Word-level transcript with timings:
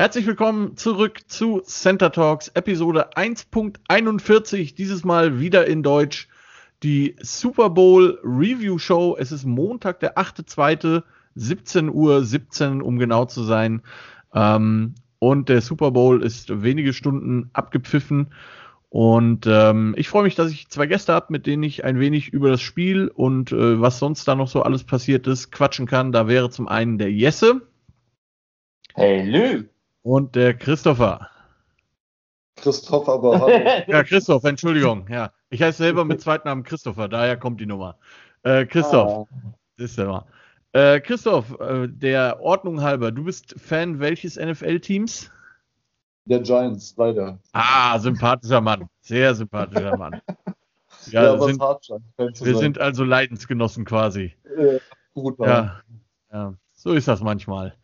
Herzlich 0.00 0.28
willkommen 0.28 0.76
zurück 0.76 1.22
zu 1.26 1.60
Center 1.62 2.12
Talks 2.12 2.46
Episode 2.54 3.10
1.41. 3.16 4.76
Dieses 4.76 5.04
Mal 5.04 5.40
wieder 5.40 5.66
in 5.66 5.82
Deutsch. 5.82 6.28
Die 6.84 7.16
Super 7.18 7.68
Bowl 7.68 8.20
Review 8.22 8.78
Show. 8.78 9.16
Es 9.18 9.32
ist 9.32 9.44
Montag, 9.44 9.98
der 9.98 10.16
8.2., 10.16 11.02
17 11.34 11.88
Uhr 11.88 12.22
17, 12.22 12.80
um 12.80 13.00
genau 13.00 13.24
zu 13.24 13.42
sein. 13.42 13.82
Ähm, 14.32 14.94
und 15.18 15.48
der 15.48 15.62
Super 15.62 15.90
Bowl 15.90 16.22
ist 16.22 16.62
wenige 16.62 16.92
Stunden 16.92 17.50
abgepfiffen. 17.52 18.32
Und 18.90 19.48
ähm, 19.48 19.96
ich 19.98 20.08
freue 20.08 20.22
mich, 20.22 20.36
dass 20.36 20.52
ich 20.52 20.68
zwei 20.68 20.86
Gäste 20.86 21.12
habe, 21.12 21.26
mit 21.30 21.44
denen 21.44 21.64
ich 21.64 21.82
ein 21.82 21.98
wenig 21.98 22.28
über 22.28 22.50
das 22.50 22.60
Spiel 22.60 23.08
und 23.08 23.50
äh, 23.50 23.80
was 23.80 23.98
sonst 23.98 24.28
da 24.28 24.36
noch 24.36 24.46
so 24.46 24.62
alles 24.62 24.84
passiert 24.84 25.26
ist, 25.26 25.50
quatschen 25.50 25.86
kann. 25.86 26.12
Da 26.12 26.28
wäre 26.28 26.50
zum 26.50 26.68
einen 26.68 26.98
der 26.98 27.10
Jesse. 27.10 27.62
Hey 28.94 29.28
Lü. 29.28 29.64
Und 30.08 30.36
der 30.36 30.54
Christopher. 30.54 31.28
Christoph, 32.56 33.06
aber 33.10 33.40
hallo. 33.42 33.82
ja, 33.88 34.02
Christoph, 34.02 34.42
Entschuldigung. 34.44 35.06
Ja, 35.10 35.32
ich 35.50 35.62
heiße 35.62 35.82
selber 35.82 36.06
mit 36.06 36.22
Zweitnamen 36.22 36.64
Christopher, 36.64 37.08
daher 37.08 37.36
kommt 37.36 37.60
die 37.60 37.66
Nummer. 37.66 37.98
Äh, 38.42 38.64
Christoph, 38.64 39.28
ah. 39.30 39.52
ist 39.76 39.98
der 39.98 40.06
mal. 40.06 40.24
Äh, 40.72 41.00
Christoph, 41.00 41.60
äh, 41.60 41.88
der 41.88 42.40
Ordnung 42.40 42.80
halber, 42.80 43.12
du 43.12 43.24
bist 43.24 43.54
Fan 43.60 44.00
welches 44.00 44.36
NFL-Teams? 44.36 45.30
Der 46.24 46.40
Giants, 46.40 46.94
leider. 46.96 47.38
Ah, 47.52 47.98
sympathischer 47.98 48.62
Mann. 48.62 48.88
Sehr 49.02 49.34
sympathischer 49.34 49.98
Mann. 49.98 50.22
Ja, 51.10 51.22
ja 51.22 51.38
sind, 51.40 51.60
wir 51.60 52.32
sein. 52.34 52.56
sind 52.56 52.78
also 52.78 53.04
Leidensgenossen 53.04 53.84
quasi. 53.84 54.34
Äh, 54.56 54.78
gut, 55.14 55.38
ja, 55.38 55.80
ja, 56.32 56.54
so 56.74 56.92
ist 56.92 57.08
das 57.08 57.22
manchmal. 57.22 57.74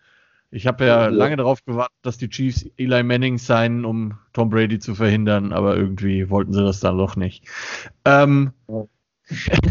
Ich 0.54 0.68
habe 0.68 0.86
ja, 0.86 1.02
ja, 1.02 1.08
lange 1.08 1.36
darauf 1.36 1.64
gewartet, 1.64 1.96
dass 2.02 2.16
die 2.16 2.28
Chiefs 2.28 2.64
Eli 2.76 3.02
Manning 3.02 3.38
sein, 3.38 3.84
um 3.84 4.18
Tom 4.32 4.50
Brady 4.50 4.78
zu 4.78 4.94
verhindern, 4.94 5.52
aber 5.52 5.76
irgendwie 5.76 6.30
wollten 6.30 6.52
sie 6.52 6.62
das 6.62 6.78
dann 6.78 6.96
doch 6.96 7.16
nicht. 7.16 7.46
Ähm, 8.04 8.52
ja. 8.68 8.84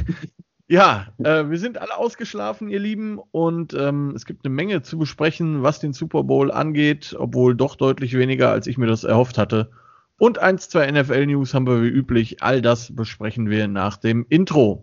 Ja, 0.70 1.08
äh, 1.20 1.50
wir 1.50 1.60
sind 1.60 1.78
alle 1.78 1.98
ausgeschlafen, 1.98 2.70
ihr 2.70 2.80
Lieben, 2.80 3.20
und 3.32 3.74
ähm, 3.74 4.14
es 4.16 4.26
gibt 4.26 4.46
eine 4.46 4.56
Menge 4.56 4.82
zu 4.82 4.98
besprechen, 4.98 5.62
was 5.62 5.82
den 5.82 5.94
Super 5.94 6.24
Bowl 6.24 6.52
angeht, 6.52 7.16
obwohl 7.20 7.54
doch 7.54 7.76
deutlich 7.76 8.18
weniger, 8.18 8.50
als 8.50 8.66
ich 8.66 8.78
mir 8.78 8.88
das 8.88 9.04
erhofft 9.04 9.38
hatte. 9.38 9.70
Und 10.18 10.40
eins, 10.40 10.70
zwei 10.70 10.90
NFL-News 10.90 11.54
haben 11.54 11.68
wir 11.68 11.84
wie 11.84 11.90
üblich. 11.90 12.42
All 12.42 12.62
das 12.62 12.96
besprechen 12.96 13.50
wir 13.50 13.68
nach 13.68 13.98
dem 13.98 14.26
Intro. 14.30 14.82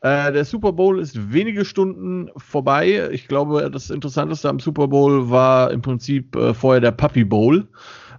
Äh, 0.00 0.32
der 0.32 0.44
Super 0.44 0.72
Bowl 0.72 1.00
ist 1.00 1.32
wenige 1.32 1.64
Stunden 1.64 2.30
vorbei. 2.36 3.08
Ich 3.10 3.26
glaube, 3.26 3.70
das 3.70 3.90
Interessanteste 3.90 4.48
am 4.48 4.60
Super 4.60 4.88
Bowl 4.88 5.30
war 5.30 5.72
im 5.72 5.82
Prinzip 5.82 6.36
äh, 6.36 6.54
vorher 6.54 6.80
der 6.80 6.92
Puppy 6.92 7.24
Bowl. 7.24 7.68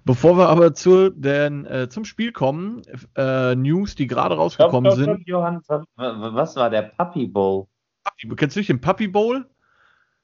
Bevor 0.05 0.37
wir 0.37 0.49
aber 0.49 0.73
zu 0.73 1.09
den, 1.09 1.65
äh, 1.65 1.87
zum 1.89 2.03
Spiel 2.03 2.31
kommen, 2.31 2.81
äh, 3.15 3.55
News, 3.55 3.95
die 3.95 4.07
gerade 4.07 4.35
rausgekommen 4.35 4.91
stopp, 4.91 5.03
stopp, 5.03 5.17
sind. 5.17 5.27
Johann, 5.27 5.61
was 5.95 6.55
war 6.55 6.69
der 6.69 6.83
Puppy 6.97 7.27
Bowl? 7.27 7.67
Puppy, 8.03 8.35
kennst 8.35 8.55
du 8.55 8.59
nicht 8.59 8.69
den 8.69 8.81
Puppy 8.81 9.07
Bowl? 9.07 9.45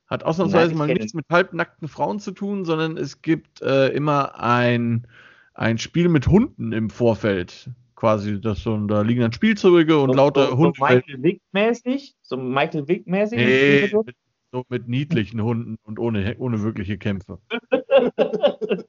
Hat 0.07 0.23
ausnahmsweise 0.23 0.69
Nein, 0.69 0.77
mal 0.77 0.87
nichts 0.87 1.13
mit 1.13 1.25
halbnackten 1.29 1.87
Frauen 1.87 2.19
zu 2.19 2.31
tun, 2.31 2.65
sondern 2.65 2.97
es 2.97 3.21
gibt 3.21 3.61
äh, 3.61 3.87
immer 3.89 4.39
ein, 4.39 5.07
ein 5.53 5.77
Spiel 5.77 6.09
mit 6.09 6.27
Hunden 6.27 6.71
im 6.71 6.89
Vorfeld 6.89 7.69
quasi, 7.95 8.39
das 8.39 8.61
so, 8.61 8.77
da 8.87 9.01
liegen 9.01 9.21
dann 9.21 9.33
Spielzeuge 9.33 9.97
und 9.97 10.11
so, 10.11 10.15
lauter 10.15 10.47
so, 10.49 10.57
Hunde. 10.57 10.73
So 10.77 10.85
Michael 10.85 11.23
Wick-mäßig? 11.23 12.15
So 12.21 12.37
Michael 12.37 12.87
Wick-mäßig? 12.87 13.37
Nee, 13.37 13.89
mit, 14.05 14.15
so 14.51 14.63
mit 14.69 14.87
niedlichen 14.87 15.41
Hunden 15.41 15.77
und 15.83 15.99
ohne, 15.99 16.35
ohne 16.37 16.61
wirkliche 16.61 16.97
Kämpfe. 16.97 17.39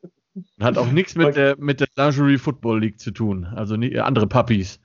Hat 0.61 0.79
auch 0.79 0.91
nichts 0.91 1.15
mit 1.15 1.37
der, 1.37 1.57
mit 1.59 1.81
der 1.81 1.89
Lingerie 1.97 2.39
Football 2.39 2.81
League 2.81 3.01
zu 3.01 3.11
tun. 3.11 3.45
Also 3.45 3.77
nie, 3.77 3.99
andere 3.99 4.27
Puppies. 4.27 4.81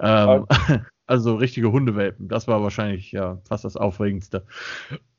Ähm, 0.00 0.46
okay. 0.48 0.80
Also 1.06 1.34
richtige 1.34 1.72
Hundewelpen. 1.72 2.28
Das 2.28 2.46
war 2.48 2.62
wahrscheinlich 2.62 3.12
ja 3.12 3.38
fast 3.46 3.64
das 3.66 3.76
Aufregendste. 3.76 4.46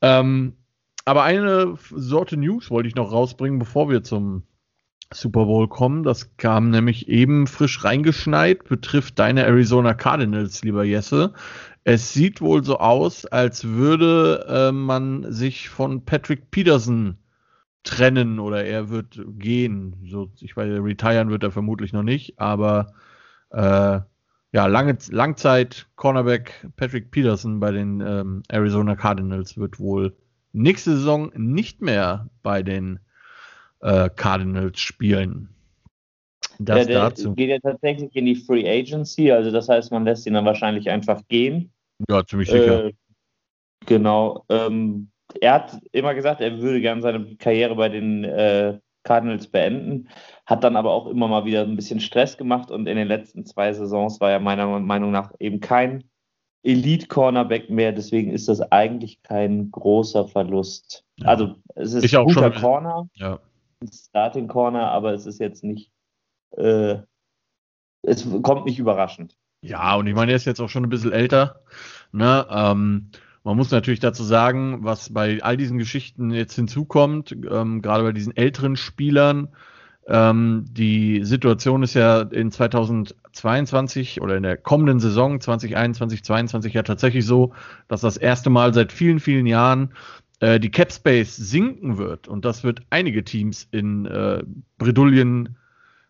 Ähm, 0.00 0.56
aber 1.04 1.22
eine 1.22 1.76
Sorte 1.90 2.36
News 2.36 2.70
wollte 2.70 2.88
ich 2.88 2.96
noch 2.96 3.12
rausbringen, 3.12 3.58
bevor 3.58 3.90
wir 3.90 4.02
zum 4.02 4.42
Super 5.14 5.46
Bowl 5.46 5.68
kommen. 5.68 6.02
Das 6.02 6.36
kam 6.36 6.70
nämlich 6.70 7.08
eben 7.08 7.46
frisch 7.46 7.84
reingeschneit, 7.84 8.64
betrifft 8.64 9.18
deine 9.18 9.44
Arizona 9.44 9.94
Cardinals, 9.94 10.62
lieber 10.62 10.84
Jesse. 10.84 11.32
Es 11.84 12.12
sieht 12.14 12.40
wohl 12.40 12.64
so 12.64 12.78
aus, 12.78 13.26
als 13.26 13.64
würde 13.64 14.46
äh, 14.48 14.72
man 14.72 15.30
sich 15.32 15.68
von 15.68 16.04
Patrick 16.04 16.50
Peterson 16.50 17.18
trennen 17.82 18.38
oder 18.38 18.64
er 18.64 18.88
wird 18.88 19.20
gehen. 19.38 19.96
So, 20.08 20.30
ich 20.40 20.56
weiß, 20.56 20.68
retiren 20.82 21.30
wird 21.30 21.42
er 21.42 21.50
vermutlich 21.50 21.92
noch 21.92 22.02
nicht, 22.02 22.38
aber 22.38 22.94
äh, 23.50 24.00
ja, 24.52 24.66
lange 24.66 24.96
Langzeit 25.10 25.88
Cornerback 25.96 26.68
Patrick 26.76 27.10
Peterson 27.10 27.60
bei 27.60 27.72
den 27.72 28.00
ähm, 28.00 28.42
Arizona 28.48 28.96
Cardinals 28.96 29.58
wird 29.58 29.78
wohl 29.78 30.16
nächste 30.52 30.96
Saison 30.96 31.30
nicht 31.34 31.82
mehr 31.82 32.30
bei 32.42 32.62
den 32.62 33.00
äh, 33.84 34.10
Cardinals 34.16 34.80
spielen. 34.80 35.48
Das 36.58 36.88
ja, 36.88 37.10
dazu. 37.10 37.34
geht 37.34 37.50
ja 37.50 37.58
tatsächlich 37.58 38.14
in 38.16 38.26
die 38.26 38.36
Free 38.36 38.68
Agency, 38.68 39.30
also 39.30 39.50
das 39.50 39.68
heißt, 39.68 39.92
man 39.92 40.04
lässt 40.04 40.26
ihn 40.26 40.34
dann 40.34 40.44
wahrscheinlich 40.44 40.88
einfach 40.90 41.20
gehen. 41.28 41.72
Ja, 42.08 42.24
ziemlich 42.24 42.48
sicher. 42.48 42.86
Äh, 42.86 42.92
genau. 43.86 44.44
Ähm, 44.48 45.10
er 45.40 45.54
hat 45.54 45.78
immer 45.92 46.14
gesagt, 46.14 46.40
er 46.40 46.60
würde 46.60 46.80
gerne 46.80 47.02
seine 47.02 47.36
Karriere 47.36 47.74
bei 47.74 47.88
den 47.88 48.24
äh, 48.24 48.78
Cardinals 49.02 49.48
beenden, 49.48 50.08
hat 50.46 50.64
dann 50.64 50.76
aber 50.76 50.92
auch 50.92 51.06
immer 51.06 51.28
mal 51.28 51.44
wieder 51.44 51.62
ein 51.62 51.76
bisschen 51.76 52.00
Stress 52.00 52.38
gemacht 52.38 52.70
und 52.70 52.86
in 52.86 52.96
den 52.96 53.08
letzten 53.08 53.44
zwei 53.44 53.72
Saisons 53.72 54.20
war 54.20 54.30
er 54.30 54.40
meiner 54.40 54.78
Meinung 54.80 55.10
nach 55.10 55.32
eben 55.40 55.60
kein 55.60 56.04
Elite-Cornerback 56.62 57.68
mehr, 57.68 57.92
deswegen 57.92 58.30
ist 58.30 58.48
das 58.48 58.60
eigentlich 58.72 59.22
kein 59.22 59.70
großer 59.70 60.26
Verlust. 60.28 61.04
Ja. 61.16 61.26
Also 61.26 61.56
es 61.74 61.92
ist 61.92 62.04
ich 62.04 62.16
ein 62.16 62.24
guter 62.24 62.50
Corner. 62.50 63.08
Ja. 63.14 63.40
Starting 63.92 64.48
Corner, 64.48 64.90
aber 64.90 65.12
es 65.12 65.26
ist 65.26 65.40
jetzt 65.40 65.64
nicht, 65.64 65.90
äh, 66.56 66.98
es 68.02 68.26
kommt 68.42 68.66
nicht 68.66 68.78
überraschend. 68.78 69.36
Ja, 69.60 69.96
und 69.96 70.06
ich 70.06 70.14
meine, 70.14 70.32
er 70.32 70.36
ist 70.36 70.44
jetzt 70.44 70.60
auch 70.60 70.68
schon 70.68 70.84
ein 70.84 70.90
bisschen 70.90 71.12
älter. 71.12 71.62
Ne? 72.12 72.46
Ähm, 72.50 73.10
man 73.44 73.56
muss 73.56 73.70
natürlich 73.70 74.00
dazu 74.00 74.22
sagen, 74.22 74.84
was 74.84 75.12
bei 75.12 75.42
all 75.42 75.56
diesen 75.56 75.78
Geschichten 75.78 76.30
jetzt 76.30 76.54
hinzukommt, 76.54 77.32
ähm, 77.32 77.82
gerade 77.82 78.04
bei 78.04 78.12
diesen 78.12 78.36
älteren 78.36 78.76
Spielern, 78.76 79.48
ähm, 80.06 80.66
die 80.70 81.24
Situation 81.24 81.82
ist 81.82 81.94
ja 81.94 82.22
in 82.22 82.50
2022 82.50 84.20
oder 84.20 84.36
in 84.36 84.42
der 84.42 84.58
kommenden 84.58 85.00
Saison 85.00 85.40
2021, 85.40 86.22
2022 86.24 86.74
ja 86.74 86.82
tatsächlich 86.82 87.24
so, 87.24 87.54
dass 87.88 88.02
das 88.02 88.18
erste 88.18 88.50
Mal 88.50 88.74
seit 88.74 88.92
vielen, 88.92 89.18
vielen 89.18 89.46
Jahren 89.46 89.94
äh, 90.40 90.58
die 90.60 90.70
Cap 90.70 90.92
Space 90.92 91.36
sinken 91.36 91.98
wird 91.98 92.28
und 92.28 92.44
das 92.44 92.64
wird 92.64 92.82
einige 92.90 93.24
Teams 93.24 93.68
in 93.70 94.06
äh, 94.06 94.42
Bredouillen 94.78 95.56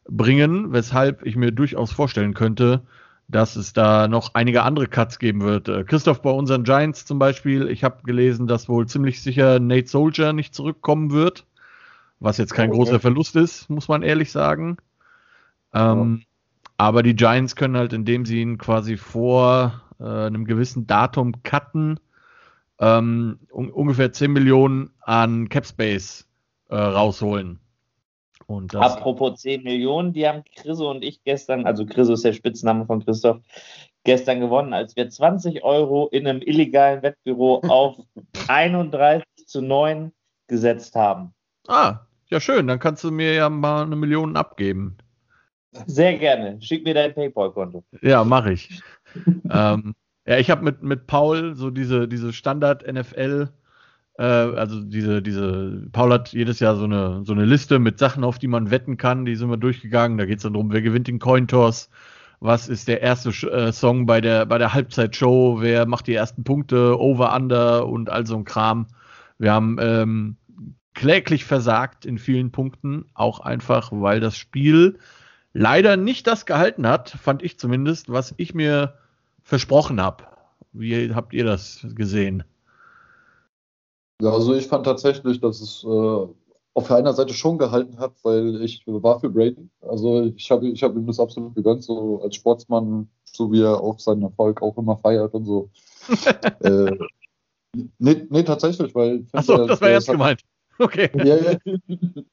bringen, 0.09 0.73
weshalb 0.73 1.25
ich 1.25 1.37
mir 1.37 1.51
durchaus 1.51 1.93
vorstellen 1.93 2.35
könnte, 2.35 2.83
dass 3.29 3.57
es 3.57 3.73
da 3.73 4.07
noch 4.09 4.35
einige 4.35 4.63
andere 4.63 4.87
Cuts 4.87 5.19
geben 5.19 5.41
wird. 5.43 5.69
Äh, 5.69 5.85
Christoph 5.85 6.23
bei 6.23 6.31
unseren 6.31 6.65
Giants 6.65 7.07
zum 7.07 7.19
Beispiel, 7.19 7.69
ich 7.69 7.85
habe 7.85 8.03
gelesen, 8.05 8.47
dass 8.47 8.69
wohl 8.69 8.87
ziemlich 8.87 9.23
sicher 9.23 9.61
Nate 9.61 9.89
Soldier 9.89 10.33
nicht 10.33 10.55
zurückkommen 10.55 11.11
wird, 11.11 11.47
was 12.21 12.39
jetzt 12.39 12.55
kein 12.55 12.71
okay. 12.71 12.79
großer 12.79 13.01
Verlust 13.01 13.37
ist, 13.37 13.71
muss 13.71 13.89
man 13.89 14.03
ehrlich 14.03 14.31
sagen. 14.31 14.77
Ähm, 15.73 16.21
ja. 16.21 16.27
Aber 16.77 17.03
die 17.03 17.17
Giants 17.17 17.57
können 17.57 17.77
halt, 17.77 17.93
indem 17.93 18.27
sie 18.27 18.41
ihn 18.41 18.59
quasi 18.59 18.97
vor 18.97 19.83
äh, 20.01 20.05
einem 20.05 20.45
gewissen 20.45 20.87
Datum 20.87 21.43
cutten, 21.43 22.01
ähm, 22.85 23.39
un 23.51 23.71
ungefähr 23.71 24.13
10 24.13 24.33
Millionen 24.33 24.91
an 25.01 25.49
Capspace 25.49 26.29
äh, 26.69 26.77
rausholen. 26.77 27.59
Und 28.47 28.75
das, 28.75 28.93
Apropos 28.93 29.41
10 29.41 29.63
Millionen, 29.63 30.13
die 30.13 30.29
haben 30.29 30.43
Chriso 30.57 30.91
und 30.91 31.03
ich 31.03 31.25
gestern, 31.25 31.65
also 31.65 31.87
Chriso 31.87 32.13
ist 32.13 32.25
der 32.25 32.35
Spitzname 32.35 32.85
von 32.85 33.03
Christoph, 33.03 33.39
gestern 34.05 34.41
gewonnen, 34.41 34.75
als 34.75 34.97
wir 34.97 35.09
20 35.09 35.65
Euro 35.65 36.09
in 36.09 36.27
einem 36.27 36.43
illegalen 36.43 37.03
Wettbüro 37.03 37.61
auf 37.69 37.97
31 38.49 39.25
zu 39.47 39.63
9 39.63 40.13
gesetzt 40.47 40.95
haben. 40.95 41.33
Ah, 41.69 42.01
ja 42.27 42.39
schön, 42.39 42.67
dann 42.67 42.79
kannst 42.79 43.03
du 43.03 43.11
mir 43.11 43.33
ja 43.33 43.49
mal 43.49 43.85
eine 43.85 43.97
Million 43.97 44.37
abgeben. 44.37 44.99
Sehr 45.87 46.19
gerne. 46.19 46.61
Schick 46.61 46.85
mir 46.85 46.95
dein 46.95 47.15
PayPal-Konto. 47.15 47.83
Ja, 48.03 48.25
mache 48.25 48.53
ich. 48.53 48.83
ähm, 49.51 49.95
ja, 50.27 50.39
ich 50.39 50.51
habe 50.51 50.65
mit, 50.65 50.83
mit 50.83 51.07
Paul 51.07 51.55
so 51.55 51.71
diese, 51.71 52.09
diese 52.09 52.33
Standard-NFL, 52.33 53.51
äh, 54.19 54.23
also 54.23 54.81
diese, 54.81 55.21
diese, 55.23 55.87
Paul 55.93 56.13
hat 56.13 56.33
jedes 56.33 56.61
Jahr 56.61 56.77
so 56.77 56.85
eine, 56.85 57.23
so 57.25 57.33
eine 57.33 57.45
Liste 57.45 57.79
mit 57.79 57.99
Sachen, 57.99 58.25
auf 58.25 58.39
die 58.39 58.49
man 58.49 58.71
wetten 58.71 58.97
kann, 58.97 59.25
die 59.27 59.37
sind 59.37 59.51
wir 59.51 59.57
durchgegangen. 59.57 60.19
Da 60.19 60.27
geht 60.27 60.39
es 60.39 60.45
dann 60.45 60.55
darum, 60.55 60.73
wer 60.73 60.83
gewinnt 60.83 61.09
den 61.09 61.19
Cointoss, 61.19 61.91
was 62.41 62.69
ist 62.69 62.89
der 62.89 63.03
erste 63.03 63.31
äh, 63.51 63.73
Song 63.73 64.07
bei 64.07 64.21
der, 64.21 64.47
bei 64.47 64.59
der 64.59 64.73
Halbzeitshow, 64.73 65.61
wer 65.61 65.87
macht 65.87 66.07
die 66.07 66.15
ersten 66.15 66.45
Punkte, 66.45 66.99
Over, 66.99 67.35
Under 67.35 67.87
und 67.87 68.11
all 68.11 68.27
so 68.27 68.37
ein 68.37 68.45
Kram. 68.45 68.87
Wir 69.39 69.53
haben 69.53 69.77
ähm, 69.81 70.37
kläglich 70.95 71.45
versagt 71.45 72.07
in 72.07 72.19
vielen 72.19 72.51
Punkten, 72.51 73.07
auch 73.15 73.41
einfach, 73.41 73.91
weil 73.93 74.21
das 74.21 74.37
Spiel 74.37 74.99
leider 75.53 75.97
nicht 75.97 76.27
das 76.27 76.47
gehalten 76.47 76.87
hat, 76.87 77.11
fand 77.11 77.43
ich 77.43 77.59
zumindest, 77.59 78.11
was 78.11 78.35
ich 78.37 78.55
mir 78.55 78.95
versprochen 79.45 80.01
habe. 80.01 80.25
Wie 80.73 81.15
habt 81.15 81.33
ihr 81.33 81.45
das 81.45 81.87
gesehen? 81.95 82.43
Ja, 84.21 84.31
also 84.31 84.55
ich 84.55 84.67
fand 84.67 84.85
tatsächlich, 84.87 85.41
dass 85.41 85.61
es 85.61 85.85
äh, 85.85 86.27
auf 86.75 86.91
einer 86.91 87.13
Seite 87.13 87.35
schon 87.35 87.59
gehalten 87.59 87.99
hat, 87.99 88.15
weil 88.25 88.61
ich 88.63 88.83
war 88.87 89.21
für 89.21 89.29
Brady. 89.29 89.69
Also 89.81 90.23
ich 90.23 90.51
habe 90.51 90.69
ich 90.69 90.83
hab 90.83 90.95
ihm 90.97 91.07
das 91.07 91.21
absolut 91.21 91.55
gegönnt, 91.55 91.85
so 91.85 92.21
als 92.23 92.35
Sportsmann, 92.35 93.09
so 93.25 93.53
wie 93.53 93.63
er 93.63 93.81
auch 93.81 93.99
seinen 94.01 94.23
Erfolg 94.23 94.63
auch 94.63 94.77
immer 94.77 94.97
feiert 94.97 95.35
und 95.35 95.45
so. 95.45 95.71
äh, 96.61 96.91
nee, 97.99 98.27
nee, 98.29 98.43
tatsächlich, 98.43 98.95
weil. 98.95 99.27
Achso, 99.33 99.67
das 99.67 99.81
war 99.81 99.91
jetzt 99.91 100.09
gemeint. 100.09 100.41
Okay. 100.79 101.11
Ja, 101.15 101.37
ja. 101.37 101.59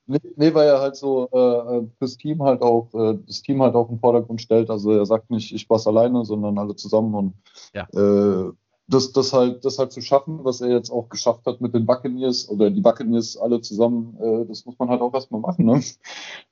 Nee, 0.06 0.20
nee, 0.36 0.54
weil 0.54 0.68
er 0.68 0.80
halt 0.82 0.96
so 0.96 1.30
äh, 1.32 1.88
fürs 1.98 2.18
Team 2.18 2.42
halt 2.44 2.62
auch, 2.62 2.94
äh, 2.94 3.18
das 3.28 3.42
Team 3.42 3.62
halt 3.62 3.76
auch 3.76 3.90
im 3.90 4.00
Vordergrund 4.00 4.42
stellt. 4.42 4.70
Also 4.70 4.92
er 4.92 5.06
sagt 5.06 5.30
nicht, 5.30 5.54
ich 5.54 5.70
war's 5.70 5.88
alleine, 5.88 6.26
sondern 6.26 6.58
alle 6.58 6.76
zusammen 6.76 7.14
und 7.14 7.34
ja. 7.74 7.88
äh, 7.94 8.52
das, 8.88 9.12
das 9.14 9.32
halt, 9.32 9.64
das 9.64 9.80
halt 9.80 9.92
zu 9.92 10.02
schaffen, 10.02 10.44
was 10.44 10.60
er 10.60 10.70
jetzt 10.70 10.90
auch 10.92 11.08
geschafft 11.10 11.46
hat 11.46 11.62
mit 11.62 11.74
den 11.74 11.86
Buccaneers 11.86 12.50
oder 12.50 12.70
die 12.70 12.82
Buccaneers 12.82 13.38
alle 13.38 13.62
zusammen, 13.62 14.18
äh, 14.20 14.46
das 14.46 14.66
muss 14.66 14.78
man 14.80 14.90
halt 14.90 15.02
auch 15.02 15.14
erstmal 15.14 15.42
machen, 15.42 15.66
ne? 15.66 15.82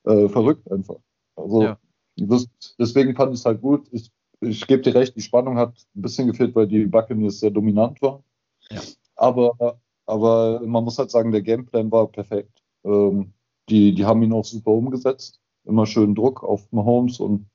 Äh, 0.06 0.30
verrückt 0.30 0.72
einfach. 0.72 0.96
Also 1.36 1.64
Ja. 1.64 1.78
das, 2.16 2.48
deswegen 2.78 3.16
fand 3.16 3.34
ich 3.34 3.40
es 3.40 3.46
halt 3.46 3.62
gut. 3.62 3.88
Ich, 3.92 4.12
ich 4.40 4.66
gebe 4.68 4.82
dir 4.82 4.96
recht, 4.96 5.16
die 5.16 5.22
Spannung 5.22 5.58
hat 5.58 5.74
ein 5.96 6.02
bisschen 6.02 6.28
gefehlt, 6.28 6.56
weil 6.56 6.68
die 6.68 6.86
Buccaneers 6.86 7.40
sehr 7.40 7.52
dominant 7.52 8.02
waren. 8.02 8.24
Ja. 8.72 8.82
Aber, 9.16 9.80
aber 10.10 10.62
man 10.66 10.84
muss 10.84 10.98
halt 10.98 11.12
sagen, 11.12 11.32
der 11.32 11.42
Gameplan 11.42 11.92
war 11.92 12.08
perfekt. 12.08 12.62
Ähm, 12.84 13.34
die, 13.70 13.94
die 13.94 14.06
haben 14.06 14.24
ihn 14.24 14.34
auch 14.34 14.46
super 14.46 14.72
umgesetzt. 14.72 15.40
Immer 15.66 15.86
schön 15.86 16.16
Druck 16.16 16.44
auf 16.44 16.72
Mahomes 16.72 17.20
und 17.20 17.46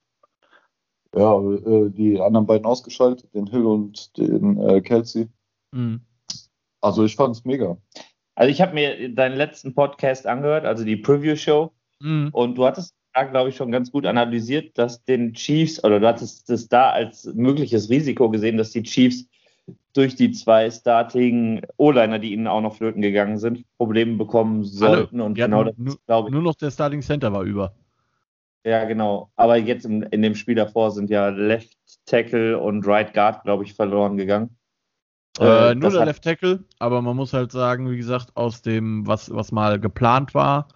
ja, 1.15 1.39
äh, 1.41 1.91
die 1.91 2.21
anderen 2.21 2.47
beiden 2.47 2.67
ausgeschaltet, 2.67 3.35
den 3.35 3.47
Hill 3.47 3.67
und 3.67 4.17
den 4.17 4.59
äh, 4.61 4.81
Kelsey. 4.81 5.29
Mhm. 5.73 6.01
Also 6.81 7.05
ich 7.05 7.17
fand 7.17 7.37
es 7.37 7.45
mega. 7.45 7.77
Also 8.35 8.51
ich 8.51 8.61
habe 8.61 8.75
mir 8.75 9.15
deinen 9.15 9.37
letzten 9.37 9.75
Podcast 9.75 10.27
angehört, 10.27 10.65
also 10.65 10.85
die 10.85 10.97
Preview-Show, 10.97 11.71
Mhm. 12.01 12.31
und 12.33 12.57
du 12.57 12.65
hattest 12.67 12.95
da, 13.15 13.23
glaube 13.25 13.51
ich, 13.51 13.57
schon 13.57 13.71
ganz 13.71 13.91
gut 13.93 14.07
analysiert, 14.07 14.77
dass 14.77 15.05
den 15.05 15.33
Chiefs, 15.35 15.83
oder 15.85 16.01
du 16.01 16.07
hattest 16.07 16.51
das 16.51 16.69
da 16.69 16.91
als 16.91 17.25
mögliches 17.35 17.89
Risiko 17.89 18.29
gesehen, 18.29 18.57
dass 18.57 18.73
die 18.73 18.83
Chiefs 18.83 19.27
durch 19.95 20.17
die 20.17 20.33
zwei 20.33 20.71
Starting 20.71 21.63
O-Liner, 21.77 22.19
die 22.19 22.33
ihnen 22.33 22.47
auch 22.47 22.61
noch 22.61 22.77
flöten 22.77 23.01
gegangen 23.01 23.39
sind, 23.39 23.65
Probleme 23.79 24.17
bekommen 24.17 24.65
sollten. 24.65 25.21
Und 25.21 25.39
Die 25.39 25.43
hatten 25.43 25.53
genau 25.53 25.65
das 25.65 25.79
nur, 25.79 25.97
glaube 26.07 26.29
ich, 26.29 26.33
nur 26.33 26.43
noch 26.43 26.57
der 26.57 26.71
Starting 26.71 27.01
Center 27.01 27.33
war 27.33 27.43
über. 27.43 27.73
ja, 28.65 28.85
genau. 28.85 29.31
Aber 29.37 29.57
jetzt 29.57 29.87
in, 29.87 30.03
in 30.03 30.23
dem 30.23 30.35
Spiel 30.35 30.57
davor 30.57 30.91
sind 30.91 31.11
ja 31.11 31.29
Left 31.29 31.77
Tackle 32.07 32.59
und 32.59 32.87
Right 32.87 33.15
Guard, 33.15 33.45
glaube 33.45 33.65
ich, 33.65 33.75
verloren 33.75 34.17
gegangen. 34.17 34.57
Äh, 35.39 35.75
nur 35.75 35.91
das 35.91 35.95
der 35.95 36.07
Left 36.07 36.23
Tackle, 36.25 36.65
aber 36.79 37.03
man 37.03 37.17
muss 37.17 37.33
halt 37.33 37.51
sagen, 37.51 37.91
wie 37.91 37.97
gesagt, 37.97 38.37
aus 38.37 38.63
dem, 38.63 39.07
was, 39.07 39.35
was 39.35 39.51
mal 39.51 39.81
geplant 39.81 40.35
war, 40.35 40.69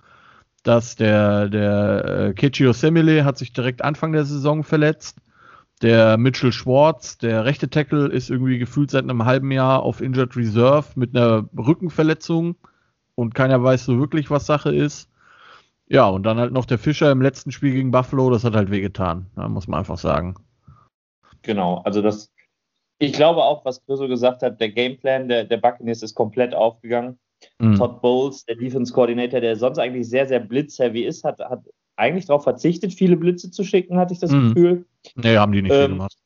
dass 0.64 0.96
der, 0.96 1.48
der 1.48 2.04
äh, 2.04 2.34
Kichi 2.34 2.66
Osemele 2.66 3.24
hat 3.24 3.38
sich 3.38 3.52
direkt 3.52 3.82
Anfang 3.82 4.12
der 4.12 4.24
Saison 4.24 4.64
verletzt. 4.64 5.18
Der 5.82 6.16
Mitchell 6.16 6.52
Schwartz, 6.52 7.18
der 7.18 7.44
rechte 7.44 7.70
Tackle, 7.70 8.08
ist 8.08 8.30
irgendwie 8.30 8.58
gefühlt 8.58 8.90
seit 8.90 9.04
einem 9.04 9.24
halben 9.24 9.52
Jahr 9.52 9.82
auf 9.82 10.00
Injured 10.00 10.36
Reserve 10.36 10.88
mit 10.96 11.16
einer 11.16 11.48
Rückenverletzung 11.56 12.56
und 13.14 13.34
keiner 13.34 13.62
weiß 13.62 13.84
so 13.84 13.98
wirklich, 13.98 14.30
was 14.30 14.46
Sache 14.46 14.74
ist. 14.74 15.08
Ja, 15.86 16.06
und 16.06 16.24
dann 16.24 16.38
halt 16.38 16.52
noch 16.52 16.66
der 16.66 16.78
Fischer 16.78 17.10
im 17.10 17.22
letzten 17.22 17.52
Spiel 17.52 17.72
gegen 17.72 17.90
Buffalo, 17.90 18.30
das 18.30 18.44
hat 18.44 18.54
halt 18.54 18.70
wehgetan, 18.70 19.26
muss 19.36 19.68
man 19.68 19.78
einfach 19.78 19.98
sagen. 19.98 20.34
Genau, 21.42 21.80
also 21.84 22.02
das, 22.02 22.30
ich 22.98 23.12
glaube 23.12 23.42
auch, 23.42 23.64
was 23.64 23.84
Grisso 23.86 24.08
gesagt 24.08 24.42
hat, 24.42 24.60
der 24.60 24.70
Gameplan 24.70 25.28
der, 25.28 25.44
der 25.44 25.56
Buccaneers 25.56 26.02
ist 26.02 26.14
komplett 26.14 26.54
aufgegangen. 26.54 27.18
Mhm. 27.58 27.76
Todd 27.76 28.02
Bowles, 28.02 28.44
der 28.44 28.56
Defense 28.56 28.92
Coordinator, 28.92 29.40
der 29.40 29.56
sonst 29.56 29.78
eigentlich 29.78 30.08
sehr, 30.08 30.26
sehr 30.26 30.40
blitzheavy 30.40 31.04
ist, 31.04 31.24
hat, 31.24 31.38
hat 31.38 31.60
eigentlich 31.98 32.26
darauf 32.26 32.44
verzichtet, 32.44 32.94
viele 32.94 33.16
Blitze 33.16 33.50
zu 33.50 33.64
schicken, 33.64 33.98
hatte 33.98 34.14
ich 34.14 34.20
das 34.20 34.30
Mhm. 34.30 34.54
Gefühl. 34.54 34.84
Nee, 35.16 35.36
haben 35.36 35.52
die 35.52 35.62
nicht 35.62 35.72
viel 35.72 35.82
Ähm, 35.82 35.90
gemacht. 35.92 36.16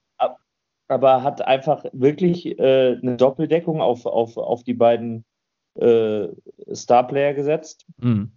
Aber 0.89 1.23
hat 1.23 1.41
einfach 1.47 1.85
wirklich 1.93 2.59
äh, 2.59 2.99
eine 3.01 3.17
Doppeldeckung 3.17 3.81
auf, 3.81 4.05
auf, 4.05 4.37
auf 4.37 4.63
die 4.63 4.75
beiden 4.75 5.25
äh, 5.81 6.27
Starplayer 6.73 7.33
gesetzt. 7.33 7.87
Mhm. 7.99 8.31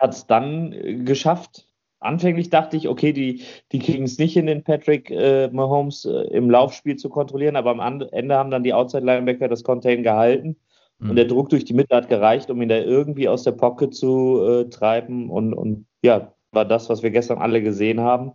Hat 0.00 0.12
es 0.14 0.26
dann 0.26 0.72
äh, 0.72 0.94
geschafft. 0.94 1.68
Anfänglich 2.00 2.50
dachte 2.50 2.76
ich, 2.76 2.88
okay, 2.88 3.12
die, 3.12 3.42
die 3.70 3.78
kriegen 3.78 4.04
es 4.04 4.18
nicht 4.18 4.32
hin, 4.32 4.46
den 4.46 4.64
Patrick 4.64 5.08
äh, 5.10 5.48
Mahomes 5.52 6.04
äh, 6.04 6.26
im 6.32 6.50
Laufspiel 6.50 6.96
zu 6.96 7.08
kontrollieren, 7.08 7.54
aber 7.56 7.70
am 7.70 7.80
Ende 8.10 8.34
haben 8.34 8.50
dann 8.50 8.64
die 8.64 8.74
Outside-Linebacker 8.74 9.48
das 9.48 9.62
Contain 9.62 10.02
gehalten. 10.02 10.56
Mhm. 10.98 11.10
Und 11.10 11.16
der 11.16 11.26
Druck 11.26 11.48
durch 11.50 11.64
die 11.64 11.74
Mitte 11.74 11.94
hat 11.94 12.08
gereicht, 12.08 12.50
um 12.50 12.60
ihn 12.60 12.68
da 12.68 12.76
irgendwie 12.76 13.28
aus 13.28 13.44
der 13.44 13.52
Pocket 13.52 13.94
zu 13.94 14.44
äh, 14.44 14.64
treiben. 14.68 15.30
Und, 15.30 15.54
und 15.54 15.86
ja, 16.02 16.32
war 16.54 16.64
das, 16.64 16.88
was 16.88 17.02
wir 17.02 17.10
gestern 17.10 17.38
alle 17.38 17.62
gesehen 17.62 18.00
haben, 18.00 18.32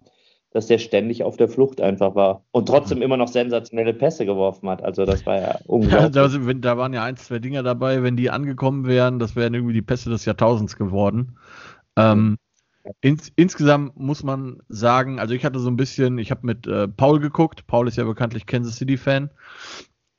dass 0.51 0.67
der 0.67 0.79
ständig 0.79 1.23
auf 1.23 1.37
der 1.37 1.49
Flucht 1.49 1.81
einfach 1.81 2.15
war. 2.15 2.43
Und 2.51 2.67
trotzdem 2.67 3.01
immer 3.01 3.17
noch 3.17 3.27
sensationelle 3.27 3.93
Pässe 3.93 4.25
geworfen 4.25 4.69
hat. 4.69 4.83
Also 4.83 5.05
das 5.05 5.25
war 5.25 5.37
ja 5.41 5.59
Ja, 5.81 6.09
unglaublich. 6.09 6.11
da, 6.11 6.29
sind, 6.29 6.47
wenn, 6.47 6.61
da 6.61 6.77
waren 6.77 6.93
ja 6.93 7.03
ein, 7.03 7.17
zwei 7.17 7.39
Dinger 7.39 7.63
dabei, 7.63 8.03
wenn 8.03 8.17
die 8.17 8.29
angekommen 8.29 8.85
wären, 8.87 9.19
das 9.19 9.35
wären 9.35 9.53
irgendwie 9.53 9.73
die 9.73 9.81
Pässe 9.81 10.09
des 10.09 10.25
Jahrtausends 10.25 10.75
geworden. 10.77 11.37
Ähm, 11.95 12.37
ins, 13.01 13.31
insgesamt 13.35 13.97
muss 13.97 14.23
man 14.23 14.61
sagen, 14.69 15.19
also 15.19 15.33
ich 15.33 15.45
hatte 15.45 15.59
so 15.59 15.69
ein 15.69 15.77
bisschen, 15.77 16.17
ich 16.17 16.31
habe 16.31 16.45
mit 16.45 16.67
äh, 16.67 16.87
Paul 16.87 17.19
geguckt, 17.19 17.67
Paul 17.67 17.87
ist 17.87 17.97
ja 17.97 18.03
bekanntlich 18.03 18.45
Kansas 18.45 18.77
City-Fan. 18.77 19.29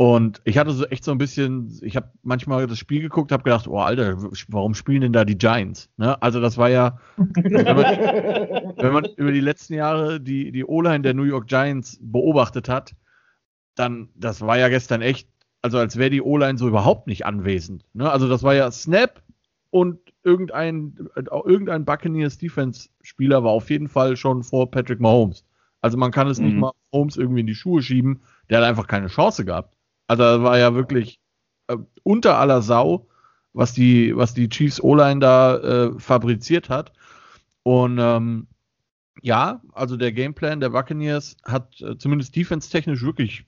Und 0.01 0.41
ich 0.45 0.57
hatte 0.57 0.71
so 0.71 0.87
echt 0.87 1.05
so 1.05 1.11
ein 1.13 1.19
bisschen, 1.19 1.79
ich 1.83 1.95
habe 1.95 2.11
manchmal 2.23 2.67
das 2.67 2.79
Spiel 2.79 3.03
geguckt, 3.03 3.33
habe 3.33 3.43
gedacht, 3.43 3.69
oh 3.69 3.81
Alter, 3.81 4.17
warum 4.49 4.73
spielen 4.73 5.03
denn 5.03 5.13
da 5.13 5.27
die 5.27 5.37
Giants? 5.37 5.91
Ne? 5.99 6.23
Also 6.23 6.41
das 6.41 6.57
war 6.57 6.71
ja, 6.71 6.99
wenn 7.35 7.77
man, 7.77 7.85
wenn 8.79 8.93
man 8.95 9.05
über 9.17 9.31
die 9.31 9.41
letzten 9.41 9.75
Jahre 9.75 10.19
die, 10.19 10.53
die 10.53 10.65
O-Line 10.65 11.03
der 11.03 11.13
New 11.13 11.25
York 11.25 11.49
Giants 11.49 11.99
beobachtet 12.01 12.67
hat, 12.71 12.95
dann, 13.75 14.09
das 14.15 14.41
war 14.41 14.57
ja 14.57 14.71
gestern 14.71 15.03
echt, 15.03 15.29
also 15.61 15.77
als 15.77 15.99
wäre 15.99 16.09
die 16.09 16.23
O-Line 16.23 16.57
so 16.57 16.67
überhaupt 16.67 17.07
nicht 17.07 17.27
anwesend. 17.27 17.85
Ne? 17.93 18.11
Also 18.11 18.27
das 18.27 18.43
war 18.43 18.55
ja 18.55 18.71
Snap 18.71 19.23
und 19.69 19.99
irgendein, 20.23 20.95
irgendein 21.15 21.85
Buccaneers 21.85 22.39
Defense-Spieler 22.39 23.45
war 23.45 23.51
auf 23.51 23.69
jeden 23.69 23.89
Fall 23.89 24.17
schon 24.17 24.45
vor 24.45 24.71
Patrick 24.71 25.01
Mahomes. 25.01 25.45
Also 25.83 25.99
man 25.99 26.11
kann 26.11 26.27
es 26.29 26.39
nicht 26.41 26.55
Mhm. 26.55 26.61
mal 26.61 26.73
Mahomes 26.91 27.19
irgendwie 27.19 27.41
in 27.41 27.47
die 27.47 27.55
Schuhe 27.55 27.83
schieben, 27.83 28.23
der 28.49 28.61
hat 28.63 28.65
einfach 28.65 28.87
keine 28.87 29.09
Chance 29.09 29.45
gehabt. 29.45 29.77
Also 30.11 30.25
das 30.25 30.43
war 30.43 30.59
ja 30.59 30.75
wirklich 30.75 31.21
äh, 31.69 31.77
unter 32.03 32.37
aller 32.37 32.63
Sau, 32.63 33.07
was 33.53 33.75
die, 33.75 34.17
was 34.17 34.35
die 34.35 34.49
Chiefs 34.49 34.83
O-Line 34.83 35.21
da 35.21 35.57
äh, 35.59 36.01
fabriziert 36.01 36.69
hat. 36.69 36.93
Und 37.63 37.99
ähm, 38.01 38.49
ja, 39.23 39.63
also 39.73 39.97
der 39.97 40.11
Gameplan 40.11 40.59
der 40.59 40.71
Buccaneers 40.71 41.37
hat 41.45 41.81
äh, 41.81 41.97
zumindest 41.97 42.35
defense-technisch 42.35 43.05
wirklich 43.05 43.47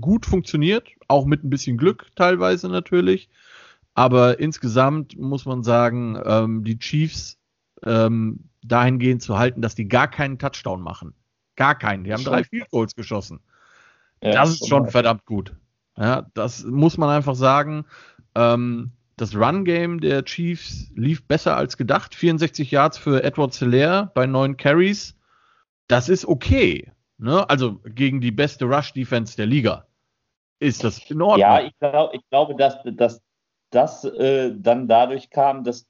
gut 0.00 0.26
funktioniert, 0.26 0.88
auch 1.06 1.24
mit 1.24 1.44
ein 1.44 1.50
bisschen 1.50 1.76
Glück 1.76 2.10
teilweise 2.16 2.68
natürlich. 2.68 3.30
Aber 3.94 4.40
insgesamt 4.40 5.16
muss 5.16 5.44
man 5.44 5.62
sagen, 5.62 6.20
ähm, 6.24 6.64
die 6.64 6.80
Chiefs 6.80 7.38
ähm, 7.84 8.48
dahingehend 8.64 9.22
zu 9.22 9.38
halten, 9.38 9.62
dass 9.62 9.76
die 9.76 9.86
gar 9.86 10.10
keinen 10.10 10.40
Touchdown 10.40 10.80
machen. 10.80 11.14
Gar 11.54 11.76
keinen. 11.76 12.02
Die 12.02 12.12
haben 12.12 12.24
drei 12.24 12.42
Field 12.42 12.68
Goals 12.70 12.96
geschossen. 12.96 13.38
Ja, 14.20 14.32
das 14.32 14.50
ist 14.50 14.68
schon 14.68 14.88
verdammt 14.88 15.24
gut. 15.26 15.54
Ja, 15.96 16.26
das 16.34 16.64
muss 16.64 16.98
man 16.98 17.10
einfach 17.10 17.34
sagen. 17.34 17.84
Ähm, 18.34 18.92
das 19.16 19.36
Run-Game 19.36 20.00
der 20.00 20.24
Chiefs 20.24 20.90
lief 20.94 21.26
besser 21.26 21.56
als 21.56 21.76
gedacht. 21.76 22.14
64 22.14 22.70
Yards 22.70 22.98
für 22.98 23.22
Edward 23.22 23.54
Hilaire 23.54 24.10
bei 24.14 24.26
neun 24.26 24.56
Carries. 24.56 25.16
Das 25.86 26.08
ist 26.08 26.26
okay. 26.26 26.90
Ne? 27.18 27.48
Also 27.48 27.78
gegen 27.84 28.20
die 28.20 28.32
beste 28.32 28.64
Rush-Defense 28.64 29.36
der 29.36 29.46
Liga. 29.46 29.86
Ist 30.58 30.84
das 30.84 31.10
in 31.10 31.20
Ordnung? 31.20 31.40
Ja, 31.40 31.60
ich, 31.60 31.72
glaub, 31.78 32.14
ich 32.14 32.22
glaube, 32.30 32.54
dass, 32.56 32.78
dass 32.84 33.20
das 33.70 34.04
äh, 34.04 34.52
dann 34.56 34.88
dadurch 34.88 35.30
kam, 35.30 35.64
dass 35.64 35.86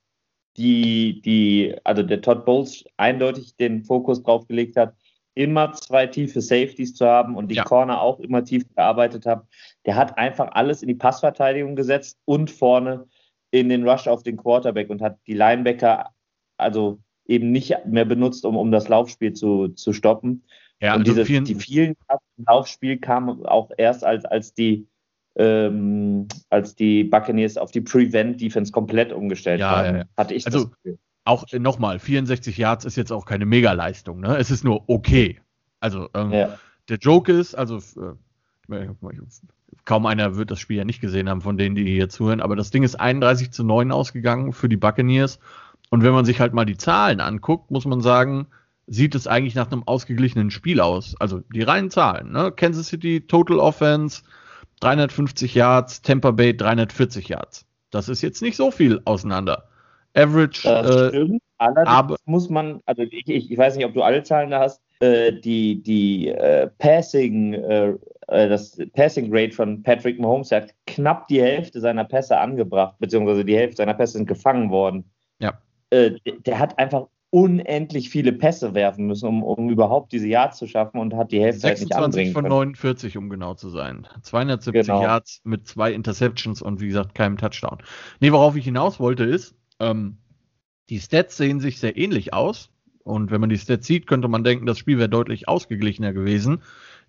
die, 0.56 1.22
die, 1.22 1.74
also 1.84 2.02
der 2.02 2.20
Todd 2.20 2.44
Bowles 2.44 2.84
eindeutig 2.96 3.56
den 3.56 3.84
Fokus 3.84 4.22
drauf 4.22 4.46
gelegt 4.46 4.76
hat, 4.76 4.94
immer 5.34 5.72
zwei 5.72 6.06
tiefe 6.06 6.40
Safeties 6.40 6.94
zu 6.94 7.06
haben 7.06 7.36
und 7.36 7.48
die 7.48 7.54
ja. 7.54 7.64
Corner 7.64 8.00
auch 8.00 8.20
immer 8.20 8.44
tief 8.44 8.64
gearbeitet 8.74 9.24
haben. 9.26 9.42
Der 9.86 9.96
hat 9.96 10.18
einfach 10.18 10.52
alles 10.52 10.82
in 10.82 10.88
die 10.88 10.94
Passverteidigung 10.94 11.76
gesetzt 11.76 12.18
und 12.24 12.50
vorne 12.50 13.06
in 13.50 13.68
den 13.68 13.86
Rush 13.86 14.06
auf 14.06 14.22
den 14.22 14.36
Quarterback 14.36 14.90
und 14.90 15.02
hat 15.02 15.18
die 15.26 15.34
Linebacker 15.34 16.10
also 16.56 16.98
eben 17.26 17.50
nicht 17.52 17.74
mehr 17.86 18.04
benutzt, 18.04 18.44
um, 18.44 18.56
um 18.56 18.70
das 18.70 18.88
Laufspiel 18.88 19.32
zu, 19.32 19.68
zu 19.68 19.92
stoppen. 19.92 20.44
Ja, 20.80 20.94
und 20.94 21.00
also 21.00 21.12
diese, 21.12 21.24
vielen, 21.24 21.44
die 21.44 21.54
vielen 21.54 21.96
Laufspiel 22.46 22.98
kamen 22.98 23.44
auch 23.46 23.70
erst 23.76 24.04
als, 24.04 24.24
als 24.24 24.54
die 24.54 24.86
ähm, 25.36 26.28
als 26.50 26.74
die 26.74 27.04
Buccaneers 27.04 27.56
auf 27.56 27.70
die 27.70 27.80
Prevent-Defense 27.80 28.70
komplett 28.70 29.12
umgestellt 29.12 29.60
ja, 29.60 29.70
haben, 29.70 29.86
ja, 29.86 29.96
ja. 30.00 30.04
hatte 30.16 30.34
ich 30.34 30.44
also, 30.46 30.64
das 30.64 30.70
Gefühl. 30.70 30.98
Auch 31.24 31.44
äh, 31.52 31.58
nochmal, 31.58 31.98
64 31.98 32.58
Yards 32.58 32.84
ist 32.84 32.96
jetzt 32.96 33.12
auch 33.12 33.24
keine 33.24 33.46
Mega-Leistung, 33.46 34.20
ne? 34.20 34.36
Es 34.36 34.50
ist 34.50 34.64
nur 34.64 34.88
okay. 34.88 35.40
Also 35.80 36.08
ähm, 36.14 36.30
der 36.88 36.98
Joke 36.98 37.32
ist, 37.32 37.54
also 37.54 37.78
äh, 37.78 38.14
kaum 39.84 40.06
einer 40.06 40.36
wird 40.36 40.50
das 40.50 40.60
Spiel 40.60 40.78
ja 40.78 40.84
nicht 40.84 41.00
gesehen 41.00 41.28
haben, 41.28 41.40
von 41.40 41.56
denen, 41.56 41.74
die 41.74 41.84
hier 41.84 42.08
zuhören, 42.08 42.40
aber 42.40 42.56
das 42.56 42.70
Ding 42.70 42.82
ist 42.82 42.98
31 42.98 43.50
zu 43.50 43.64
9 43.64 43.92
ausgegangen 43.92 44.52
für 44.52 44.68
die 44.68 44.76
Buccaneers. 44.76 45.38
Und 45.90 46.02
wenn 46.02 46.12
man 46.12 46.24
sich 46.24 46.40
halt 46.40 46.54
mal 46.54 46.64
die 46.64 46.76
Zahlen 46.76 47.20
anguckt, 47.20 47.70
muss 47.70 47.84
man 47.84 48.00
sagen, 48.00 48.46
sieht 48.86 49.14
es 49.14 49.26
eigentlich 49.26 49.54
nach 49.54 49.70
einem 49.70 49.82
ausgeglichenen 49.86 50.50
Spiel 50.50 50.80
aus. 50.80 51.14
Also 51.18 51.40
die 51.52 51.62
reinen 51.62 51.90
Zahlen. 51.90 52.32
Ne? 52.32 52.52
Kansas 52.52 52.88
City 52.88 53.26
Total 53.26 53.58
Offense 53.58 54.22
350 54.80 55.54
Yards, 55.54 56.02
Tampa 56.02 56.30
Bay 56.30 56.56
340 56.56 57.28
Yards. 57.28 57.66
Das 57.90 58.08
ist 58.08 58.22
jetzt 58.22 58.42
nicht 58.42 58.56
so 58.56 58.70
viel 58.70 59.00
auseinander. 59.04 59.68
Average. 60.14 60.62
Das 60.64 61.12
äh, 61.12 61.38
aber 61.58 62.16
muss 62.24 62.50
man, 62.50 62.80
also 62.86 63.02
ich, 63.02 63.28
ich, 63.28 63.56
weiß 63.56 63.76
nicht, 63.76 63.86
ob 63.86 63.94
du 63.94 64.02
alle 64.02 64.22
Zahlen 64.24 64.50
da 64.50 64.60
hast, 64.60 64.80
äh, 65.00 65.32
die, 65.32 65.82
die 65.82 66.28
äh, 66.28 66.68
Passing, 66.78 67.54
äh, 67.54 67.94
das 68.48 68.78
Passing 68.94 69.28
Rate 69.30 69.52
von 69.54 69.82
Patrick 69.82 70.18
Mahomes 70.18 70.50
hat 70.52 70.74
knapp 70.86 71.28
die 71.28 71.42
Hälfte 71.42 71.80
seiner 71.80 72.04
Pässe 72.04 72.38
angebracht, 72.38 72.96
beziehungsweise 72.98 73.44
die 73.44 73.56
Hälfte 73.56 73.76
seiner 73.76 73.94
Pässe 73.94 74.14
sind 74.14 74.26
gefangen 74.26 74.70
worden. 74.70 75.04
Ja. 75.38 75.58
Äh, 75.90 76.12
der 76.46 76.58
hat 76.58 76.78
einfach 76.78 77.06
unendlich 77.32 78.10
viele 78.10 78.32
Pässe 78.32 78.74
werfen 78.74 79.06
müssen, 79.06 79.26
um, 79.26 79.42
um 79.42 79.70
überhaupt 79.70 80.12
diese 80.12 80.28
Yards 80.28 80.58
zu 80.58 80.66
schaffen 80.66 81.00
und 81.00 81.14
hat 81.14 81.32
die 81.32 81.40
Hälfte 81.40 81.60
26 81.60 81.80
halt 81.80 81.88
nicht 81.88 82.04
anbringen 82.04 82.32
von 82.34 82.44
49, 82.44 83.16
um 83.16 83.30
genau 83.30 83.54
zu 83.54 83.70
sein. 83.70 84.06
270 84.20 84.86
genau. 84.86 85.02
Yards 85.02 85.40
mit 85.44 85.66
zwei 85.66 85.92
Interceptions 85.92 86.60
und 86.60 86.80
wie 86.80 86.88
gesagt 86.88 87.14
keinem 87.14 87.38
Touchdown. 87.38 87.78
Nee, 88.20 88.32
worauf 88.32 88.54
ich 88.54 88.64
hinaus 88.64 89.00
wollte 89.00 89.24
ist, 89.24 89.54
ähm, 89.80 90.18
die 90.90 91.00
Stats 91.00 91.38
sehen 91.38 91.60
sich 91.60 91.80
sehr 91.80 91.96
ähnlich 91.96 92.34
aus. 92.34 92.68
Und 93.02 93.30
wenn 93.30 93.40
man 93.40 93.50
die 93.50 93.58
Stats 93.58 93.86
sieht, 93.86 94.06
könnte 94.06 94.28
man 94.28 94.44
denken, 94.44 94.66
das 94.66 94.78
Spiel 94.78 94.98
wäre 94.98 95.08
deutlich 95.08 95.48
ausgeglichener 95.48 96.12
gewesen. 96.12 96.62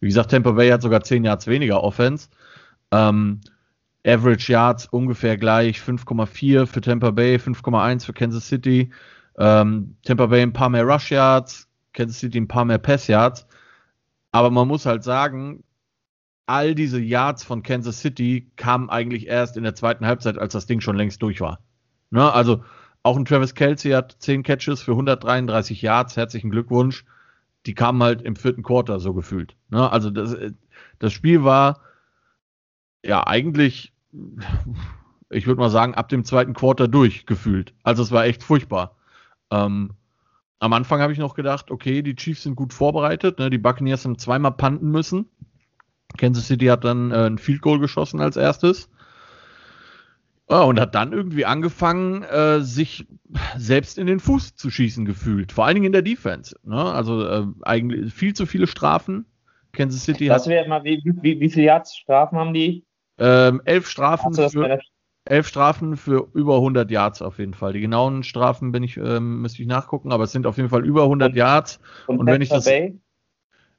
Wie 0.03 0.07
gesagt, 0.07 0.31
Tampa 0.31 0.51
Bay 0.51 0.69
hat 0.69 0.81
sogar 0.81 1.01
10 1.01 1.23
Yards 1.23 1.47
weniger 1.47 1.81
Offense. 1.81 2.27
Ähm, 2.91 3.39
Average 4.05 4.51
Yards 4.51 4.85
ungefähr 4.87 5.37
gleich, 5.37 5.79
5,4 5.79 6.65
für 6.65 6.81
Tampa 6.81 7.11
Bay, 7.11 7.37
5,1 7.37 8.05
für 8.05 8.11
Kansas 8.11 8.49
City. 8.49 8.91
Ähm, 9.37 9.95
Tampa 10.03 10.25
Bay 10.25 10.41
ein 10.41 10.51
paar 10.51 10.67
mehr 10.67 10.83
Rush 10.83 11.09
Yards, 11.09 11.69
Kansas 11.93 12.19
City 12.19 12.37
ein 12.37 12.49
paar 12.49 12.65
mehr 12.65 12.79
Pass 12.79 13.07
Yards. 13.07 13.47
Aber 14.33 14.51
man 14.51 14.67
muss 14.67 14.85
halt 14.85 15.05
sagen, 15.05 15.63
all 16.47 16.75
diese 16.75 16.99
Yards 16.99 17.45
von 17.45 17.63
Kansas 17.63 18.01
City 18.01 18.51
kamen 18.57 18.89
eigentlich 18.89 19.27
erst 19.27 19.55
in 19.55 19.63
der 19.63 19.73
zweiten 19.73 20.05
Halbzeit, 20.05 20.37
als 20.37 20.51
das 20.51 20.65
Ding 20.65 20.81
schon 20.81 20.97
längst 20.97 21.21
durch 21.21 21.39
war. 21.39 21.59
Ne? 22.09 22.29
Also 22.29 22.65
auch 23.03 23.15
ein 23.15 23.23
Travis 23.23 23.55
Kelsey 23.55 23.91
hat 23.93 24.17
10 24.19 24.43
Catches 24.43 24.81
für 24.81 24.91
133 24.91 25.81
Yards. 25.81 26.17
Herzlichen 26.17 26.49
Glückwunsch. 26.49 27.05
Die 27.65 27.75
kamen 27.75 28.03
halt 28.03 28.21
im 28.21 28.35
vierten 28.35 28.63
Quarter 28.63 28.99
so 28.99 29.13
gefühlt. 29.13 29.55
Ne? 29.69 29.89
Also 29.91 30.09
das, 30.09 30.35
das 30.99 31.13
Spiel 31.13 31.43
war 31.43 31.79
ja 33.03 33.25
eigentlich, 33.25 33.93
ich 35.29 35.47
würde 35.47 35.59
mal 35.61 35.69
sagen, 35.69 35.95
ab 35.95 36.09
dem 36.09 36.25
zweiten 36.25 36.53
Quarter 36.53 36.87
durchgefühlt. 36.87 37.73
Also 37.83 38.03
es 38.03 38.11
war 38.11 38.25
echt 38.25 38.43
furchtbar. 38.43 38.95
Ähm, 39.51 39.91
am 40.59 40.73
Anfang 40.73 41.01
habe 41.01 41.11
ich 41.11 41.19
noch 41.19 41.35
gedacht, 41.35 41.71
okay, 41.71 42.01
die 42.01 42.15
Chiefs 42.15 42.43
sind 42.43 42.55
gut 42.55 42.73
vorbereitet. 42.73 43.39
Ne? 43.39 43.49
Die 43.49 43.57
Buccaneers 43.57 44.05
haben 44.05 44.17
zweimal 44.17 44.53
panten 44.53 44.91
müssen. 44.91 45.29
Kansas 46.17 46.47
City 46.47 46.67
hat 46.67 46.83
dann 46.83 47.11
äh, 47.11 47.25
ein 47.25 47.37
Field 47.37 47.61
Goal 47.61 47.79
geschossen 47.79 48.21
als 48.21 48.37
erstes. 48.37 48.89
Oh, 50.53 50.65
und 50.67 50.79
hat 50.79 50.93
dann 50.93 51.13
irgendwie 51.13 51.45
angefangen, 51.45 52.21
äh, 52.21 52.61
sich 52.61 53.07
selbst 53.57 53.97
in 53.97 54.05
den 54.05 54.19
Fuß 54.19 54.55
zu 54.55 54.69
schießen 54.69 55.03
gefühlt. 55.03 55.51
Vor 55.51 55.65
allen 55.65 55.73
Dingen 55.73 55.87
in 55.87 55.93
der 55.93 56.03
Defense. 56.03 56.55
Ne? 56.63 56.79
Also 56.79 57.27
äh, 57.27 57.47
eigentlich 57.63 58.13
viel 58.13 58.35
zu 58.35 58.45
viele 58.45 58.67
Strafen. 58.67 59.25
Kansas 59.71 60.03
City 60.03 60.27
das 60.27 60.47
hat. 60.47 60.67
Mal, 60.67 60.83
wie, 60.83 61.01
wie, 61.03 61.39
wie 61.39 61.49
viele 61.49 61.65
Yards 61.65 61.97
Strafen 61.97 62.37
haben 62.37 62.53
die? 62.53 62.85
Ähm, 63.17 63.63
elf 63.65 63.89
Strafen 63.89 64.35
für, 64.35 64.79
elf 65.25 65.47
Strafen 65.47 65.97
für 65.97 66.27
über 66.35 66.57
100 66.57 66.91
Yards 66.91 67.23
auf 67.23 67.39
jeden 67.39 67.55
Fall. 67.55 67.73
Die 67.73 67.81
genauen 67.81 68.21
Strafen 68.21 68.71
bin 68.71 68.83
ich, 68.83 68.97
ähm, 68.97 69.41
müsste 69.41 69.63
ich 69.63 69.67
nachgucken, 69.67 70.11
aber 70.11 70.25
es 70.25 70.31
sind 70.33 70.45
auf 70.45 70.57
jeden 70.57 70.69
Fall 70.69 70.85
über 70.85 71.03
100 71.03 71.31
und, 71.31 71.35
Yards. 71.35 71.79
Und, 72.05 72.19
und 72.19 72.27
wenn 72.27 72.43
ich 72.43 72.49
das. 72.49 72.65
Bay? 72.65 72.99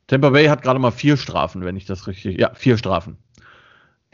Tampa 0.09 0.31
Bay 0.31 0.47
hat 0.47 0.63
gerade 0.63 0.81
mal 0.81 0.91
vier 0.91 1.17
Strafen, 1.17 1.65
wenn 1.65 1.77
ich 1.77 1.87
das 1.87 2.09
richtig. 2.09 2.41
Ja, 2.41 2.53
vier 2.53 2.77
Strafen. 2.79 3.19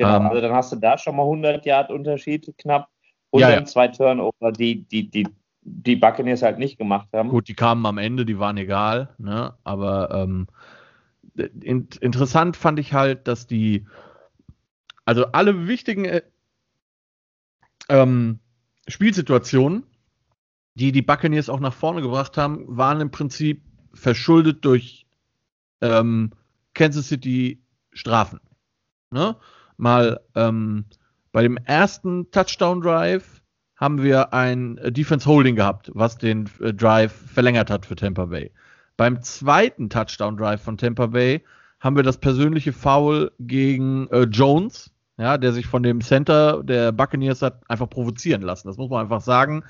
Genau, 0.01 0.17
ähm, 0.17 0.27
also 0.29 0.41
dann 0.41 0.53
hast 0.55 0.73
du 0.73 0.77
da 0.77 0.97
schon 0.97 1.15
mal 1.15 1.25
100 1.25 1.67
Yard 1.67 1.91
Unterschied 1.91 2.55
knapp. 2.57 2.89
Und 3.29 3.41
ja, 3.41 3.51
dann 3.51 3.61
ja. 3.61 3.65
zwei 3.67 3.89
Turnover, 3.89 4.51
die, 4.51 4.83
die, 4.89 5.11
die, 5.11 5.29
die 5.61 5.97
Buccaneers 5.97 6.41
halt 6.41 6.59
nicht 6.59 6.79
gemacht 6.79 7.09
haben. 7.13 7.29
Gut, 7.29 7.49
die 7.49 7.55
kamen 7.55 7.85
am 7.85 7.99
Ende, 7.99 8.25
die 8.25 8.39
waren 8.39 8.57
egal, 8.57 9.15
ne? 9.19 9.55
Aber 9.63 10.11
ähm, 10.11 10.47
in, 11.37 11.87
interessant 12.01 12.57
fand 12.57 12.79
ich 12.79 12.95
halt, 12.95 13.29
dass 13.29 13.47
die, 13.47 13.87
also 15.05 15.27
alle 15.27 15.69
wichtigen 15.69 16.07
äh, 16.07 16.23
ähm, 17.91 18.39
Spielsituationen, 18.89 19.85
die 20.77 20.93
die 20.93 21.03
Buccaneers 21.03 21.51
auch 21.51 21.61
nach 21.61 21.75
vorne 21.75 22.01
gebracht 22.01 22.39
haben, 22.39 22.65
waren 22.67 23.03
im 23.03 23.11
Prinzip 23.11 23.63
verschuldet 23.93 24.65
durch 24.65 25.07
ähm, 25.83 26.31
Kansas 26.73 27.09
City 27.09 27.63
Strafen. 27.93 28.41
Ne? 29.11 29.37
Mal 29.81 30.21
ähm, 30.35 30.85
bei 31.33 31.43
dem 31.43 31.57
ersten 31.57 32.31
Touchdown 32.31 32.81
Drive 32.81 33.43
haben 33.77 34.03
wir 34.03 34.35
ein 34.35 34.79
äh, 34.79 34.93
Defense 34.93 35.27
Holding 35.27 35.57
gehabt, 35.57 35.91
was 35.95 36.19
den 36.19 36.49
äh, 36.61 36.73
Drive 36.73 37.13
verlängert 37.13 37.71
hat 37.71 37.87
für 37.87 37.97
Tampa 37.97 38.27
Bay. 38.27 38.53
Beim 38.97 39.23
zweiten 39.23 39.89
Touchdown 39.89 40.37
Drive 40.37 40.63
von 40.63 40.77
Tampa 40.77 41.07
Bay 41.07 41.43
haben 41.81 41.97
wir 41.97 42.03
das 42.03 42.19
persönliche 42.19 42.75
Foul 42.75 43.33
gegen 43.41 44.07
äh, 44.09 44.25
Jones, 44.25 44.91
ja, 45.17 45.39
der 45.39 45.53
sich 45.53 45.67
von 45.67 45.83
dem 45.83 46.03
Center 46.03 46.63
der 46.63 46.93
Buccaneers 46.93 47.41
hat 47.41 47.63
einfach 47.69 47.89
provozieren 47.89 48.43
lassen. 48.43 48.69
Das 48.69 48.77
muss 48.77 48.91
man 48.91 49.01
einfach 49.01 49.23
sagen. 49.23 49.65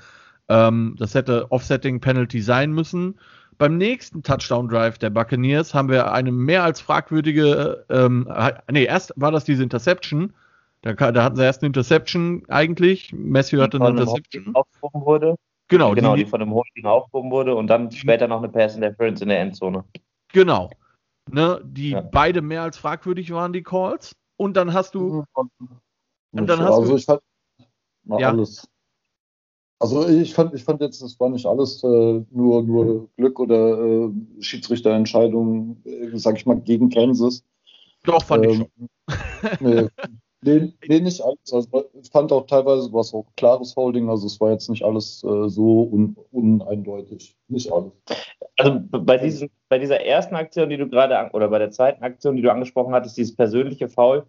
Ähm, 0.49 0.95
das 0.99 1.15
hätte 1.15 1.49
Offsetting 1.51 2.01
Penalty 2.01 2.41
sein 2.41 2.73
müssen. 2.73 3.17
Beim 3.61 3.77
nächsten 3.77 4.23
Touchdown 4.23 4.67
Drive 4.67 4.97
der 4.97 5.11
Buccaneers 5.11 5.75
haben 5.75 5.87
wir 5.87 6.11
eine 6.11 6.31
mehr 6.31 6.63
als 6.63 6.81
fragwürdige, 6.81 7.85
ähm, 7.91 8.27
nee, 8.71 8.85
erst 8.85 9.13
war 9.17 9.29
das 9.29 9.43
diese 9.43 9.61
Interception. 9.61 10.33
Da, 10.81 10.93
da 10.93 11.23
hatten 11.23 11.35
sie 11.35 11.43
erst 11.43 11.61
eine 11.61 11.67
Interception 11.67 12.41
eigentlich. 12.47 13.13
Messi 13.13 13.57
hatte 13.57 13.77
eine 13.79 13.89
Interception. 13.89 14.55
Aufgehoben 14.55 15.05
wurde. 15.05 15.35
Genau, 15.67 15.93
genau 15.93 16.15
die, 16.15 16.23
die, 16.23 16.29
von 16.31 16.39
dem 16.39 16.51
Holding 16.51 16.87
aufgehoben 16.87 17.29
wurde 17.29 17.53
und 17.53 17.67
dann 17.67 17.91
später 17.91 18.27
noch 18.27 18.39
eine 18.39 18.49
Pass 18.49 18.75
Interference 18.75 19.21
in 19.21 19.29
der 19.29 19.41
Endzone. 19.41 19.83
Genau. 20.33 20.71
Ne, 21.29 21.61
die 21.63 21.91
ja. 21.91 22.01
beide 22.01 22.41
mehr 22.41 22.63
als 22.63 22.79
fragwürdig 22.79 23.31
waren, 23.31 23.53
die 23.53 23.61
Calls. 23.61 24.15
Und 24.37 24.57
dann 24.57 24.73
hast 24.73 24.95
du. 24.95 25.23
Und 25.35 25.51
dann 26.31 26.61
hast 26.61 26.79
also 26.79 26.93
du, 26.93 26.97
ich 26.97 27.05
fand 27.05 27.21
ja. 28.17 28.29
alles. 28.29 28.67
Also 29.81 30.07
ich 30.07 30.35
fand, 30.35 30.53
ich 30.53 30.63
fand 30.63 30.79
jetzt, 30.79 31.01
es 31.01 31.19
war 31.19 31.29
nicht 31.29 31.47
alles 31.47 31.83
äh, 31.83 32.21
nur, 32.29 32.61
nur 32.61 33.09
Glück 33.17 33.39
oder 33.39 33.79
äh, 33.79 34.09
Schiedsrichterentscheidungen, 34.39 35.81
äh, 35.85 36.17
sag 36.19 36.37
ich 36.37 36.45
mal, 36.45 36.61
gegen 36.61 36.91
Kansas. 36.91 37.43
Doch, 38.03 38.23
fand 38.23 38.45
ähm, 38.45 38.51
ich 38.51 38.57
schon. 38.57 38.89
nee, 39.59 39.87
nee, 40.43 40.73
nee, 40.87 40.99
nicht 40.99 41.19
alles. 41.21 41.51
Also 41.51 41.89
ich 41.99 42.11
fand 42.11 42.31
auch 42.31 42.45
teilweise 42.45 42.93
was 42.93 43.11
auch 43.11 43.25
klares 43.37 43.75
Holding, 43.75 44.07
also 44.07 44.27
es 44.27 44.39
war 44.39 44.51
jetzt 44.51 44.69
nicht 44.69 44.85
alles 44.85 45.23
äh, 45.23 45.49
so 45.49 45.89
un, 45.91 46.15
uneindeutig. 46.31 47.35
Nicht 47.47 47.71
alles. 47.71 47.91
Also 48.59 48.81
bei, 48.83 49.17
diesen, 49.17 49.49
bei 49.67 49.79
dieser 49.79 49.99
ersten 50.05 50.35
Aktion, 50.35 50.69
die 50.69 50.77
du 50.77 50.87
gerade, 50.87 51.31
oder 51.33 51.47
bei 51.47 51.57
der 51.57 51.71
zweiten 51.71 52.03
Aktion, 52.03 52.35
die 52.35 52.43
du 52.43 52.51
angesprochen 52.51 52.93
hattest, 52.93 53.17
dieses 53.17 53.35
persönliche 53.35 53.89
Foul, 53.89 54.27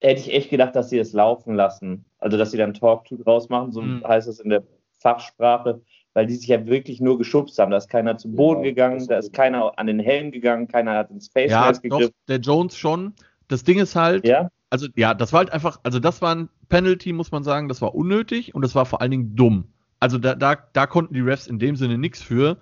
hätte 0.00 0.20
ich 0.20 0.32
echt 0.32 0.50
gedacht, 0.50 0.76
dass 0.76 0.90
sie 0.90 0.98
es 0.98 1.12
laufen 1.12 1.54
lassen. 1.54 2.04
Also, 2.18 2.36
dass 2.36 2.50
sie 2.50 2.58
dann 2.58 2.74
Talk-to 2.74 3.16
draus 3.16 3.48
machen, 3.48 3.72
so 3.72 3.82
mhm. 3.82 4.04
heißt 4.06 4.28
es 4.28 4.40
in 4.40 4.50
der 4.50 4.62
Fachsprache, 5.00 5.80
weil 6.14 6.26
die 6.26 6.34
sich 6.34 6.48
ja 6.48 6.66
wirklich 6.66 7.00
nur 7.00 7.18
geschubst 7.18 7.58
haben. 7.58 7.70
Da 7.70 7.76
ist 7.76 7.88
keiner 7.88 8.16
zu 8.18 8.30
Boden 8.30 8.64
ja, 8.64 8.70
gegangen, 8.70 9.06
da 9.06 9.18
ist 9.18 9.32
keiner 9.32 9.78
an 9.78 9.86
den 9.86 10.00
Helm 10.00 10.32
gegangen, 10.32 10.68
keiner 10.68 10.94
hat 10.94 11.10
ins 11.10 11.28
Face 11.28 11.50
ja, 11.50 11.70
gegriffen. 11.70 12.14
der 12.26 12.38
Jones 12.38 12.76
schon. 12.76 13.14
Das 13.46 13.64
Ding 13.64 13.78
ist 13.78 13.94
halt, 13.94 14.26
ja? 14.26 14.50
also 14.70 14.88
ja, 14.96 15.14
das 15.14 15.32
war 15.32 15.38
halt 15.38 15.52
einfach, 15.52 15.78
also 15.84 15.98
das 15.98 16.20
war 16.20 16.34
ein 16.34 16.48
Penalty, 16.68 17.12
muss 17.12 17.30
man 17.30 17.44
sagen, 17.44 17.68
das 17.68 17.80
war 17.80 17.94
unnötig 17.94 18.54
und 18.54 18.62
das 18.62 18.74
war 18.74 18.84
vor 18.84 19.00
allen 19.00 19.10
Dingen 19.10 19.36
dumm. 19.36 19.68
Also 20.00 20.18
da, 20.18 20.34
da, 20.34 20.56
da 20.72 20.86
konnten 20.86 21.14
die 21.14 21.20
Refs 21.20 21.46
in 21.46 21.58
dem 21.58 21.76
Sinne 21.76 21.98
nichts 21.98 22.22
für. 22.22 22.58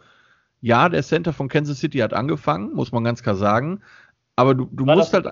Ja, 0.61 0.89
der 0.89 1.03
Center 1.03 1.33
von 1.33 1.49
Kansas 1.49 1.81
City 1.81 1.99
hat 1.99 2.15
angefangen, 2.15 2.73
muss 2.73 2.93
man 2.93 3.05
ganz 3.05 3.23
klar 3.23 3.37
sagen. 3.37 3.81
Aber 4.37 4.55
du, 4.55 4.69
du 4.71 4.85
musst 4.85 5.13
halt. 5.13 5.29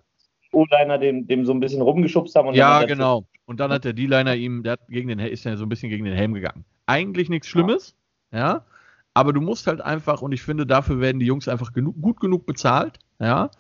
O-Liner 0.54 0.98
dem, 0.98 1.26
dem 1.26 1.44
so 1.44 1.52
ein 1.52 1.60
bisschen 1.60 1.82
rumgeschubst 1.82 2.34
haben. 2.34 2.48
Und 2.48 2.54
ja, 2.54 2.84
genau. 2.84 3.26
Und 3.46 3.60
dann 3.60 3.70
hat 3.72 3.84
der 3.84 3.92
D-Liner 3.92 4.34
ihm, 4.34 4.62
der 4.62 4.72
hat 4.72 4.88
gegen 4.88 5.08
den, 5.08 5.18
ist 5.18 5.44
ja 5.44 5.56
so 5.56 5.64
ein 5.64 5.68
bisschen 5.68 5.90
gegen 5.90 6.04
den 6.04 6.14
Helm 6.14 6.34
gegangen. 6.34 6.64
Eigentlich 6.86 7.28
nichts 7.28 7.48
Schlimmes, 7.48 7.94
ja. 8.32 8.38
ja. 8.38 8.64
Aber 9.12 9.32
du 9.32 9.40
musst 9.40 9.66
halt 9.66 9.80
einfach, 9.80 10.22
und 10.22 10.32
ich 10.32 10.42
finde, 10.42 10.66
dafür 10.66 11.00
werden 11.00 11.20
die 11.20 11.26
Jungs 11.26 11.46
einfach 11.46 11.72
genug, 11.72 12.00
gut 12.00 12.20
genug 12.20 12.46
bezahlt, 12.46 12.98
ja. 13.20 13.50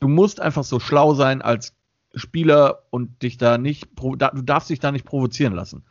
Du 0.00 0.08
musst 0.08 0.40
einfach 0.40 0.64
so 0.64 0.80
schlau 0.80 1.14
sein 1.14 1.42
als 1.42 1.74
Spieler 2.14 2.82
und 2.90 3.22
dich 3.22 3.38
da 3.38 3.58
nicht, 3.58 3.88
du 3.96 4.16
darfst 4.16 4.68
dich 4.70 4.80
da 4.80 4.92
nicht 4.92 5.04
provozieren 5.04 5.54
lassen. 5.54 5.84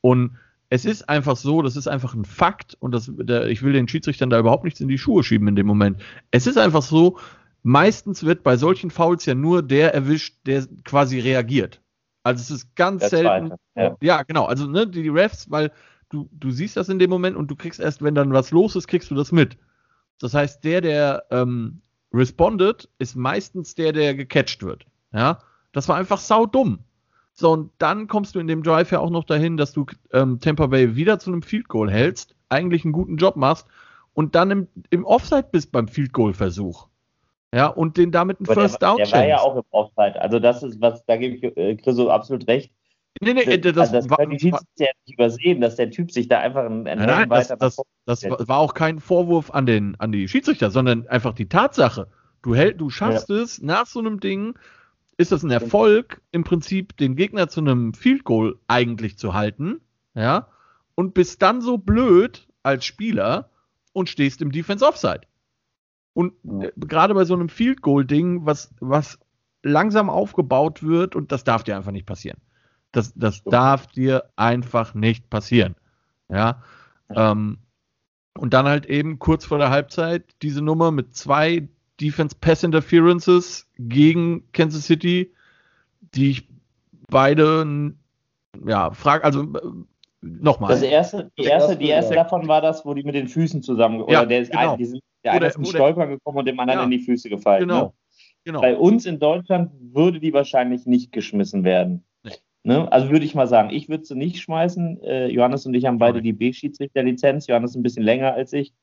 Und 0.00 0.36
es 0.70 0.84
ist 0.84 1.08
einfach 1.08 1.36
so, 1.36 1.62
das 1.62 1.76
ist 1.76 1.88
einfach 1.88 2.14
ein 2.14 2.24
Fakt 2.24 2.76
und 2.80 2.92
das, 2.92 3.10
der, 3.14 3.46
ich 3.46 3.62
will 3.62 3.72
den 3.72 3.88
Schiedsrichtern 3.88 4.30
da 4.30 4.38
überhaupt 4.38 4.64
nichts 4.64 4.80
in 4.80 4.88
die 4.88 4.98
Schuhe 4.98 5.22
schieben 5.22 5.48
in 5.48 5.56
dem 5.56 5.66
Moment. 5.66 6.00
Es 6.30 6.46
ist 6.46 6.58
einfach 6.58 6.82
so, 6.82 7.18
meistens 7.68 8.24
wird 8.24 8.42
bei 8.42 8.56
solchen 8.56 8.90
Fouls 8.90 9.26
ja 9.26 9.34
nur 9.34 9.62
der 9.62 9.92
erwischt, 9.92 10.38
der 10.46 10.66
quasi 10.84 11.20
reagiert. 11.20 11.82
Also 12.22 12.40
es 12.40 12.50
ist 12.50 12.74
ganz 12.76 13.00
der 13.00 13.08
selten. 13.10 13.52
ja. 13.76 13.96
ja. 14.00 14.22
genau. 14.22 14.46
Also 14.46 14.66
ne, 14.66 14.86
die, 14.86 15.02
die 15.02 15.08
Refs, 15.10 15.50
weil 15.50 15.70
du, 16.08 16.30
du 16.32 16.50
siehst 16.50 16.78
das 16.78 16.88
in 16.88 16.98
dem 16.98 17.10
Moment 17.10 17.36
und 17.36 17.50
du 17.50 17.56
kriegst 17.56 17.78
erst, 17.78 18.02
wenn 18.02 18.14
dann 18.14 18.32
was 18.32 18.52
los 18.52 18.74
ist, 18.74 18.88
kriegst 18.88 19.10
du 19.10 19.14
das 19.14 19.32
mit. 19.32 19.58
Das 20.18 20.32
heißt, 20.32 20.64
der, 20.64 20.80
der 20.80 21.24
ähm, 21.30 21.82
respondet, 22.12 22.88
ist 22.98 23.16
meistens 23.16 23.74
der, 23.74 23.92
der 23.92 24.14
gecatcht 24.14 24.62
wird. 24.62 24.86
Ja, 25.12 25.40
das 25.72 25.88
war 25.88 25.96
einfach 25.96 26.18
sau 26.18 26.46
dumm. 26.46 26.80
So, 27.34 27.52
und 27.52 27.70
dann 27.78 28.08
kommst 28.08 28.34
du 28.34 28.40
in 28.40 28.48
dem 28.48 28.62
Drive 28.62 28.90
ja 28.90 28.98
auch 28.98 29.10
noch 29.10 29.24
dahin, 29.24 29.58
dass 29.58 29.72
du 29.72 29.84
ähm, 30.12 30.40
Tampa 30.40 30.66
Bay 30.68 30.96
wieder 30.96 31.18
zu 31.18 31.30
einem 31.30 31.42
Field 31.42 31.68
Goal 31.68 31.90
hältst, 31.90 32.34
eigentlich 32.48 32.84
einen 32.84 32.92
guten 32.92 33.18
Job 33.18 33.36
machst 33.36 33.66
und 34.14 34.34
dann 34.34 34.50
im, 34.50 34.68
im 34.88 35.04
Offside 35.04 35.48
bist 35.52 35.70
beim 35.70 35.86
Field 35.86 36.14
Goal 36.14 36.32
Versuch. 36.32 36.88
Ja, 37.54 37.68
und 37.68 37.96
den 37.96 38.12
damit 38.12 38.38
einen 38.38 38.46
First 38.46 38.82
der, 38.82 38.88
Down 38.88 38.98
Der 38.98 39.12
war 39.12 39.26
ja 39.26 39.40
auch 39.40 39.56
im 39.56 39.62
Offside. 39.70 40.20
Also, 40.20 40.38
das 40.38 40.62
ist 40.62 40.80
was, 40.80 41.04
da 41.06 41.16
gebe 41.16 41.36
ich 41.36 41.56
äh, 41.56 41.76
Chriso 41.76 42.10
absolut 42.10 42.46
recht. 42.46 42.70
Nee, 43.20 43.34
nee, 43.34 43.58
das, 43.58 43.76
also 43.76 43.92
das 43.94 44.10
war, 44.10 44.24
die 44.26 44.38
Schiedsrichter 44.38 44.84
ja 44.84 44.90
nicht 45.04 45.14
übersehen, 45.14 45.60
dass 45.60 45.76
der 45.76 45.90
Typ 45.90 46.12
sich 46.12 46.28
da 46.28 46.38
einfach 46.38 46.66
einen 46.66 46.84
nein, 46.84 46.98
nein, 46.98 47.30
weiter 47.30 47.56
das, 47.56 47.80
das, 48.04 48.20
das, 48.20 48.48
war 48.48 48.58
auch 48.58 48.74
kein 48.74 49.00
Vorwurf 49.00 49.50
an, 49.50 49.66
den, 49.66 49.96
an 49.98 50.12
die 50.12 50.28
Schiedsrichter, 50.28 50.70
sondern 50.70 51.08
einfach 51.08 51.34
die 51.34 51.48
Tatsache. 51.48 52.08
Du, 52.42 52.54
hält, 52.54 52.80
du 52.80 52.90
schaffst 52.90 53.28
ja. 53.28 53.36
es 53.36 53.60
nach 53.60 53.86
so 53.86 53.98
einem 53.98 54.20
Ding 54.20 54.54
ist 55.18 55.32
das 55.32 55.42
ein 55.42 55.50
Erfolg, 55.50 56.22
im 56.30 56.44
Prinzip 56.44 56.96
den 56.96 57.16
Gegner 57.16 57.48
zu 57.48 57.60
einem 57.60 57.92
Field 57.92 58.22
Goal 58.22 58.56
eigentlich 58.68 59.18
zu 59.18 59.34
halten, 59.34 59.80
ja, 60.14 60.46
und 60.94 61.12
bist 61.12 61.42
dann 61.42 61.60
so 61.60 61.76
blöd 61.76 62.46
als 62.62 62.84
Spieler 62.84 63.50
und 63.92 64.08
stehst 64.08 64.40
im 64.42 64.52
Defense 64.52 64.86
Offside. 64.86 65.22
Und 66.18 66.32
ja. 66.42 66.70
gerade 66.76 67.14
bei 67.14 67.24
so 67.24 67.34
einem 67.34 67.48
Field 67.48 67.80
Goal 67.80 68.04
Ding, 68.04 68.44
was, 68.44 68.74
was 68.80 69.20
langsam 69.62 70.10
aufgebaut 70.10 70.82
wird, 70.82 71.14
und 71.14 71.30
das 71.30 71.44
darf 71.44 71.62
dir 71.62 71.76
einfach 71.76 71.92
nicht 71.92 72.06
passieren. 72.06 72.38
Das, 72.90 73.14
das 73.14 73.42
ja. 73.44 73.52
darf 73.52 73.86
dir 73.86 74.24
einfach 74.34 74.94
nicht 74.94 75.30
passieren. 75.30 75.76
Ja. 76.28 76.64
Ähm, 77.08 77.58
und 78.36 78.52
dann 78.52 78.66
halt 78.66 78.86
eben 78.86 79.20
kurz 79.20 79.44
vor 79.44 79.58
der 79.58 79.70
Halbzeit 79.70 80.24
diese 80.42 80.60
Nummer 80.60 80.90
mit 80.90 81.14
zwei 81.14 81.68
Defense 82.00 82.34
Pass 82.40 82.64
Interferences 82.64 83.68
gegen 83.78 84.50
Kansas 84.50 84.86
City, 84.86 85.32
die 86.00 86.30
ich 86.30 86.48
beide, 87.08 87.94
ja, 88.66 88.90
frage, 88.90 89.22
also 89.22 89.42
äh, 89.42 89.60
nochmal. 90.20 90.70
Das 90.70 90.82
erste, 90.82 91.30
die 91.38 91.44
erste, 91.44 91.76
die 91.76 91.88
erste 91.88 92.14
davon 92.14 92.48
war 92.48 92.60
das, 92.60 92.84
wo 92.84 92.94
die 92.94 93.02
mit 93.02 93.14
den 93.14 93.28
Füßen 93.28 93.62
zusammen, 93.62 94.00
ja, 94.00 94.04
oder 94.04 94.26
der 94.26 94.40
ist, 94.40 94.50
genau. 94.50 94.72
ein, 94.72 94.78
die 94.78 94.84
sind, 94.84 95.02
der 95.24 95.32
eine 95.32 95.46
ist 95.46 95.56
im 95.56 95.64
Stolpern 95.64 96.10
gekommen 96.10 96.38
und 96.38 96.44
dem 96.46 96.58
anderen 96.58 96.80
ja, 96.80 96.84
in 96.84 96.90
die 96.90 97.00
Füße 97.00 97.28
gefallen. 97.28 97.68
Genau. 97.68 97.82
Ne? 97.82 97.92
genau. 98.44 98.60
Bei 98.60 98.76
uns 98.76 99.06
in 99.06 99.18
Deutschland 99.18 99.72
würde 99.80 100.20
die 100.20 100.32
wahrscheinlich 100.32 100.86
nicht 100.86 101.12
geschmissen 101.12 101.64
werden. 101.64 102.04
Nee. 102.24 102.32
Ne? 102.64 102.90
Also 102.90 103.10
würde 103.10 103.24
ich 103.24 103.34
mal 103.34 103.46
sagen, 103.46 103.70
ich 103.70 103.88
würde 103.88 104.04
sie 104.04 104.16
nicht 104.16 104.40
schmeißen. 104.40 105.02
Äh, 105.02 105.26
Johannes 105.28 105.66
und 105.66 105.74
ich 105.74 105.84
haben 105.86 105.98
beide 105.98 106.22
die 106.22 106.32
B-Schiedsrichterlizenz. 106.32 107.46
Johannes 107.46 107.74
ein 107.74 107.82
bisschen 107.82 108.02
länger 108.02 108.34
als 108.34 108.52
ich. 108.52 108.74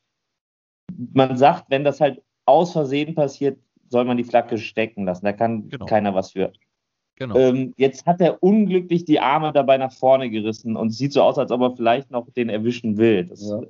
Man 0.96 1.38
sagt, 1.38 1.66
wenn 1.70 1.84
das 1.84 2.00
halt 2.00 2.22
aus 2.46 2.72
Versehen 2.72 3.16
passiert, 3.16 3.60
soll 3.90 4.06
man 4.06 4.18
die 4.18 4.24
Flagge 4.24 4.58
stecken 4.58 5.06
lassen. 5.06 5.26
Da 5.26 5.34
kann 5.34 5.70
genau. 5.70 5.86
keiner 5.86 6.14
was 6.14 6.32
für. 6.32 6.54
Genau. 7.18 7.36
Ähm, 7.38 7.74
jetzt 7.78 8.06
hat 8.06 8.20
er 8.20 8.44
unglücklich 8.44 9.06
die 9.06 9.20
Arme 9.20 9.54
dabei 9.54 9.78
nach 9.78 9.94
vorne 9.94 10.30
gerissen 10.30 10.76
und 10.76 10.92
sieht 10.92 11.14
so 11.14 11.22
aus, 11.22 11.38
als 11.38 11.52
ob 11.52 11.62
er 11.62 11.76
vielleicht 11.76 12.12
noch 12.12 12.30
den 12.32 12.50
erwischen 12.50 12.98
will. 12.98 13.26
Das, 13.26 13.42
ja. 13.42 13.62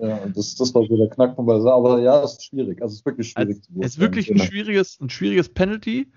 ja, 0.00 0.26
das, 0.34 0.54
das 0.54 0.74
war 0.74 0.86
so 0.86 0.96
der 0.96 1.10
Knackpunkt. 1.10 1.50
Aber 1.50 2.00
ja, 2.00 2.22
es 2.22 2.32
ist 2.32 2.44
schwierig. 2.46 2.80
Also 2.80 2.92
es 2.92 3.00
ist 3.00 3.06
wirklich 3.06 3.30
schwierig. 3.30 3.56
Also, 3.56 3.80
es 3.80 3.86
ist 3.92 3.98
wirklich 3.98 4.30
ein 4.30 4.38
schwieriges, 4.38 4.98
ein 5.00 5.10
schwieriges 5.10 5.50
Penalty. 5.50 6.10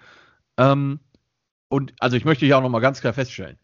Ähm, 0.57 0.99
und 1.67 1.93
also 1.99 2.15
ich 2.15 2.23
möchte 2.23 2.45
hier 2.45 2.57
auch 2.57 2.61
nochmal 2.61 2.81
ganz 2.81 3.01
klar 3.01 3.13
feststellen, 3.13 3.57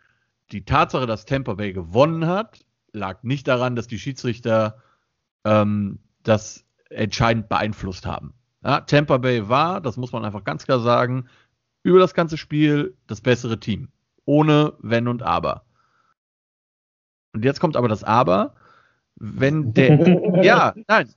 die 0.51 0.65
Tatsache, 0.65 1.07
dass 1.07 1.25
Tampa 1.25 1.53
Bay 1.53 1.71
gewonnen 1.71 2.27
hat, 2.27 2.59
lag 2.91 3.23
nicht 3.23 3.47
daran, 3.47 3.75
dass 3.75 3.87
die 3.87 3.99
Schiedsrichter 3.99 4.77
ähm, 5.45 5.99
das 6.23 6.65
entscheidend 6.89 7.49
beeinflusst 7.49 8.05
haben. 8.05 8.33
Ja, 8.63 8.81
Tampa 8.81 9.17
Bay 9.17 9.49
war, 9.49 9.81
das 9.81 9.97
muss 9.97 10.11
man 10.11 10.23
einfach 10.23 10.43
ganz 10.43 10.65
klar 10.65 10.79
sagen, 10.79 11.27
über 11.83 11.99
das 11.99 12.13
ganze 12.13 12.37
Spiel 12.37 12.95
das 13.07 13.21
bessere 13.21 13.59
Team. 13.59 13.89
Ohne 14.25 14.73
Wenn 14.79 15.07
und 15.07 15.21
Aber. 15.21 15.63
Und 17.33 17.43
jetzt 17.43 17.59
kommt 17.59 17.75
aber 17.75 17.87
das 17.87 18.03
Aber. 18.03 18.55
Wenn 19.15 19.73
der, 19.73 20.41
ja, 20.43 20.73
nein, 20.87 21.09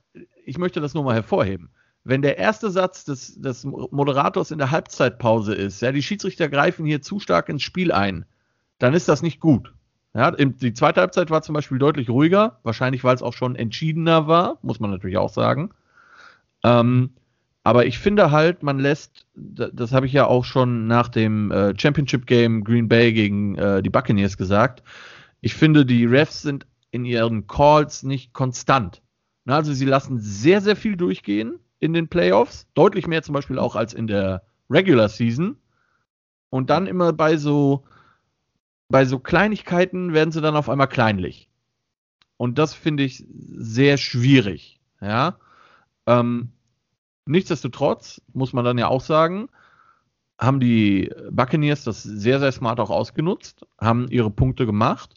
ich 0.45 0.57
möchte 0.57 0.81
das 0.81 0.93
nur 0.93 1.03
mal 1.03 1.15
hervorheben. 1.15 1.69
Wenn 2.03 2.21
der 2.21 2.37
erste 2.37 2.69
Satz 2.69 3.03
des, 3.03 3.35
des 3.35 3.65
Moderators 3.65 4.51
in 4.51 4.59
der 4.59 4.71
Halbzeitpause 4.71 5.53
ist, 5.53 5.81
ja, 5.81 5.91
die 5.91 6.03
Schiedsrichter 6.03 6.47
greifen 6.47 6.85
hier 6.85 7.01
zu 7.01 7.19
stark 7.19 7.49
ins 7.49 7.63
Spiel 7.63 7.91
ein, 7.91 8.25
dann 8.79 8.93
ist 8.93 9.09
das 9.09 9.21
nicht 9.21 9.39
gut. 9.39 9.73
Ja, 10.13 10.31
die 10.31 10.73
zweite 10.73 11.01
Halbzeit 11.01 11.29
war 11.29 11.41
zum 11.41 11.53
Beispiel 11.53 11.79
deutlich 11.79 12.09
ruhiger, 12.09 12.59
wahrscheinlich 12.63 13.03
weil 13.03 13.15
es 13.15 13.21
auch 13.21 13.33
schon 13.33 13.55
entschiedener 13.55 14.27
war, 14.27 14.57
muss 14.61 14.79
man 14.79 14.89
natürlich 14.89 15.17
auch 15.17 15.31
sagen. 15.31 15.71
Ähm, 16.63 17.11
aber 17.67 17.85
ich 17.85 17.99
finde 17.99 18.31
halt, 18.31 18.63
man 18.63 18.79
lässt, 18.79 19.25
das 19.35 19.91
habe 19.91 20.05
ich 20.05 20.13
ja 20.13 20.25
auch 20.25 20.45
schon 20.45 20.87
nach 20.87 21.09
dem 21.09 21.51
äh, 21.51 21.77
Championship 21.77 22.25
Game 22.25 22.63
Green 22.63 22.87
Bay 22.87 23.11
gegen 23.11 23.57
äh, 23.57 23.83
die 23.83 23.89
Buccaneers 23.89 24.37
gesagt, 24.37 24.83
ich 25.41 25.53
finde, 25.53 25.85
die 25.85 26.05
Refs 26.05 26.43
sind 26.43 26.65
in 26.91 27.03
ihren 27.03 27.45
Calls 27.45 28.03
nicht 28.03 28.31
konstant. 28.31 29.01
Also 29.45 29.73
sie 29.73 29.83
lassen 29.83 30.17
sehr, 30.17 30.61
sehr 30.61 30.77
viel 30.77 30.95
durchgehen 30.95 31.59
in 31.81 31.91
den 31.91 32.07
Playoffs, 32.07 32.67
deutlich 32.73 33.05
mehr 33.05 33.21
zum 33.21 33.33
Beispiel 33.33 33.59
auch 33.59 33.75
als 33.75 33.93
in 33.93 34.07
der 34.07 34.43
Regular 34.69 35.09
Season. 35.09 35.57
Und 36.49 36.69
dann 36.69 36.87
immer 36.87 37.11
bei 37.11 37.35
so, 37.35 37.83
bei 38.87 39.03
so 39.03 39.19
Kleinigkeiten 39.19 40.13
werden 40.13 40.31
sie 40.31 40.39
dann 40.39 40.55
auf 40.55 40.69
einmal 40.69 40.87
kleinlich. 40.87 41.49
Und 42.37 42.59
das 42.59 42.73
finde 42.73 43.03
ich 43.03 43.25
sehr 43.27 43.97
schwierig. 43.97 44.79
Ja. 45.01 45.37
Ähm, 46.05 46.53
nichtsdestotrotz 47.27 48.21
muss 48.33 48.53
man 48.53 48.65
dann 48.65 48.77
ja 48.77 48.87
auch 48.87 49.01
sagen, 49.01 49.49
haben 50.39 50.59
die 50.59 51.11
Buccaneers 51.31 51.83
das 51.83 52.03
sehr, 52.03 52.39
sehr 52.39 52.51
smart 52.51 52.79
auch 52.79 52.89
ausgenutzt, 52.89 53.65
haben 53.79 54.07
ihre 54.09 54.29
Punkte 54.29 54.65
gemacht 54.65 55.15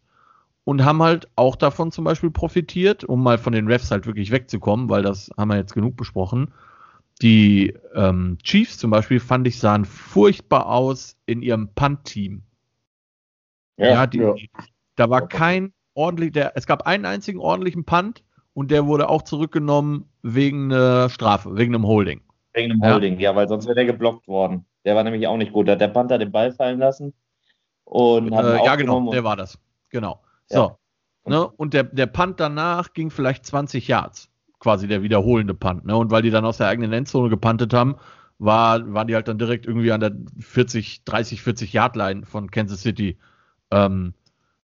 und 0.64 0.85
haben 0.85 1.03
halt 1.03 1.29
auch 1.37 1.57
davon 1.57 1.92
zum 1.92 2.05
Beispiel 2.05 2.31
profitiert, 2.31 3.05
um 3.05 3.23
mal 3.23 3.38
von 3.38 3.53
den 3.53 3.66
Refs 3.66 3.90
halt 3.90 4.07
wirklich 4.07 4.31
wegzukommen, 4.31 4.88
weil 4.88 5.03
das 5.03 5.31
haben 5.37 5.49
wir 5.49 5.57
jetzt 5.57 5.75
genug 5.75 5.96
besprochen. 5.96 6.53
Die 7.23 7.75
ähm, 7.94 8.38
Chiefs 8.42 8.79
zum 8.79 8.90
Beispiel 8.90 9.20
fand 9.20 9.46
ich 9.46 9.59
sahen 9.59 9.85
furchtbar 9.85 10.66
aus 10.66 11.16
in 11.27 11.42
ihrem 11.42 11.68
Punt-Team. 11.75 12.42
Ja, 13.77 13.87
ja, 13.88 14.07
die, 14.07 14.18
ja, 14.18 14.35
da 14.96 15.11
war 15.11 15.29
kein 15.29 15.73
ordentlich, 15.94 16.33
der, 16.33 16.57
es 16.57 16.66
gab 16.66 16.87
einen 16.87 17.05
einzigen 17.05 17.38
ordentlichen 17.38 17.85
Punt 17.85 18.23
und 18.61 18.70
der 18.70 18.87
wurde 18.87 19.09
auch 19.09 19.23
zurückgenommen 19.23 20.05
wegen 20.20 20.70
einer 20.70 21.09
Strafe, 21.09 21.57
wegen 21.57 21.75
einem 21.75 21.87
Holding. 21.87 22.20
Wegen 22.53 22.73
einem 22.73 22.85
Holding, 22.85 23.14
ja, 23.14 23.31
ja 23.31 23.37
weil 23.37 23.49
sonst 23.49 23.64
wäre 23.64 23.75
der 23.75 23.87
geblockt 23.87 24.29
worden. 24.29 24.66
Der 24.85 24.94
war 24.94 25.03
nämlich 25.03 25.27
auch 25.27 25.38
nicht 25.38 25.55
gut. 25.55 25.66
Da 25.66 25.73
hat 25.73 25.81
der 25.81 25.88
Panther 25.88 26.18
den 26.18 26.31
Ball 26.31 26.53
fallen 26.53 26.79
lassen 26.79 27.14
und 27.85 28.37
hat 28.37 28.44
äh, 28.44 28.62
Ja, 28.62 28.77
genau, 28.77 29.11
der 29.11 29.25
war 29.25 29.35
das. 29.35 29.59
Genau. 29.88 30.20
So. 30.46 30.77
Ne? 31.25 31.49
Und 31.49 31.73
der, 31.73 31.85
der 31.85 32.05
Punt 32.05 32.38
danach 32.38 32.92
ging 32.92 33.11
vielleicht 33.11 33.46
20 33.46 33.88
Yards, 33.88 34.29
quasi 34.59 34.87
der 34.87 35.03
wiederholende 35.03 35.55
Punt. 35.55 35.87
Ne? 35.87 35.96
Und 35.96 36.11
weil 36.11 36.20
die 36.20 36.31
dann 36.31 36.44
aus 36.44 36.59
der 36.59 36.68
eigenen 36.68 36.92
Endzone 36.92 37.31
gepuntet 37.31 37.73
haben, 37.73 37.96
war, 38.38 38.92
waren 38.92 39.07
die 39.07 39.14
halt 39.14 39.27
dann 39.27 39.38
direkt 39.38 39.64
irgendwie 39.64 39.92
an 39.92 40.01
der 40.01 40.12
40, 40.38 41.05
30, 41.05 41.40
40 41.40 41.73
Yard 41.73 41.96
Line 41.96 42.27
von 42.27 42.51
Kansas 42.51 42.83
City 42.83 43.16
ähm, 43.70 44.12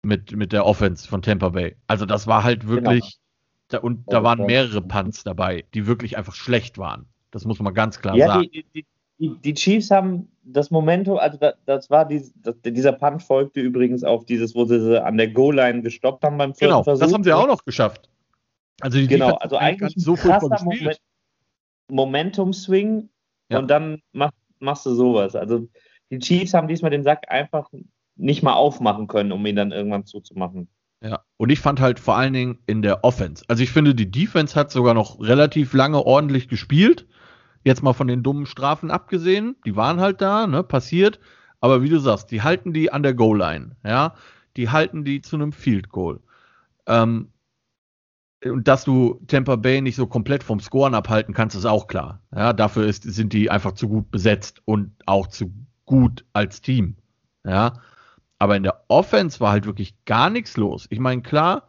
mit, 0.02 0.36
mit 0.36 0.52
der 0.52 0.66
Offense 0.66 1.08
von 1.08 1.22
Tampa 1.22 1.48
Bay. 1.48 1.76
Also 1.86 2.04
das 2.04 2.26
war 2.26 2.44
halt 2.44 2.68
wirklich, 2.68 3.00
genau. 3.00 3.25
Da, 3.68 3.78
und 3.78 4.04
da 4.06 4.22
waren 4.22 4.46
mehrere 4.46 4.80
Punts 4.80 5.24
dabei, 5.24 5.64
die 5.74 5.86
wirklich 5.86 6.16
einfach 6.16 6.34
schlecht 6.34 6.78
waren. 6.78 7.06
Das 7.32 7.44
muss 7.44 7.58
man 7.58 7.74
ganz 7.74 8.00
klar 8.00 8.16
ja, 8.16 8.28
sagen. 8.28 8.48
Die, 8.52 8.64
die, 8.74 8.86
die, 9.18 9.36
die, 9.38 9.54
Chiefs 9.54 9.90
haben 9.90 10.28
das 10.44 10.70
Momentum, 10.70 11.18
also 11.18 11.36
das, 11.38 11.54
das 11.66 11.90
war 11.90 12.06
dies, 12.06 12.32
das, 12.42 12.54
dieser 12.64 12.92
Punt 12.92 13.22
folgte 13.22 13.60
übrigens 13.60 14.04
auf 14.04 14.24
dieses, 14.24 14.54
wo 14.54 14.64
sie 14.64 14.80
sie 14.80 15.02
an 15.02 15.16
der 15.16 15.28
Goal-Line 15.28 15.82
gestoppt 15.82 16.22
haben 16.22 16.38
beim 16.38 16.54
vierten 16.54 16.72
genau, 16.72 16.84
Versuch. 16.84 17.04
das 17.04 17.12
haben 17.12 17.24
sie 17.24 17.32
auch 17.32 17.48
noch 17.48 17.64
geschafft. 17.64 18.08
Also 18.80 18.98
die 18.98 19.08
genau, 19.08 19.34
also 19.36 19.56
eigentlich 19.56 19.94
so 19.96 20.14
krasser 20.14 20.62
Moment, 20.62 21.00
Momentum-Swing 21.88 23.08
ja. 23.50 23.58
und 23.58 23.68
dann 23.68 24.00
mach, 24.12 24.30
machst 24.60 24.86
du 24.86 24.94
sowas. 24.94 25.34
Also 25.34 25.66
die 26.10 26.18
Chiefs 26.18 26.54
haben 26.54 26.68
diesmal 26.68 26.90
den 26.90 27.02
Sack 27.02 27.30
einfach 27.30 27.68
nicht 28.16 28.42
mal 28.42 28.54
aufmachen 28.54 29.06
können, 29.06 29.32
um 29.32 29.44
ihn 29.46 29.56
dann 29.56 29.72
irgendwann 29.72 30.06
zuzumachen. 30.06 30.68
Ja, 31.02 31.20
und 31.36 31.50
ich 31.50 31.60
fand 31.60 31.80
halt 31.80 32.00
vor 32.00 32.16
allen 32.16 32.32
Dingen 32.32 32.58
in 32.66 32.82
der 32.82 33.04
Offense. 33.04 33.44
Also 33.48 33.62
ich 33.62 33.70
finde, 33.70 33.94
die 33.94 34.10
Defense 34.10 34.54
hat 34.54 34.70
sogar 34.70 34.94
noch 34.94 35.20
relativ 35.20 35.72
lange 35.74 36.04
ordentlich 36.04 36.48
gespielt. 36.48 37.06
Jetzt 37.64 37.82
mal 37.82 37.92
von 37.92 38.06
den 38.06 38.22
dummen 38.22 38.46
Strafen 38.46 38.90
abgesehen. 38.90 39.56
Die 39.66 39.76
waren 39.76 40.00
halt 40.00 40.20
da, 40.20 40.46
ne, 40.46 40.62
passiert. 40.62 41.20
Aber 41.60 41.82
wie 41.82 41.88
du 41.88 41.98
sagst, 41.98 42.30
die 42.30 42.42
halten 42.42 42.72
die 42.72 42.92
an 42.92 43.02
der 43.02 43.14
Goal-Line, 43.14 43.76
ja. 43.84 44.14
Die 44.56 44.70
halten 44.70 45.04
die 45.04 45.20
zu 45.20 45.36
einem 45.36 45.52
Field 45.52 45.90
Goal. 45.90 46.20
Ähm, 46.86 47.32
und 48.44 48.68
dass 48.68 48.84
du 48.84 49.20
Tampa 49.26 49.56
Bay 49.56 49.80
nicht 49.80 49.96
so 49.96 50.06
komplett 50.06 50.42
vom 50.44 50.60
Scoren 50.60 50.94
abhalten 50.94 51.34
kannst, 51.34 51.56
ist 51.56 51.64
auch 51.64 51.86
klar. 51.88 52.22
Ja, 52.34 52.52
dafür 52.52 52.86
ist, 52.86 53.02
sind 53.02 53.32
die 53.32 53.50
einfach 53.50 53.72
zu 53.72 53.88
gut 53.88 54.10
besetzt 54.10 54.62
und 54.64 54.92
auch 55.06 55.26
zu 55.26 55.52
gut 55.84 56.24
als 56.32 56.60
Team. 56.60 56.96
Ja, 57.44 57.74
aber 58.38 58.56
in 58.56 58.62
der 58.62 58.84
Offense 58.88 59.40
war 59.40 59.52
halt 59.52 59.66
wirklich 59.66 59.94
gar 60.04 60.30
nichts 60.30 60.56
los. 60.56 60.86
Ich 60.90 60.98
meine, 60.98 61.22
klar, 61.22 61.66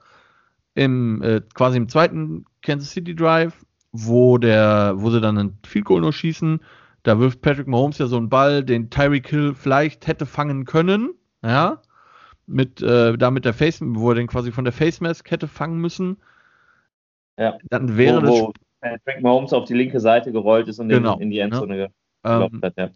im, 0.76 1.22
äh, 1.22 1.42
quasi 1.54 1.78
im 1.78 1.90
zweiten 1.90 2.46
Kansas 2.62 2.92
City 2.92 3.16
Drive, 3.16 3.66
wo 3.92 4.38
der, 4.38 4.94
wo 4.98 5.10
sie 5.10 5.22
dann 5.22 5.38
einen 5.38 5.60
Field 5.66 5.86
Goal 5.86 6.02
nur 6.02 6.14
schießen, 6.14 6.62
da 7.04 7.20
wirft 7.20 7.42
Patrick 7.42 7.68
Mahomes 7.68 7.98
ja 8.00 8.08
so 8.08 8.18
einen 8.18 8.30
Ball, 8.30 8.64
den 8.64 8.90
Tyreek 8.90 9.30
Hill 9.30 9.56
vielleicht 9.56 10.08
hätte 10.08 10.26
fangen 10.26 10.66
können, 10.66 11.14
ja, 11.42 11.82
mit, 12.46 12.82
äh, 12.82 13.18
da 13.18 13.32
mit 13.32 13.46
der 13.46 13.54
Face, 13.54 13.80
wo 13.82 14.10
er 14.10 14.16
den 14.16 14.28
quasi 14.28 14.52
von 14.52 14.66
der 14.66 14.74
Face 14.74 15.02
Mask 15.02 15.30
hätte 15.32 15.48
fangen 15.48 15.80
müssen. 15.80 16.18
Ja. 17.38 17.58
Dann 17.70 17.98
wäre 17.98 18.22
wo, 18.24 18.28
wo 18.28 18.54
das. 18.54 19.00
Patrick 19.06 19.24
Mahomes 19.24 19.54
auf 19.54 19.66
die 19.66 19.74
linke 19.74 20.00
Seite 20.00 20.32
gerollt 20.32 20.68
ist 20.68 20.80
und 20.80 20.90
genau, 20.90 21.16
in, 21.16 21.24
in 21.24 21.30
die 21.32 21.40
Endzone 21.40 21.78
ja. 21.78 21.88
gelaufen 22.24 22.56
ähm, 22.56 22.62
hat, 22.62 22.74
ja. 22.78 22.90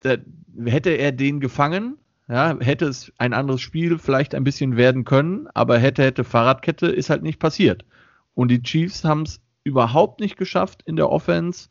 Da, 0.00 0.16
hätte 0.64 0.90
er 0.90 1.12
den 1.12 1.40
gefangen, 1.40 1.98
ja, 2.28 2.56
hätte 2.60 2.86
es 2.86 3.12
ein 3.18 3.32
anderes 3.32 3.60
Spiel 3.60 3.98
vielleicht 3.98 4.34
ein 4.34 4.44
bisschen 4.44 4.76
werden 4.76 5.04
können, 5.04 5.48
aber 5.54 5.78
hätte, 5.78 6.02
hätte 6.02 6.24
Fahrradkette 6.24 6.86
ist 6.86 7.10
halt 7.10 7.22
nicht 7.22 7.38
passiert. 7.38 7.84
Und 8.34 8.48
die 8.48 8.62
Chiefs 8.62 9.04
haben 9.04 9.22
es 9.22 9.40
überhaupt 9.64 10.20
nicht 10.20 10.36
geschafft, 10.36 10.82
in 10.84 10.96
der 10.96 11.10
Offense 11.10 11.68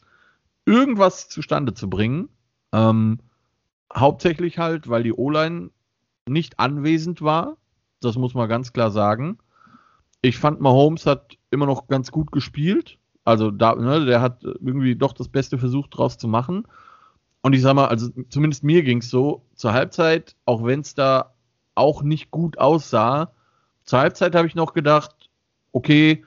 irgendwas 0.66 1.30
zustande 1.30 1.74
zu 1.74 1.90
bringen. 1.90 2.30
Ähm, 2.72 3.20
hauptsächlich 3.94 4.58
halt, 4.58 4.90
weil 4.90 5.04
die 5.04 5.14
O-Line 5.14 5.70
nicht 6.28 6.60
anwesend 6.60 7.22
war. 7.22 7.58
Das 8.02 8.16
muss 8.16 8.34
man 8.34 8.50
ganz 8.50 8.74
klar 8.74 8.92
sagen. 8.92 9.38
Ich 10.22 10.38
fand, 10.38 10.60
Mahomes 10.60 11.06
hat 11.06 11.38
immer 11.52 11.66
noch 11.66 11.88
ganz 11.88 12.12
gut 12.12 12.32
gespielt. 12.32 12.98
Also 13.24 13.52
da, 13.52 13.76
ne, 13.76 14.06
der 14.06 14.22
hat 14.22 14.44
irgendwie 14.44 14.96
doch 14.96 15.14
das 15.14 15.28
Beste 15.28 15.58
versucht, 15.58 15.96
draus 15.96 16.18
zu 16.18 16.28
machen. 16.28 16.68
Und 17.46 17.54
ich 17.54 17.62
sag 17.62 17.76
mal, 17.76 17.90
also 17.90 18.10
zumindest 18.30 18.64
mir 18.64 18.82
ging 18.82 19.02
es 19.02 19.12
so, 19.12 19.46
zur 19.54 19.72
Halbzeit, 19.72 20.36
auch 20.46 20.66
wenn 20.66 20.80
es 20.80 20.96
da 20.96 21.36
auch 21.76 22.02
nicht 22.02 22.32
gut 22.32 22.58
aussah, 22.58 23.34
zur 23.84 24.00
Halbzeit 24.00 24.34
habe 24.34 24.48
ich 24.48 24.56
noch 24.56 24.74
gedacht, 24.74 25.30
okay, 25.72 26.26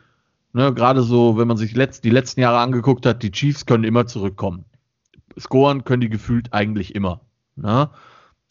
ne, 0.53 0.73
gerade 0.73 1.03
so, 1.03 1.37
wenn 1.37 1.49
man 1.49 1.57
sich 1.57 1.75
letzt, 1.75 2.05
die 2.05 2.11
letzten 2.11 2.41
Jahre 2.43 2.61
angeguckt 2.61 3.05
hat, 3.05 3.25
die 3.25 3.33
Chiefs 3.33 3.67
können 3.67 3.83
immer 3.83 4.07
zurückkommen. 4.07 4.65
Scoren 5.37 5.83
können 5.83 6.03
die 6.03 6.09
gefühlt 6.09 6.53
eigentlich 6.53 6.95
immer. 6.95 7.21
Ne? 7.57 7.91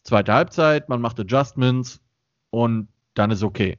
Zweite 0.04 0.34
Halbzeit, 0.34 0.90
man 0.90 1.00
macht 1.00 1.22
Adjustments 1.22 2.02
und 2.50 2.90
dann 3.14 3.32
ist 3.32 3.44
okay. 3.44 3.78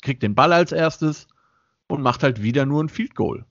Kriegt 0.00 0.22
den 0.22 0.34
Ball 0.34 0.54
als 0.54 0.72
erstes 0.72 1.26
und 1.88 2.00
macht 2.00 2.22
halt 2.22 2.42
wieder 2.42 2.64
nur 2.64 2.82
ein 2.82 2.88
Field 2.88 3.14
Goal. 3.14 3.44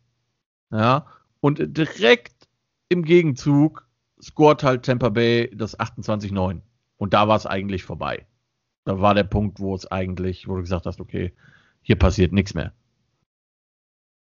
Ja, 0.72 1.06
und 1.42 1.78
direkt 1.78 2.48
im 2.90 3.04
Gegenzug 3.04 3.86
scored 4.22 4.64
halt 4.64 4.86
Tampa 4.86 5.10
Bay 5.10 5.52
das 5.56 5.78
28-9. 5.80 6.62
Und 6.98 7.14
da 7.14 7.28
war 7.28 7.36
es 7.36 7.46
eigentlich 7.46 7.84
vorbei. 7.84 8.26
Da 8.86 9.02
war 9.02 9.14
der 9.14 9.24
Punkt, 9.24 9.60
wo 9.60 9.76
es 9.76 9.86
eigentlich, 9.92 10.48
wo 10.48 10.56
du 10.56 10.62
gesagt 10.62 10.86
hast, 10.86 11.02
okay, 11.02 11.34
hier 11.82 11.98
passiert 11.98 12.34
nichts 12.34 12.54
mehr. 12.54 12.74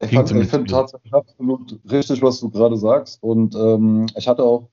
Ich, 0.01 0.13
ich 0.13 0.49
finde 0.49 0.71
tatsächlich 0.71 1.13
absolut 1.13 1.81
richtig, 1.91 2.23
was 2.23 2.41
du 2.41 2.51
gerade 2.51 2.77
sagst. 2.77 3.23
Und 3.23 3.55
ähm, 3.57 4.07
ich 4.17 4.29
hatte 4.29 4.45
auch 4.45 4.71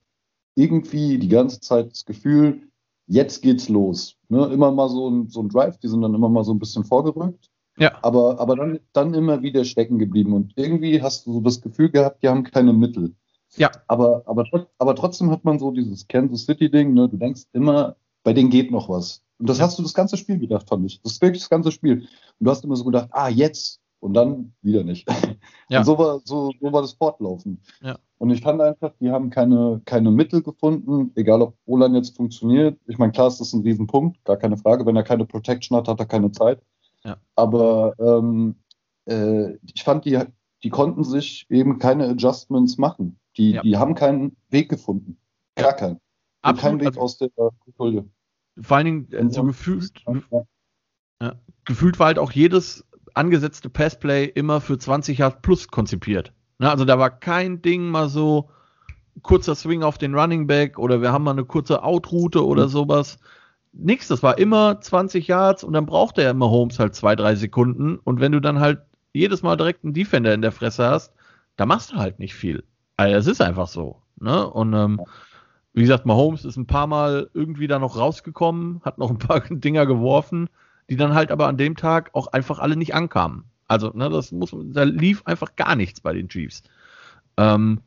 irgendwie 0.56 1.18
die 1.18 1.28
ganze 1.28 1.60
Zeit 1.60 1.92
das 1.92 2.06
Gefühl, 2.06 2.62
jetzt 3.08 3.42
geht's 3.42 3.68
los. 3.68 4.18
Ne? 4.30 4.46
Immer 4.48 4.72
mal 4.72 4.90
so 4.90 5.10
ein, 5.10 5.28
so 5.30 5.42
ein 5.42 5.50
Drive, 5.50 5.78
die 5.80 5.88
sind 5.88 6.02
dann 6.02 6.14
immer 6.14 6.30
mal 6.30 6.44
so 6.44 6.54
ein 6.54 6.60
bisschen 6.60 6.86
vorgerückt. 6.86 7.50
Ja. 7.78 7.98
Aber, 8.04 8.40
aber 8.40 8.56
dann, 8.56 8.80
dann 8.94 9.14
immer 9.14 9.42
wieder 9.42 9.66
stecken 9.66 10.00
geblieben. 10.00 10.34
Und 10.34 10.54
irgendwie 10.56 11.02
hast 11.02 11.26
du 11.26 11.34
so 11.34 11.42
das 11.42 11.62
Gefühl 11.62 11.90
gehabt, 11.90 12.24
die 12.24 12.30
haben 12.30 12.44
keine 12.44 12.72
Mittel. 12.72 13.16
Ja. 13.58 13.72
Aber, 13.88 14.24
aber, 14.26 14.46
aber 14.78 14.96
trotzdem 14.96 15.32
hat 15.32 15.46
man 15.46 15.60
so 15.60 15.72
dieses 15.72 16.08
Kansas 16.08 16.46
City-Ding, 16.46 16.94
ne? 16.94 17.10
du 17.10 17.18
denkst 17.18 17.44
immer, 17.54 17.96
bei 18.24 18.34
denen 18.34 18.50
geht 18.50 18.72
noch 18.72 18.90
was. 18.90 19.24
Und 19.38 19.50
das 19.50 19.62
hast 19.62 19.78
du 19.78 19.84
das 19.84 19.94
ganze 19.94 20.18
Spiel 20.18 20.40
gedacht, 20.40 20.68
fand 20.70 20.86
ich. 20.86 21.02
Das 21.02 21.14
ist 21.14 21.22
wirklich 21.22 21.42
das 21.42 21.50
ganze 21.50 21.72
Spiel. 21.72 22.02
Und 22.02 22.08
du 22.40 22.50
hast 22.50 22.64
immer 22.64 22.76
so 22.76 22.86
gedacht, 22.86 23.10
ah, 23.12 23.30
jetzt. 23.30 23.82
Und 24.00 24.14
dann 24.14 24.54
wieder 24.62 24.84
nicht. 24.84 25.08
Ja. 25.68 25.80
Und 25.80 25.86
so 25.86 25.98
war, 25.98 26.20
so, 26.24 26.52
so 26.62 26.72
war 26.72 26.84
das 26.84 26.94
Fortlaufen. 26.94 27.60
Ja. 27.82 27.98
Und 28.20 28.30
ich 28.30 28.42
fand 28.42 28.62
einfach, 28.62 28.94
die 29.00 29.10
haben 29.10 29.32
keine, 29.32 29.82
keine 29.86 30.12
Mittel 30.12 30.44
gefunden, 30.44 31.12
egal 31.16 31.42
ob 31.42 31.56
Roland 31.68 31.96
jetzt 31.96 32.16
funktioniert. 32.16 32.80
Ich 32.86 33.00
meine, 33.00 33.12
klar 33.12 33.30
ist 33.30 33.40
das 33.40 33.52
ein 33.54 33.62
Riesenpunkt, 33.62 34.24
gar 34.26 34.38
keine 34.38 34.58
Frage. 34.58 34.86
Wenn 34.86 34.96
er 34.96 35.02
keine 35.02 35.26
Protection 35.26 35.76
hat, 35.76 35.88
hat 35.88 36.00
er 36.00 36.06
keine 36.06 36.32
Zeit. 36.32 36.62
Ja. 37.04 37.18
Aber 37.36 37.96
ähm, 37.98 38.56
äh, 39.06 39.54
ich 39.64 39.84
fand, 39.84 40.06
die, 40.06 40.20
die 40.64 40.70
konnten 40.70 41.04
sich 41.04 41.48
eben 41.50 41.80
keine 41.80 42.10
Adjustments 42.10 42.78
machen. 42.78 43.20
Die, 43.38 43.52
ja. 43.52 43.62
die 43.62 43.78
haben 43.78 43.96
keinen 43.96 44.36
Weg 44.50 44.70
gefunden. 44.70 45.18
Gar 45.56 45.74
keinen. 45.74 46.00
Absolut. 46.42 46.62
Keinen 46.62 46.80
Weg 46.82 46.88
also, 46.88 47.02
aus 47.02 47.18
der 47.18 47.30
Folie. 47.76 48.06
Vor 48.62 48.78
allen 48.78 48.86
Dingen, 48.86 49.12
äh, 49.12 49.30
so 49.30 49.44
gefühlt, 49.44 49.92
ja, 51.22 51.36
gefühlt 51.66 52.00
war 52.00 52.08
halt 52.08 52.20
auch 52.20 52.32
jedes 52.32 52.86
angesetzte 53.14 53.70
Passplay 53.70 54.26
immer 54.26 54.62
für 54.62 54.78
20 54.78 55.18
Yard 55.18 55.42
plus 55.42 55.68
konzipiert. 55.68 56.34
Ne, 56.60 56.70
also 56.70 56.86
da 56.86 57.00
war 57.00 57.10
kein 57.10 57.62
Ding 57.62 57.90
mal 57.90 58.10
so 58.10 58.50
kurzer 59.22 59.56
Swing 59.56 59.84
auf 59.84 59.98
den 59.98 60.16
Running 60.16 60.48
Back 60.48 60.78
oder 60.78 61.02
wir 61.02 61.12
haben 61.12 61.24
mal 61.24 61.32
eine 61.32 61.46
kurze 61.46 61.84
Outroute 61.84 62.46
oder 62.46 62.66
mhm. 62.66 62.70
sowas. 62.70 63.18
Nix, 63.74 64.08
das 64.08 64.24
war 64.24 64.38
immer 64.38 64.80
20 64.80 65.28
Yards 65.28 65.64
und 65.64 65.74
dann 65.74 65.86
brauchte 65.86 66.22
er 66.22 66.32
immer 66.32 66.50
Holmes 66.50 66.80
halt 66.80 66.96
zwei, 66.96 67.16
drei 67.16 67.36
Sekunden. 67.36 67.98
Und 67.98 68.22
wenn 68.22 68.32
du 68.32 68.40
dann 68.40 68.60
halt 68.60 68.80
jedes 69.14 69.44
Mal 69.44 69.58
direkt 69.58 69.84
einen 69.84 69.94
Defender 69.94 70.34
in 70.34 70.42
der 70.42 70.54
Fresse 70.54 70.88
hast, 70.88 71.14
da 71.58 71.66
machst 71.66 71.92
du 71.92 71.98
halt 71.98 72.20
nicht 72.20 72.36
viel. 72.36 72.64
Also 72.98 73.18
es 73.18 73.28
ist 73.28 73.42
einfach 73.42 73.68
so. 73.68 74.02
Ne? 74.20 74.50
Und 74.50 74.74
ähm, 74.74 75.02
wie 75.74 75.82
gesagt, 75.82 76.06
Mahomes 76.06 76.46
ist 76.46 76.58
ein 76.58 76.68
paar 76.68 76.88
Mal 76.88 77.30
irgendwie 77.34 77.68
da 77.68 77.80
noch 77.80 77.98
rausgekommen, 77.98 78.82
hat 78.84 78.98
noch 78.98 79.10
ein 79.10 79.20
paar 79.20 79.42
Dinger 79.50 79.86
geworfen, 79.86 80.50
die 80.90 80.96
dann 80.96 81.14
halt 81.14 81.32
aber 81.32 81.48
an 81.48 81.58
dem 81.58 81.76
Tag 81.76 82.12
auch 82.14 82.28
einfach 82.28 82.60
alle 82.60 82.76
nicht 82.76 82.96
ankamen. 82.96 83.46
Also, 83.68 83.90
ne, 83.94 84.10
das 84.10 84.32
muss, 84.32 84.56
da 84.56 84.84
lief 84.84 85.26
einfach 85.26 85.56
gar 85.56 85.76
nichts 85.76 86.00
bei 86.00 86.14
den 86.14 86.30
Chiefs. 86.30 86.64
Ähm, 87.38 87.82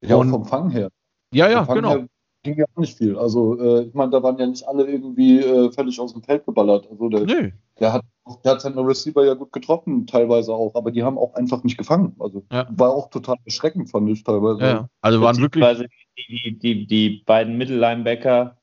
ja, 0.00 0.16
und, 0.16 0.30
vom 0.30 0.44
Fang 0.44 0.70
her. 0.70 0.90
Ja, 1.32 1.48
ja, 1.50 1.64
genau. 1.64 1.96
Her 1.96 2.08
ging 2.42 2.56
ja 2.56 2.64
auch 2.74 2.80
nicht 2.80 2.98
viel. 2.98 3.16
Also, 3.16 3.58
äh, 3.58 3.82
ich 3.84 3.94
meine, 3.94 4.10
da 4.10 4.22
waren 4.22 4.38
ja 4.38 4.46
nicht 4.46 4.66
alle 4.66 4.86
irgendwie 4.86 5.38
äh, 5.40 5.70
völlig 5.72 5.98
aus 6.00 6.12
dem 6.12 6.22
Feld 6.22 6.44
geballert. 6.44 6.88
Also, 6.90 7.08
der, 7.08 7.20
nee. 7.24 7.52
der, 7.78 7.92
hat, 7.92 8.04
der 8.44 8.52
hat 8.52 8.60
seine 8.60 8.86
Receiver 8.86 9.24
ja 9.24 9.34
gut 9.34 9.52
getroffen, 9.52 10.06
teilweise 10.06 10.52
auch, 10.52 10.74
aber 10.74 10.90
die 10.90 11.02
haben 11.02 11.18
auch 11.18 11.34
einfach 11.34 11.62
nicht 11.64 11.78
gefangen. 11.78 12.14
Also, 12.18 12.44
ja. 12.52 12.66
war 12.70 12.90
auch 12.90 13.10
total 13.10 13.36
erschreckend, 13.44 13.90
fand 13.90 14.08
ich 14.10 14.24
teilweise. 14.24 14.60
Ja, 14.60 14.88
also 15.00 15.20
waren 15.20 15.38
wirklich. 15.38 15.88
Die, 16.28 16.58
die, 16.58 16.86
die 16.86 17.22
beiden 17.24 17.56
Mittellinebacker 17.56 18.56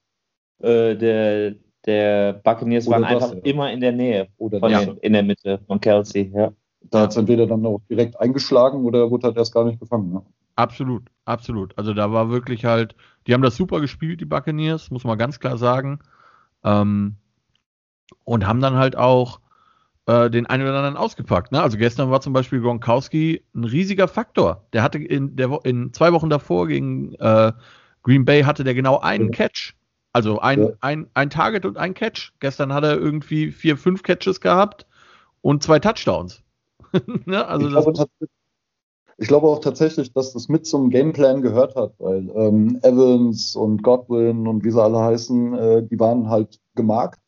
äh, 0.60 0.96
der, 0.96 1.56
der 1.86 2.34
Buccaneers 2.34 2.88
Oder 2.88 3.02
waren 3.02 3.14
das, 3.14 3.24
einfach 3.24 3.36
ja. 3.36 3.42
immer 3.52 3.72
in 3.72 3.82
der 3.82 3.92
Nähe. 3.92 4.28
Oder 4.38 4.60
von 4.60 4.72
den, 4.72 4.98
in 4.98 5.14
der 5.14 5.24
Mitte 5.24 5.60
von 5.68 5.80
Kelsey, 5.80 6.32
ja. 6.34 6.52
Da 6.92 7.02
hat 7.02 7.12
es 7.12 7.18
entweder 7.18 7.46
dann 7.46 7.66
auch 7.66 7.82
direkt 7.90 8.20
eingeschlagen 8.20 8.86
oder 8.86 9.12
wurde 9.12 9.28
halt 9.28 9.38
erst 9.38 9.54
gar 9.54 9.66
nicht 9.66 9.80
gefangen. 9.80 10.14
Ne? 10.14 10.22
Absolut, 10.56 11.04
absolut. 11.26 11.78
Also 11.78 11.94
da 11.94 12.12
war 12.12 12.30
wirklich 12.30 12.66
halt, 12.66 12.96
die 13.30 13.34
haben 13.36 13.44
das 13.44 13.56
super 13.56 13.80
gespielt, 13.80 14.20
die 14.22 14.26
Buccaneers, 14.26 14.90
muss 14.90 15.04
man 15.04 15.20
ganz 15.20 15.40
klar 15.40 15.60
sagen. 15.60 16.00
Ähm, 16.64 17.18
und 18.24 18.48
haben 18.48 18.60
dann 18.60 18.74
halt 18.74 18.96
auch 18.96 19.40
äh, 20.08 20.32
den 20.32 20.48
einen 20.48 20.64
oder 20.64 20.78
anderen 20.78 20.98
ausgepackt. 20.98 21.52
Ne? 21.52 21.62
Also 21.62 21.78
gestern 21.78 22.10
war 22.10 22.22
zum 22.22 22.34
Beispiel 22.34 22.60
Gronkowski 22.60 23.44
ein 23.54 23.66
riesiger 23.66 24.08
Faktor. 24.08 24.66
Der 24.74 24.82
hatte 24.82 24.98
in, 24.98 25.36
der, 25.36 25.60
in 25.64 25.94
zwei 25.94 26.12
Wochen 26.12 26.32
davor 26.32 26.68
gegen 26.68 27.14
äh, 27.16 27.54
Green 28.02 28.26
Bay 28.26 28.42
hatte 28.42 28.64
der 28.64 28.74
genau 28.74 29.00
einen. 29.00 29.30
Catch. 29.30 29.76
Also 30.12 30.40
ein, 30.40 30.64
ja. 30.64 30.70
ein, 30.82 31.08
ein 31.14 31.30
Target 31.30 31.66
und 31.68 31.78
ein 31.78 31.94
Catch. 31.94 32.34
Gestern 32.40 32.74
hat 32.74 32.84
er 32.84 32.98
irgendwie 32.98 33.52
vier, 33.52 33.78
fünf 33.78 34.02
Catches 34.02 34.42
gehabt 34.42 34.88
und 35.42 35.62
zwei 35.62 35.78
Touchdowns. 35.78 36.42
ne? 37.26 37.46
also 37.46 37.68
ich, 37.68 37.74
glaube, 37.74 38.10
ich 39.20 39.28
glaube 39.28 39.48
auch 39.48 39.60
tatsächlich, 39.60 40.14
dass 40.14 40.32
das 40.34 40.48
mit 40.48 40.66
zum 40.66 40.90
Gameplan 40.90 41.42
gehört 41.42 41.76
hat, 41.76 41.94
weil 42.00 42.30
ähm, 42.36 42.80
Evans 42.84 43.56
und 43.56 43.84
Godwin 43.84 44.48
und 44.48 44.64
wie 44.64 44.72
sie 44.72 44.82
alle 44.82 45.00
heißen, 45.00 45.54
äh, 45.54 45.84
die 45.84 46.00
waren 46.00 46.30
halt 46.30 46.60
gemarkt. 46.76 47.20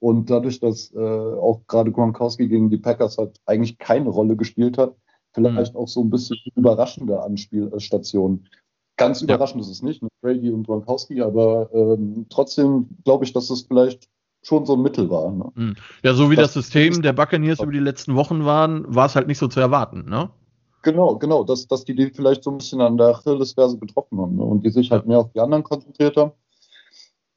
Und 0.00 0.30
dadurch, 0.30 0.58
dass 0.60 0.92
äh, 0.92 0.98
auch 0.98 1.60
gerade 1.68 1.92
Gronkowski 1.92 2.48
gegen 2.48 2.68
die 2.68 2.78
Packers 2.78 3.18
halt 3.18 3.38
eigentlich 3.46 3.78
keine 3.78 4.08
Rolle 4.08 4.34
gespielt 4.34 4.76
hat, 4.76 4.96
vielleicht 5.32 5.74
mhm. 5.74 5.80
auch 5.80 5.88
so 5.88 6.02
ein 6.02 6.10
bisschen 6.10 6.38
überraschende 6.56 7.22
Anspielstation. 7.22 8.48
Ganz 8.96 9.22
überraschend 9.22 9.62
ja. 9.62 9.66
ist 9.66 9.76
es 9.76 9.82
nicht, 9.82 10.02
mit 10.02 10.10
Brady 10.22 10.50
und 10.50 10.66
Gronkowski, 10.66 11.20
aber 11.20 11.70
ähm, 11.72 12.26
trotzdem 12.28 12.88
glaube 13.04 13.24
ich, 13.24 13.32
dass 13.32 13.50
es 13.50 13.62
vielleicht 13.62 14.08
schon 14.42 14.66
so 14.66 14.74
ein 14.74 14.82
Mittel 14.82 15.08
war. 15.10 15.30
Ne? 15.30 15.52
Mhm. 15.54 15.76
Ja, 16.02 16.14
so 16.14 16.30
wie 16.30 16.36
das, 16.36 16.54
das 16.54 16.64
System 16.64 17.02
der 17.02 17.12
Buccaneers 17.12 17.60
über 17.60 17.72
die 17.72 17.78
letzten 17.78 18.16
Wochen 18.16 18.44
waren, 18.44 18.84
war 18.92 19.06
es 19.06 19.14
halt 19.14 19.28
nicht 19.28 19.38
so 19.38 19.46
zu 19.46 19.60
erwarten, 19.60 20.08
ne? 20.08 20.30
Genau, 20.82 21.16
genau, 21.16 21.44
dass, 21.44 21.66
dass 21.66 21.84
die 21.84 21.94
die 21.94 22.10
vielleicht 22.10 22.44
so 22.44 22.50
ein 22.50 22.58
bisschen 22.58 22.80
an 22.80 22.96
der 22.96 23.08
Achillesferse 23.08 23.78
getroffen 23.78 24.18
haben 24.20 24.36
ne? 24.36 24.42
und 24.42 24.64
die 24.64 24.70
sich 24.70 24.90
halt 24.90 25.06
mehr 25.06 25.18
auf 25.18 25.32
die 25.32 25.40
anderen 25.40 25.62
konzentriert 25.62 26.16
haben. 26.16 26.32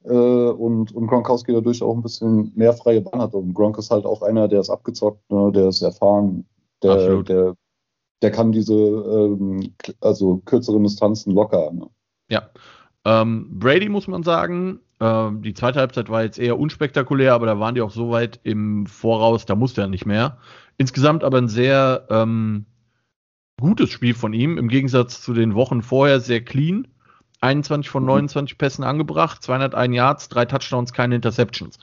Äh, 0.06 0.10
und, 0.10 0.94
und 0.94 1.08
Gronkowski 1.08 1.54
dadurch 1.54 1.82
auch 1.82 1.96
ein 1.96 2.02
bisschen 2.02 2.52
mehr 2.56 2.74
freie 2.74 3.02
Bahn 3.02 3.22
hatte. 3.22 3.38
Und 3.38 3.54
Gronk 3.54 3.78
ist 3.78 3.92
halt 3.92 4.06
auch 4.06 4.22
einer, 4.22 4.48
der 4.48 4.62
ist 4.62 4.70
abgezockt, 4.70 5.30
ne? 5.30 5.52
der 5.54 5.70
ist 5.70 5.82
erfahren, 5.82 6.46
der, 6.82 7.24
der, 7.24 7.56
der 8.22 8.32
kann 8.32 8.52
diese 8.52 8.74
ähm, 8.74 9.74
also 10.02 10.42
kürzeren 10.46 10.84
Distanzen 10.84 11.34
locker. 11.34 11.72
Ne? 11.72 11.88
Ja. 12.30 12.50
Ähm, 13.06 13.60
Brady 13.60 13.90
muss 13.90 14.08
man 14.08 14.24
sagen, 14.24 14.80
ähm, 15.00 15.42
die 15.42 15.54
zweite 15.54 15.80
Halbzeit 15.80 16.10
war 16.10 16.24
jetzt 16.24 16.40
eher 16.40 16.58
unspektakulär, 16.58 17.34
aber 17.34 17.46
da 17.46 17.60
waren 17.60 17.76
die 17.76 17.82
auch 17.82 17.92
so 17.92 18.12
weit 18.12 18.40
im 18.44 18.86
Voraus, 18.86 19.46
da 19.46 19.56
musste 19.56 19.82
er 19.82 19.88
nicht 19.88 20.06
mehr. 20.06 20.38
Insgesamt 20.78 21.24
aber 21.24 21.38
ein 21.38 21.50
sehr 21.50 22.08
ähm, 22.10 22.66
gutes 23.60 23.90
Spiel 23.92 24.14
von 24.14 24.34
ihm, 24.34 24.58
im 24.58 24.68
Gegensatz 24.68 25.22
zu 25.22 25.34
den 25.34 25.56
Wochen 25.56 25.82
vorher 25.82 26.20
sehr 26.20 26.44
clean. 26.44 26.88
21 27.42 27.90
von 27.90 28.06
29 28.06 28.56
mhm. 28.56 28.58
Pässen 28.58 28.84
angebracht, 28.84 29.44
201 29.44 29.96
Yards, 29.96 30.30
drei 30.30 30.46
Touchdowns, 30.46 30.94
keine 30.94 31.16
Interceptions. 31.16 31.78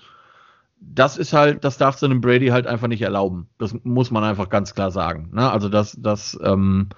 Das 0.80 1.18
ist 1.18 1.34
halt, 1.34 1.62
das 1.64 1.76
darf 1.76 2.02
einem 2.02 2.22
Brady 2.22 2.48
halt 2.48 2.66
einfach 2.66 2.88
nicht 2.88 3.02
erlauben. 3.02 3.48
Das 3.58 3.76
muss 3.84 4.10
man 4.10 4.24
einfach 4.24 4.48
ganz 4.48 4.74
klar 4.74 4.90
sagen. 4.90 5.28
Ne? 5.34 5.50
Also 5.50 5.68
das, 5.68 5.96
das, 6.00 6.38
ähm, 6.42 6.88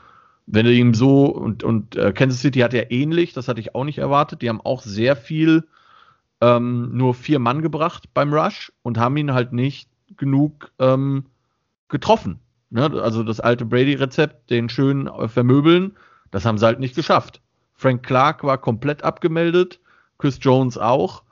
wenn 0.46 0.66
du 0.66 0.72
ihm 0.72 0.94
so 0.94 1.26
und, 1.26 1.64
und 1.64 1.96
äh, 1.96 2.12
Kansas 2.12 2.40
City 2.40 2.60
hat 2.60 2.72
ja 2.72 2.84
ähnlich, 2.90 3.32
das 3.32 3.48
hatte 3.48 3.60
ich 3.60 3.74
auch 3.74 3.84
nicht 3.84 3.98
erwartet. 3.98 4.42
Die 4.42 4.48
haben 4.48 4.60
auch 4.60 4.82
sehr 4.82 5.16
viel 5.16 5.64
ähm, 6.40 6.96
nur 6.96 7.14
vier 7.14 7.40
Mann 7.40 7.62
gebracht 7.62 8.10
beim 8.14 8.32
Rush 8.32 8.72
und 8.82 8.98
haben 8.98 9.16
ihn 9.16 9.32
halt 9.32 9.52
nicht 9.52 9.88
genug 10.16 10.70
ähm, 10.78 11.26
getroffen. 11.88 12.41
Ne? 12.72 12.90
Also 13.02 13.22
das 13.22 13.38
alte 13.38 13.64
Brady-Rezept, 13.64 14.50
den 14.50 14.68
schön 14.68 15.06
äh, 15.06 15.28
vermöbeln, 15.28 15.96
das 16.30 16.44
haben 16.44 16.58
sie 16.58 16.64
halt 16.64 16.80
nicht 16.80 16.96
geschafft. 16.96 17.42
Frank 17.74 18.02
Clark 18.02 18.42
war 18.44 18.58
komplett 18.58 19.04
abgemeldet, 19.04 19.78
Chris 20.18 20.38
Jones 20.40 20.78
auch. 20.78 21.22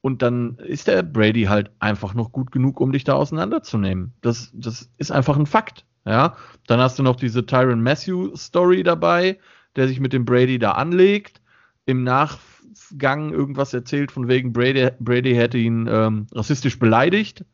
Und 0.00 0.20
dann 0.22 0.56
ist 0.56 0.88
der 0.88 1.04
Brady 1.04 1.44
halt 1.44 1.70
einfach 1.78 2.14
noch 2.14 2.32
gut 2.32 2.50
genug, 2.50 2.80
um 2.80 2.90
dich 2.90 3.04
da 3.04 3.12
auseinanderzunehmen. 3.12 4.12
Das, 4.20 4.50
das 4.52 4.90
ist 4.98 5.12
einfach 5.12 5.36
ein 5.36 5.46
Fakt. 5.46 5.84
Ja, 6.04 6.34
dann 6.66 6.80
hast 6.80 6.98
du 6.98 7.04
noch 7.04 7.14
diese 7.14 7.46
Tyron 7.46 7.80
Matthew 7.80 8.34
Story 8.34 8.82
dabei, 8.82 9.38
der 9.76 9.86
sich 9.86 10.00
mit 10.00 10.12
dem 10.12 10.24
Brady 10.24 10.58
da 10.58 10.72
anlegt, 10.72 11.40
im 11.86 12.02
Nachgang 12.02 13.32
irgendwas 13.32 13.72
erzählt 13.72 14.10
von 14.10 14.26
wegen 14.26 14.52
Brady, 14.52 14.90
Brady 14.98 15.34
hätte 15.34 15.58
ihn 15.58 15.86
ähm, 15.88 16.26
rassistisch 16.32 16.80
beleidigt. 16.80 17.44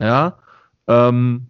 Ja, 0.00 0.38
ähm, 0.88 1.46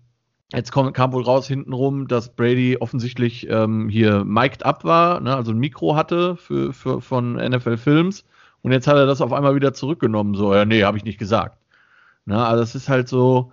Jetzt 0.54 0.72
kam, 0.72 0.92
kam 0.92 1.12
wohl 1.12 1.24
raus 1.24 1.48
hintenrum, 1.48 2.06
dass 2.06 2.34
Brady 2.34 2.76
offensichtlich 2.78 3.48
ähm, 3.50 3.88
hier 3.88 4.24
mic'd 4.24 4.64
up 4.64 4.84
war, 4.84 5.20
ne, 5.20 5.34
also 5.34 5.52
ein 5.52 5.58
Mikro 5.58 5.96
hatte 5.96 6.36
für, 6.36 6.72
für, 6.72 7.00
von 7.00 7.34
NFL 7.34 7.76
Films. 7.76 8.24
Und 8.62 8.72
jetzt 8.72 8.86
hat 8.86 8.96
er 8.96 9.06
das 9.06 9.20
auf 9.20 9.32
einmal 9.32 9.54
wieder 9.54 9.74
zurückgenommen. 9.74 10.34
So, 10.34 10.54
ja, 10.54 10.64
nee, 10.64 10.84
habe 10.84 10.96
ich 10.96 11.04
nicht 11.04 11.18
gesagt. 11.18 11.58
Na, 12.24 12.36
ne, 12.36 12.46
also 12.46 12.62
es 12.62 12.74
ist 12.74 12.88
halt 12.88 13.08
so, 13.08 13.52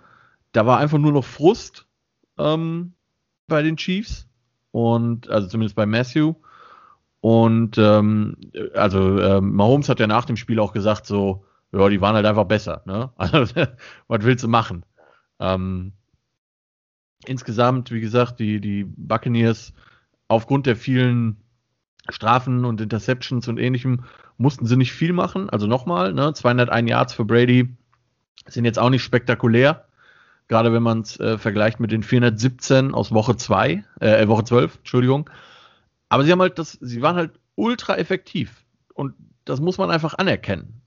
da 0.51 0.65
war 0.65 0.77
einfach 0.77 0.99
nur 0.99 1.11
noch 1.11 1.25
Frust 1.25 1.87
ähm, 2.37 2.93
bei 3.47 3.61
den 3.61 3.77
Chiefs. 3.77 4.27
Und, 4.71 5.29
also 5.29 5.47
zumindest 5.47 5.75
bei 5.75 5.85
Matthew. 5.85 6.35
Und 7.19 7.77
ähm, 7.77 8.37
also 8.73 9.19
ähm, 9.19 9.53
Mahomes 9.53 9.89
hat 9.89 9.99
ja 9.99 10.07
nach 10.07 10.25
dem 10.25 10.37
Spiel 10.37 10.59
auch 10.59 10.71
gesagt, 10.71 11.05
so, 11.05 11.45
ja, 11.71 11.89
die 11.89 12.01
waren 12.01 12.15
halt 12.15 12.25
einfach 12.25 12.45
besser. 12.45 12.81
Ne? 12.85 13.11
Also, 13.17 13.53
was 14.07 14.23
willst 14.23 14.43
du 14.43 14.47
machen? 14.47 14.85
Ähm, 15.39 15.93
insgesamt, 17.25 17.91
wie 17.91 18.01
gesagt, 18.01 18.39
die, 18.39 18.59
die 18.59 18.83
Buccaneers 18.83 19.73
aufgrund 20.27 20.65
der 20.65 20.75
vielen 20.75 21.37
Strafen 22.09 22.65
und 22.65 22.81
Interceptions 22.81 23.47
und 23.47 23.57
ähnlichem 23.57 24.05
mussten 24.37 24.65
sie 24.65 24.75
nicht 24.75 24.91
viel 24.91 25.13
machen. 25.13 25.49
Also 25.49 25.67
nochmal, 25.67 26.13
ne, 26.13 26.33
201 26.33 26.89
Yards 26.89 27.13
für 27.13 27.25
Brady 27.25 27.69
sind 28.47 28.65
jetzt 28.65 28.79
auch 28.79 28.89
nicht 28.89 29.03
spektakulär. 29.03 29.85
Gerade 30.47 30.73
wenn 30.73 30.83
man 30.83 31.01
es 31.01 31.19
äh, 31.19 31.37
vergleicht 31.37 31.79
mit 31.79 31.91
den 31.91 32.03
417 32.03 32.93
aus 32.93 33.13
Woche 33.13 33.37
2, 33.37 33.83
äh, 33.99 34.27
Woche 34.27 34.43
12, 34.43 34.77
Entschuldigung. 34.77 35.29
Aber 36.09 36.23
sie 36.23 36.31
haben 36.31 36.41
halt 36.41 36.59
das, 36.59 36.73
sie 36.81 37.01
waren 37.01 37.15
halt 37.15 37.31
ultra 37.55 37.95
effektiv. 37.97 38.65
Und 38.93 39.13
das 39.45 39.61
muss 39.61 39.77
man 39.77 39.89
einfach 39.91 40.15
anerkennen. 40.15 40.81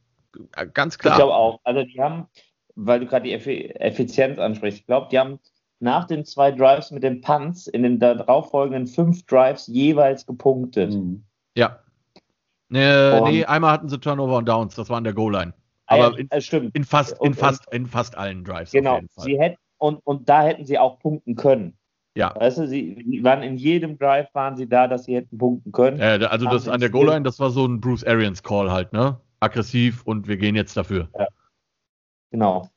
Ganz 0.75 0.99
klar. 0.99 1.14
Ich 1.14 1.18
glaube 1.18 1.35
auch. 1.35 1.61
Also 1.64 1.83
die 1.85 2.01
haben, 2.01 2.27
weil 2.75 3.01
du 3.01 3.07
gerade 3.07 3.25
die 3.25 3.33
Effizienz 3.33 4.38
ansprichst, 4.38 4.81
ich 4.81 4.87
glaube, 4.87 5.09
die 5.11 5.18
haben 5.18 5.38
nach 5.85 6.07
den 6.07 6.25
zwei 6.25 6.51
Drives 6.51 6.90
mit 6.90 7.05
den 7.05 7.20
Punts 7.20 7.68
in 7.68 7.85
den 7.85 8.01
darauffolgenden 8.01 8.88
fünf 8.88 9.25
Drives 9.27 9.68
jeweils 9.68 10.27
gepunktet. 10.27 10.92
Mhm. 10.92 11.25
Ja. 11.57 11.79
Äh, 12.73 13.20
nee, 13.20 13.44
einmal 13.44 13.70
hatten 13.70 13.88
sie 13.88 14.01
Turnover 14.01 14.38
und 14.38 14.49
Downs, 14.49 14.75
das 14.75 14.88
war 14.88 14.97
an 14.97 15.05
der 15.05 15.12
Goal-Line. 15.12 15.55
Ah 15.87 16.07
Aber 16.07 16.18
in, 16.18 16.29
stimmt. 16.40 16.75
in, 16.75 16.83
fast, 16.83 17.16
in, 17.23 17.35
fast, 17.35 17.73
in 17.73 17.87
fast 17.87 18.16
allen 18.16 18.42
Drives. 18.42 18.73
Genau. 18.73 19.01
Sie 19.18 19.38
hätten, 19.38 19.59
und, 19.79 20.01
und 20.05 20.29
da 20.29 20.42
hätten 20.42 20.64
sie 20.64 20.79
auch 20.79 20.99
punkten 20.99 21.37
können. 21.37 21.77
Ja. 22.16 22.35
Weißt 22.35 22.59
du, 22.59 22.66
sie 22.66 23.20
waren 23.23 23.42
in 23.42 23.57
jedem 23.57 23.99
Drive 23.99 24.29
waren 24.35 24.57
sie 24.57 24.68
da, 24.68 24.88
dass 24.88 25.05
sie 25.05 25.16
hätten 25.16 25.37
punkten 25.37 25.73
können. 25.73 26.01
Äh, 26.01 26.27
also 26.31 26.47
das 26.47 26.68
an 26.68 26.81
der 26.81 26.90
Goal-Line, 26.90 27.23
das 27.23 27.38
war 27.38 27.51
so 27.51 27.66
ein 27.66 27.81
Bruce 27.81 28.05
Arians 28.05 28.42
Call 28.42 28.70
halt, 28.73 28.92
ne? 28.92 29.20
Aggressiv 29.40 30.03
und 30.05 30.27
wir 30.27 30.38
gehen 30.38 30.57
jetzt 30.57 30.77
dafür. 30.77 31.09
Ja. 31.18 31.27
Genau. 32.31 32.68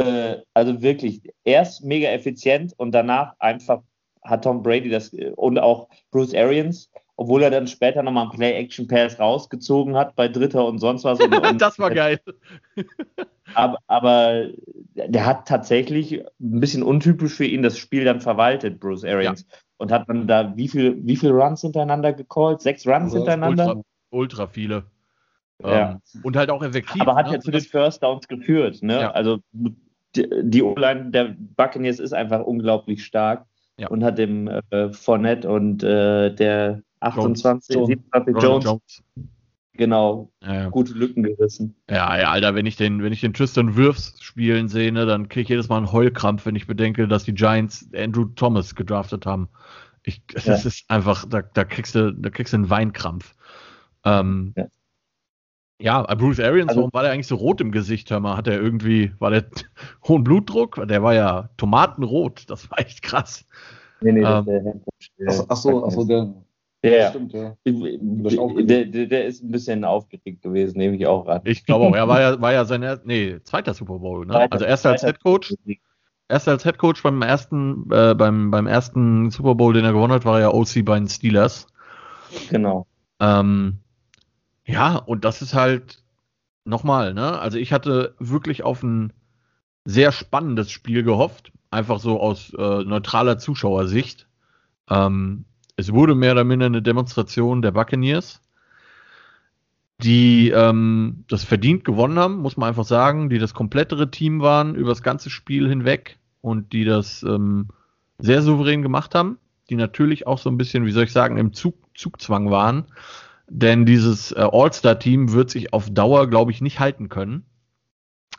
Äh, 0.00 0.42
also 0.54 0.80
wirklich 0.80 1.20
erst 1.44 1.84
mega 1.84 2.08
effizient 2.08 2.72
und 2.78 2.92
danach 2.92 3.34
einfach 3.38 3.82
hat 4.22 4.44
Tom 4.44 4.62
Brady 4.62 4.88
das 4.88 5.14
und 5.36 5.58
auch 5.58 5.88
Bruce 6.10 6.34
Arians, 6.34 6.90
obwohl 7.16 7.42
er 7.42 7.50
dann 7.50 7.66
später 7.66 8.02
nochmal 8.02 8.24
einen 8.24 8.32
Play-Action-Pass 8.32 9.18
rausgezogen 9.18 9.96
hat 9.96 10.16
bei 10.16 10.28
Dritter 10.28 10.64
und 10.64 10.78
sonst 10.78 11.04
was. 11.04 11.20
Und, 11.20 11.34
und 11.46 11.60
das 11.60 11.78
war 11.78 11.90
geil. 11.90 12.18
aber, 13.54 13.76
aber, 13.88 14.48
der 14.94 15.26
hat 15.26 15.46
tatsächlich 15.46 16.20
ein 16.20 16.60
bisschen 16.60 16.82
untypisch 16.82 17.34
für 17.34 17.44
ihn 17.44 17.62
das 17.62 17.76
Spiel 17.76 18.04
dann 18.04 18.20
verwaltet, 18.20 18.80
Bruce 18.80 19.04
Arians. 19.04 19.46
Ja. 19.50 19.58
Und 19.78 19.92
hat 19.92 20.08
dann 20.08 20.26
da 20.26 20.56
wie 20.56 20.68
viel, 20.68 20.96
wie 21.06 21.16
viel 21.16 21.30
Runs 21.30 21.60
hintereinander 21.60 22.12
gecallt? 22.14 22.62
Sechs 22.62 22.86
Runs 22.86 23.14
also 23.14 23.18
hintereinander? 23.18 23.66
Ultra, 23.66 23.82
ultra 24.10 24.46
viele. 24.46 24.84
Ja. 25.62 25.90
Ähm, 25.92 26.22
und 26.22 26.36
halt 26.36 26.50
auch 26.50 26.62
effektiv. 26.62 27.00
Aber 27.00 27.14
hat 27.14 27.26
ne? 27.26 27.34
ja 27.34 27.40
zu 27.40 27.50
den 27.50 27.60
First 27.60 28.02
Downs 28.02 28.28
geführt. 28.28 28.82
Ne? 28.82 29.00
Ja. 29.00 29.10
Also 29.10 29.40
die 30.16 30.62
O-Line 30.62 31.10
der 31.10 31.36
Buccaneers 31.56 32.00
ist 32.00 32.12
einfach 32.12 32.40
unglaublich 32.40 33.04
stark 33.04 33.46
ja. 33.78 33.88
und 33.88 34.04
hat 34.04 34.18
dem 34.18 34.48
äh, 34.48 34.92
Fournette 34.92 35.48
und 35.48 35.82
äh, 35.82 36.34
der 36.34 36.82
28, 37.00 37.74
Jones. 37.74 37.88
27 37.88 38.42
Jones, 38.42 38.64
Jones, 38.64 39.02
genau 39.72 40.30
ja, 40.42 40.54
ja. 40.54 40.68
gute 40.68 40.92
Lücken 40.92 41.22
gerissen. 41.22 41.74
Ja, 41.88 42.18
ja, 42.18 42.30
Alter, 42.30 42.54
wenn 42.54 42.66
ich 42.66 42.76
den, 42.76 43.02
wenn 43.02 43.12
ich 43.12 43.20
den 43.20 43.32
Tristan 43.32 43.76
Wirfs 43.76 44.14
spielen 44.20 44.68
sehe, 44.68 44.92
ne, 44.92 45.06
dann 45.06 45.28
kriege 45.28 45.42
ich 45.42 45.48
jedes 45.48 45.68
Mal 45.68 45.78
einen 45.78 45.92
Heulkrampf, 45.92 46.44
wenn 46.44 46.56
ich 46.56 46.66
bedenke, 46.66 47.08
dass 47.08 47.24
die 47.24 47.34
Giants 47.34 47.88
Andrew 47.96 48.26
Thomas 48.26 48.74
gedraftet 48.74 49.26
haben. 49.26 49.48
Ich, 50.02 50.22
das 50.26 50.64
ist 50.64 50.90
einfach, 50.90 51.26
da, 51.28 51.42
da 51.42 51.64
kriegst 51.64 51.94
du, 51.94 52.12
da 52.12 52.30
kriegst 52.30 52.52
du 52.52 52.58
einen 52.58 52.70
Weinkrampf. 52.70 53.34
Ähm, 54.04 54.54
ja. 55.80 56.06
Ja, 56.08 56.14
Bruce 56.14 56.40
Arians, 56.40 56.68
also, 56.68 56.80
warum 56.80 56.92
war 56.92 57.02
der 57.02 57.12
eigentlich 57.12 57.26
so 57.26 57.36
rot 57.36 57.60
im 57.60 57.72
Gesicht? 57.72 58.10
Hör 58.10 58.20
mal, 58.20 58.36
hat 58.36 58.46
er 58.46 58.60
irgendwie, 58.60 59.12
war 59.18 59.30
der 59.30 59.44
hohen 60.08 60.24
Blutdruck? 60.24 60.86
Der 60.88 61.02
war 61.02 61.14
ja 61.14 61.50
tomatenrot, 61.56 62.48
das 62.48 62.70
war 62.70 62.80
echt 62.80 63.02
krass. 63.02 63.46
Nee, 64.00 64.12
nee, 64.12 64.22
ähm, 64.22 64.44
der 64.44 64.80
Ach, 65.28 65.44
ach 65.48 65.56
so, 65.56 65.84
ach 65.86 65.90
so, 65.90 66.04
der. 66.04 66.32
Ja, 66.82 67.10
stimmt, 67.10 67.34
ja. 67.34 67.54
Der, 67.66 68.86
der, 68.86 69.06
der, 69.06 69.24
ist 69.26 69.42
ein 69.42 69.50
bisschen 69.50 69.84
aufgeregt 69.84 70.40
gewesen, 70.40 70.78
nehme 70.78 70.96
ich 70.96 71.06
auch 71.06 71.26
ran. 71.26 71.42
Ich 71.44 71.66
glaube 71.66 71.86
auch, 71.86 71.94
er 71.94 72.08
war 72.08 72.20
ja, 72.20 72.40
war 72.40 72.52
ja 72.54 72.64
sein 72.64 73.00
nee, 73.04 73.38
zweiter 73.44 73.74
Super 73.74 73.98
Bowl, 73.98 74.24
ne? 74.24 74.32
Zweiter, 74.32 74.52
also 74.52 74.64
erster 74.64 74.90
als 74.90 75.02
Head 75.02 75.22
Coach. 75.22 75.54
Erster 76.30 76.52
als 76.52 76.62
Head 76.62 76.78
Coach 76.78 77.02
beim 77.02 77.20
ersten, 77.20 77.90
äh, 77.92 78.14
beim, 78.14 78.50
beim 78.50 78.66
ersten 78.66 79.30
Super 79.30 79.56
Bowl, 79.56 79.74
den 79.74 79.84
er 79.84 79.92
gewonnen 79.92 80.14
hat, 80.14 80.24
war 80.24 80.36
er 80.36 80.40
ja 80.40 80.54
OC 80.54 80.84
bei 80.84 80.98
den 80.98 81.08
Steelers. 81.08 81.66
Genau. 82.48 82.86
Ähm, 83.20 83.80
ja, 84.70 84.96
und 84.96 85.24
das 85.24 85.42
ist 85.42 85.54
halt 85.54 86.02
nochmal, 86.64 87.14
ne? 87.14 87.38
Also 87.38 87.58
ich 87.58 87.72
hatte 87.72 88.14
wirklich 88.18 88.62
auf 88.62 88.82
ein 88.82 89.12
sehr 89.84 90.12
spannendes 90.12 90.70
Spiel 90.70 91.02
gehofft, 91.02 91.52
einfach 91.70 91.98
so 91.98 92.20
aus 92.20 92.52
äh, 92.54 92.84
neutraler 92.84 93.38
Zuschauersicht. 93.38 94.28
Ähm, 94.88 95.44
es 95.76 95.92
wurde 95.92 96.14
mehr 96.14 96.32
oder 96.32 96.44
minder 96.44 96.66
eine 96.66 96.82
Demonstration 96.82 97.62
der 97.62 97.72
Buccaneers, 97.72 98.42
die 99.98 100.50
ähm, 100.50 101.24
das 101.28 101.44
verdient 101.44 101.84
gewonnen 101.84 102.18
haben, 102.18 102.36
muss 102.38 102.56
man 102.56 102.68
einfach 102.68 102.84
sagen, 102.84 103.28
die 103.28 103.38
das 103.38 103.54
komplettere 103.54 104.10
Team 104.10 104.40
waren 104.40 104.74
über 104.74 104.90
das 104.90 105.02
ganze 105.02 105.30
Spiel 105.30 105.68
hinweg 105.68 106.18
und 106.42 106.72
die 106.72 106.84
das 106.84 107.22
ähm, 107.22 107.68
sehr 108.18 108.42
souverän 108.42 108.82
gemacht 108.82 109.14
haben, 109.14 109.38
die 109.68 109.76
natürlich 109.76 110.26
auch 110.26 110.38
so 110.38 110.50
ein 110.50 110.58
bisschen, 110.58 110.86
wie 110.86 110.92
soll 110.92 111.04
ich 111.04 111.12
sagen, 111.12 111.38
im 111.38 111.52
Zug, 111.52 111.76
Zugzwang 111.94 112.50
waren. 112.50 112.84
Denn 113.52 113.84
dieses 113.84 114.30
äh, 114.30 114.48
All-Star-Team 114.50 115.32
wird 115.32 115.50
sich 115.50 115.72
auf 115.72 115.90
Dauer, 115.90 116.28
glaube 116.28 116.52
ich, 116.52 116.60
nicht 116.60 116.78
halten 116.78 117.08
können. 117.08 117.44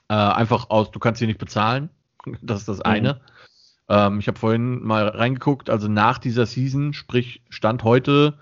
Äh, 0.08 0.14
einfach 0.14 0.70
aus, 0.70 0.90
du 0.90 1.00
kannst 1.00 1.20
sie 1.20 1.28
nicht 1.28 1.40
bezahlen. 1.40 1.90
Das 2.42 2.60
ist 2.60 2.70
das 2.70 2.78
mhm. 2.78 2.84
eine. 2.86 3.22
Ähm, 3.90 4.20
ich 4.20 4.28
habe 4.28 4.40
vorhin 4.40 4.82
mal 4.84 5.08
reingeguckt, 5.08 5.70
also 5.70 5.88
nach 5.88 6.18
dieser 6.18 6.46
Season, 6.46 6.94
sprich 6.94 7.42
Stand 7.50 7.84
heute, 7.84 8.38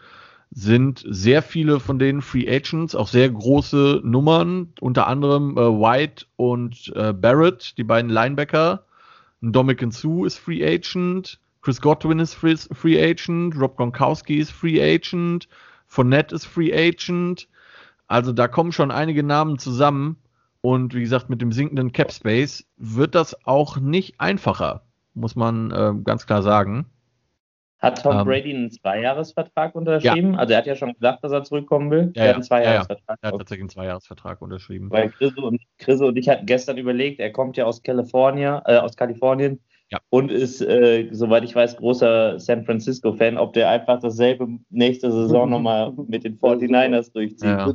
sind 0.51 1.03
sehr 1.07 1.41
viele 1.41 1.79
von 1.79 1.97
den 1.97 2.21
Free 2.21 2.47
Agents, 2.47 2.93
auch 2.93 3.07
sehr 3.07 3.29
große 3.29 4.01
Nummern, 4.03 4.73
unter 4.79 5.07
anderem 5.07 5.57
äh, 5.57 5.61
White 5.61 6.25
und 6.35 6.91
äh, 6.95 7.13
Barrett, 7.13 7.77
die 7.77 7.83
beiden 7.83 8.11
Linebacker. 8.11 8.85
Dominican 9.41 9.91
Sue 9.91 10.27
ist 10.27 10.37
Free 10.37 10.63
Agent, 10.63 11.39
Chris 11.61 11.81
Godwin 11.81 12.19
ist 12.19 12.33
Free, 12.33 12.57
Free 12.57 13.01
Agent, 13.01 13.55
Rob 13.57 13.77
Gronkowski 13.77 14.37
ist 14.37 14.51
Free 14.51 14.81
Agent, 14.81 15.47
Fournette 15.89 16.35
ist 16.35 16.45
Free 16.45 16.71
Agent. 16.71 17.49
Also 18.07 18.31
da 18.31 18.47
kommen 18.47 18.71
schon 18.71 18.91
einige 18.91 19.23
Namen 19.23 19.59
zusammen. 19.59 20.17
Und 20.61 20.93
wie 20.93 21.01
gesagt, 21.01 21.29
mit 21.29 21.41
dem 21.41 21.51
sinkenden 21.51 21.91
Cap 21.91 22.11
Space 22.11 22.65
wird 22.77 23.15
das 23.15 23.45
auch 23.45 23.77
nicht 23.77 24.19
einfacher, 24.19 24.83
muss 25.13 25.35
man 25.35 25.71
äh, 25.71 25.93
ganz 26.03 26.25
klar 26.25 26.43
sagen. 26.43 26.85
Hat 27.79 28.03
Tom 28.03 28.19
ähm, 28.19 28.25
Brady 28.25 28.53
einen 28.53 28.71
Zweijahresvertrag 28.71 29.73
unterschrieben? 29.73 30.33
Ja. 30.33 30.39
Also 30.39 30.53
er 30.53 30.57
hat 30.59 30.67
ja 30.67 30.75
schon 30.75 30.93
gesagt, 30.93 31.23
dass 31.23 31.31
er 31.31 31.43
zurückkommen 31.45 31.89
will. 31.91 32.11
Ja, 32.13 32.23
er 32.23 32.29
hat 32.29 32.35
einen 32.35 32.43
Zweijahresvertrag. 32.43 33.07
Ja, 33.07 33.15
er 33.21 33.31
hat 33.31 33.39
tatsächlich 33.39 33.61
einen 33.61 33.69
Zweijahresvertrag 33.69 34.41
unterschrieben. 34.41 34.91
Weil 34.91 35.09
Chris 35.11 35.37
und, 35.37 35.61
Chris 35.77 36.01
und 36.01 36.17
ich 36.17 36.27
hatten 36.27 36.45
gestern 36.45 36.77
überlegt, 36.77 37.21
er 37.21 37.31
kommt 37.31 37.55
ja 37.55 37.63
aus 37.63 37.81
Kalifornien, 37.81 38.59
äh, 38.65 38.75
aus 38.77 38.97
Kalifornien 38.97 39.61
ja. 39.91 39.99
und 40.09 40.31
ist, 40.31 40.61
äh, 40.61 41.09
soweit 41.11 41.43
ich 41.43 41.55
weiß, 41.55 41.77
großer 41.77 42.39
San 42.39 42.63
Francisco-Fan, 42.63 43.37
ob 43.37 43.53
der 43.53 43.69
einfach 43.69 43.99
dasselbe 43.99 44.47
nächste 44.69 45.11
Saison 45.11 45.49
nochmal 45.49 45.93
mit 46.07 46.23
den 46.23 46.37
49ers 46.37 47.11
durchzieht. 47.11 47.49
Ja. 47.49 47.73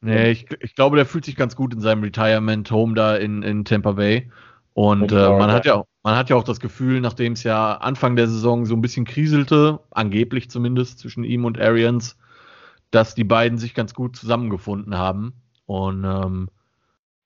Nee, 0.00 0.32
ich, 0.32 0.46
ich 0.60 0.74
glaube, 0.74 0.96
der 0.96 1.06
fühlt 1.06 1.24
sich 1.24 1.36
ganz 1.36 1.54
gut 1.54 1.72
in 1.72 1.80
seinem 1.80 2.02
Retirement-Home 2.02 2.94
da 2.94 3.16
in, 3.16 3.42
in 3.42 3.64
Tampa 3.64 3.92
Bay. 3.92 4.30
Und 4.74 5.12
äh, 5.12 5.14
man, 5.14 5.52
hat 5.52 5.66
ja, 5.66 5.84
man 6.02 6.16
hat 6.16 6.30
ja 6.30 6.36
auch 6.36 6.44
das 6.44 6.58
Gefühl, 6.58 7.00
nachdem 7.00 7.34
es 7.34 7.44
ja 7.44 7.74
Anfang 7.74 8.16
der 8.16 8.26
Saison 8.26 8.64
so 8.64 8.74
ein 8.74 8.80
bisschen 8.80 9.04
kriselte, 9.04 9.80
angeblich 9.90 10.50
zumindest 10.50 10.98
zwischen 10.98 11.24
ihm 11.24 11.44
und 11.44 11.60
Arians, 11.60 12.16
dass 12.90 13.14
die 13.14 13.24
beiden 13.24 13.58
sich 13.58 13.74
ganz 13.74 13.94
gut 13.94 14.16
zusammengefunden 14.16 14.96
haben. 14.96 15.34
Und 15.66 16.04
ähm, 16.04 16.48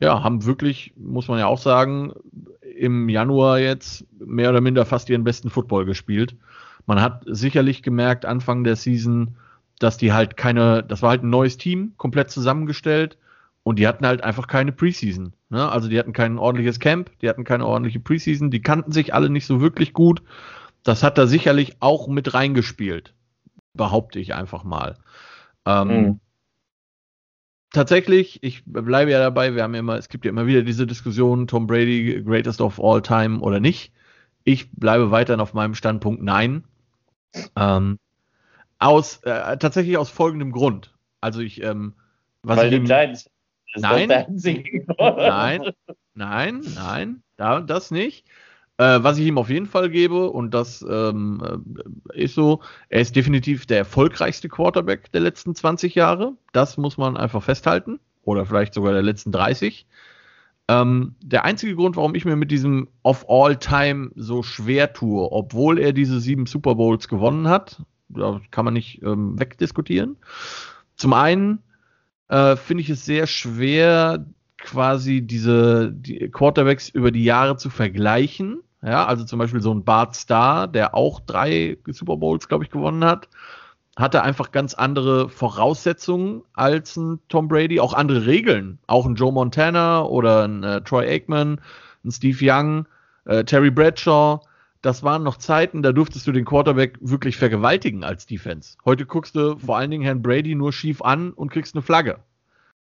ja, 0.01 0.23
haben 0.23 0.45
wirklich, 0.45 0.93
muss 0.97 1.29
man 1.29 1.39
ja 1.39 1.47
auch 1.47 1.59
sagen, 1.59 2.13
im 2.77 3.09
Januar 3.09 3.59
jetzt 3.59 4.07
mehr 4.19 4.51
oder 4.51 4.61
minder 4.61 4.85
fast 4.85 5.09
ihren 5.09 5.25
besten 5.25 5.51
Football 5.51 5.85
gespielt. 5.85 6.37
Man 6.87 7.01
hat 7.01 7.25
sicherlich 7.27 7.83
gemerkt, 7.83 8.25
Anfang 8.25 8.65
der 8.65 8.77
Season, 8.77 9.37
dass 9.79 9.97
die 9.97 10.13
halt 10.13 10.37
keine, 10.37 10.83
das 10.83 11.03
war 11.03 11.11
halt 11.11 11.23
ein 11.23 11.31
neues 11.31 11.57
Team, 11.57 11.93
komplett 11.97 12.31
zusammengestellt 12.31 13.19
und 13.63 13.79
die 13.79 13.89
hatten 13.89 14.07
halt 14.07 14.23
einfach 14.23 14.47
keine 14.47 14.73
Preseason. 14.73 15.33
Ne? 15.49 15.69
Also 15.69 15.89
die 15.89 15.99
hatten 15.99 16.13
kein 16.13 16.39
ordentliches 16.39 16.79
Camp, 16.79 17.11
die 17.21 17.29
hatten 17.29 17.45
keine 17.45 17.67
ordentliche 17.67 18.01
Preseason, 18.01 18.51
die 18.51 18.63
kannten 18.63 18.93
sich 18.93 19.13
alle 19.13 19.29
nicht 19.31 19.47
so 19.47 19.61
wirklich 19.61 19.93
gut. 19.93 20.23
Das 20.85 21.03
hat 21.03 21.19
da 21.19 21.27
sicherlich 21.27 21.77
auch 21.81 22.07
mit 22.07 22.33
reingespielt, 22.33 23.15
behaupte 23.75 24.21
ich 24.21 24.35
einfach 24.35 24.63
mal. 24.63 24.97
Ähm, 25.67 25.89
mhm. 25.89 26.21
Tatsächlich, 27.73 28.43
ich 28.43 28.63
bleibe 28.65 29.11
ja 29.11 29.19
dabei, 29.19 29.55
wir 29.55 29.63
haben 29.63 29.75
ja 29.75 29.81
immer, 29.81 29.97
es 29.97 30.09
gibt 30.09 30.25
ja 30.25 30.31
immer 30.31 30.47
wieder 30.47 30.63
diese 30.63 30.87
Diskussion, 30.87 31.47
Tom 31.47 31.67
Brady, 31.67 32.23
greatest 32.25 32.61
of 32.61 32.81
all 32.81 33.03
time 33.03 33.41
oder 33.41 33.61
nicht. 33.61 33.93
Ich 34.45 34.71
bleibe 34.71 35.11
weiterhin 35.11 35.41
auf 35.41 35.53
meinem 35.53 35.75
Standpunkt 35.75 36.23
nein. 36.23 36.65
Ähm, 37.57 37.99
aus, 38.79 39.19
äh, 39.25 39.59
tatsächlich 39.59 39.99
aus 39.99 40.11
folgendem 40.11 40.53
Grund. 40.53 40.95
Also 41.21 41.41
ich, 41.41 41.63
ähm, 41.63 41.95
was 42.43 42.59
Weil 42.59 42.73
ich 42.73 42.81
die 42.81 42.87
Giants 42.87 43.31
nein, 43.75 44.09
nein, 44.09 45.73
nein, 46.15 46.61
nein, 46.75 47.23
da, 47.37 47.61
das 47.61 47.91
nicht. 47.91 48.27
Äh, 48.79 49.03
was 49.03 49.17
ich 49.19 49.27
ihm 49.27 49.39
auf 49.39 49.49
jeden 49.49 49.67
Fall 49.67 49.89
gebe, 49.89 50.31
und 50.31 50.53
das 50.53 50.85
ähm, 50.89 51.63
äh, 52.13 52.23
ist 52.23 52.35
so, 52.35 52.61
er 52.91 53.01
ist 53.01 53.17
definitiv 53.17 53.65
der 53.67 53.79
erfolgreichste 53.79 54.49
Quarterback 54.49 55.11
der 55.13 55.23
letzten 55.23 55.55
20 55.55 55.95
Jahre. 55.95 56.35
Das 56.53 56.77
muss 56.77 56.99
man 56.99 57.17
einfach 57.17 57.43
festhalten. 57.43 58.01
Oder 58.23 58.45
vielleicht 58.45 58.75
sogar 58.75 58.93
der 58.93 59.03
letzten 59.03 59.33
30. 59.33 59.87
Ähm, 60.69 61.15
der 61.23 61.45
einzige 61.45 61.77
Grund, 61.77 61.97
warum 61.97 62.15
ich 62.15 62.25
mir 62.25 62.37
mit 62.37 62.51
diesem 62.51 62.89
of 63.03 63.25
all 63.29 63.57
time 63.57 64.11
so 64.17 64.43
schwer 64.43 64.93
tue, 64.93 65.31
obwohl 65.31 65.79
er 65.79 65.93
diese 65.93 66.21
sieben 66.21 66.47
Super 66.47 66.75
Bowls 66.75 67.09
gewonnen 67.09 67.49
hat, 67.49 67.83
da 68.09 68.41
kann 68.51 68.65
man 68.65 68.75
nicht 68.75 69.01
ähm, 69.03 69.39
wegdiskutieren. 69.39 70.17
Zum 70.97 71.13
einen 71.13 71.63
äh, 72.29 72.57
finde 72.57 72.83
ich 72.83 72.91
es 72.91 73.05
sehr 73.05 73.27
schwer, 73.27 74.27
quasi 74.67 75.23
diese 75.23 75.93
die 75.93 76.31
Quarterbacks 76.31 76.89
über 76.91 77.11
die 77.11 77.25
Jahre 77.25 77.57
zu 77.57 77.71
vergleichen. 77.71 78.61
Ja, 78.83 79.07
also 79.07 79.25
zum 79.25 79.39
Beispiel 79.39 79.63
so 79.63 79.73
ein 79.73 79.85
Bart 79.85 80.17
Starr, 80.17 80.69
der 80.69 80.95
auch 80.95 81.21
drei 81.21 81.79
Super 81.89 82.19
Bowls, 82.19 82.47
glaube 82.49 82.65
ich, 82.65 82.71
gewonnen 82.71 83.05
hat, 83.05 83.29
hatte 83.97 84.23
einfach 84.23 84.53
ganz 84.53 84.75
andere 84.75 85.29
Voraussetzungen 85.29 86.43
als 86.53 86.97
ein 86.97 87.19
Tom 87.29 87.49
Brady, 87.49 87.81
auch 87.81 87.95
andere 87.95 88.27
Regeln. 88.27 88.79
Auch 88.87 89.07
ein 89.07 89.15
Joe 89.15 89.33
Montana 89.33 90.05
oder 90.05 90.45
ein 90.45 90.63
äh, 90.63 90.83
Troy 90.83 91.09
Aikman, 91.09 91.61
ein 92.05 92.11
Steve 92.11 92.39
Young, 92.43 92.87
äh, 93.25 93.45
Terry 93.45 93.71
Bradshaw 93.71 94.41
das 94.87 95.03
waren 95.03 95.25
noch 95.25 95.37
Zeiten, 95.37 95.83
da 95.83 95.91
durftest 95.91 96.29
du 96.29 96.33
den 96.33 96.45
Quarterback 96.45 96.97
wirklich 97.01 97.37
vergewaltigen 97.37 98.05
als 98.05 98.27
Defense. 98.27 98.77
Heute 98.85 99.05
guckst 99.05 99.35
du 99.35 99.59
vor 99.59 99.77
allen 99.77 99.91
Dingen 99.91 100.05
Herrn 100.05 100.23
Brady 100.23 100.55
nur 100.55 100.73
schief 100.73 101.03
an 101.03 101.33
und 101.33 101.51
kriegst 101.51 101.75
eine 101.75 101.83
Flagge. 101.83 102.21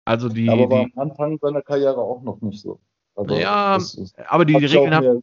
Also 0.06 0.30
die, 0.30 0.50
aber 0.50 0.70
war 0.70 0.82
am 0.82 0.92
Anfang 0.96 1.38
seiner 1.40 1.62
Karriere 1.62 1.98
auch 1.98 2.22
noch 2.22 2.40
nicht 2.42 2.62
so. 2.62 2.80
Also 3.16 3.36
ja, 3.36 3.78
aber 4.28 4.46
die, 4.46 4.54
die 4.54 4.66
Regeln 4.66 4.94
haben. 4.94 5.22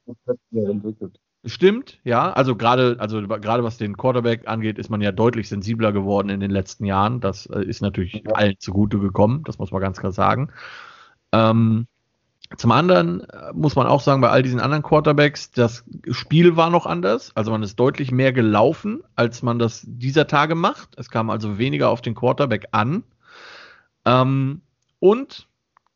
Entwickelt. 0.53 1.19
Stimmt, 1.45 1.99
ja. 2.05 2.33
Also 2.33 2.55
gerade, 2.55 2.97
also 3.01 3.21
gerade 3.27 3.65
was 3.65 3.77
den 3.77 3.97
Quarterback 3.97 4.47
angeht, 4.47 4.79
ist 4.79 4.91
man 4.91 5.01
ja 5.01 5.11
deutlich 5.11 5.49
sensibler 5.49 5.93
geworden 5.93 6.29
in 6.29 6.39
den 6.41 6.53
letzten 6.53 6.85
Jahren. 6.85 7.21
Das 7.21 7.47
äh, 7.47 7.65
ist 7.65 7.83
natürlich 7.83 8.23
ja. 8.25 8.33
allen 8.33 8.55
zugute 8.59 8.99
gekommen, 8.99 9.43
das 9.45 9.59
muss 9.59 9.73
man 9.73 9.81
ganz 9.81 9.99
klar 9.99 10.13
sagen. 10.13 10.53
Ähm, 11.33 11.89
zum 12.57 12.71
anderen 12.71 13.23
äh, 13.23 13.53
muss 13.55 13.75
man 13.75 13.89
auch 13.89 14.01
sagen, 14.01 14.21
bei 14.21 14.31
all 14.31 14.43
diesen 14.43 14.61
anderen 14.61 14.85
Quarterbacks, 14.85 15.51
das 15.51 15.85
Spiel 16.11 16.57
war 16.57 16.71
noch 16.71 16.87
anders. 16.87 17.33
Also 17.35 17.51
man 17.51 17.63
ist 17.65 17.77
deutlich 17.77 18.13
mehr 18.13 18.33
gelaufen, 18.33 19.03
als 19.17 19.43
man 19.43 19.59
das 19.59 19.83
dieser 19.85 20.29
Tage 20.29 20.55
macht. 20.55 20.97
Es 20.97 21.11
kam 21.11 21.29
also 21.29 21.59
weniger 21.59 21.91
auf 21.91 22.03
den 22.03 22.15
Quarterback 22.15 22.69
an. 22.71 23.03
Ähm, 24.05 24.63
und 25.03 25.49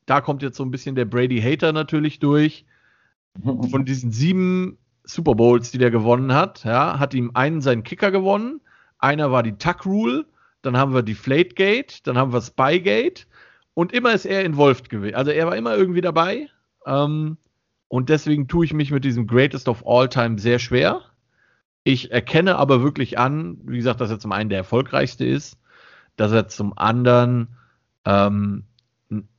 da 0.07 0.21
kommt 0.21 0.43
jetzt 0.43 0.57
so 0.57 0.65
ein 0.65 0.73
bisschen 0.73 0.97
der 0.97 1.05
Brady-Hater 1.05 1.73
natürlich 1.73 2.19
durch. 2.19 2.67
Von 3.71 3.85
diesen 3.85 4.11
sieben 4.11 4.79
Super 5.05 5.37
Bowls, 5.37 5.71
die 5.71 5.79
der 5.79 5.93
gewonnen 5.93 6.35
hat, 6.35 6.65
ja, 6.65 6.99
hat 6.99 7.15
ihm 7.15 7.31
einen 7.35 7.61
seinen 7.61 7.85
Kicker 7.85 8.11
gewonnen. 8.11 8.61
Einer 8.99 9.31
war 9.31 9.45
die 9.45 9.59
Tuck 9.59 9.87
Rule. 9.87 10.27
Dann 10.63 10.77
haben 10.77 10.93
wir 10.93 11.03
die 11.03 11.15
Flategate. 11.15 12.03
Dann 12.03 12.19
haben 12.19 12.33
wir 12.33 12.43
Spygate 12.43 13.27
und 13.75 13.93
immer 13.93 14.13
ist 14.13 14.27
er 14.27 14.45
involved 14.45 14.89
gewesen. 14.89 15.15
Also 15.15 15.31
er 15.31 15.47
war 15.47 15.55
immer 15.55 15.77
irgendwie 15.77 16.01
dabei. 16.01 16.49
Ähm, 16.85 17.37
und 17.87 18.09
deswegen 18.09 18.49
tue 18.49 18.65
ich 18.65 18.75
mich 18.75 18.91
mit 18.91 19.05
diesem 19.05 19.29
Greatest 19.29 19.69
of 19.69 19.87
All 19.87 20.09
Time 20.09 20.41
sehr 20.41 20.59
schwer. 20.59 21.03
Ich 21.85 22.11
erkenne 22.11 22.57
aber 22.57 22.83
wirklich 22.83 23.19
an, 23.19 23.59
wie 23.63 23.77
gesagt, 23.77 24.01
dass 24.01 24.11
er 24.11 24.19
zum 24.19 24.33
einen 24.33 24.51
der 24.51 24.59
erfolgreichste 24.59 25.25
ist, 25.25 25.59
dass 26.17 26.33
er 26.33 26.49
zum 26.49 26.77
anderen 26.77 27.55
ähm, 28.05 28.65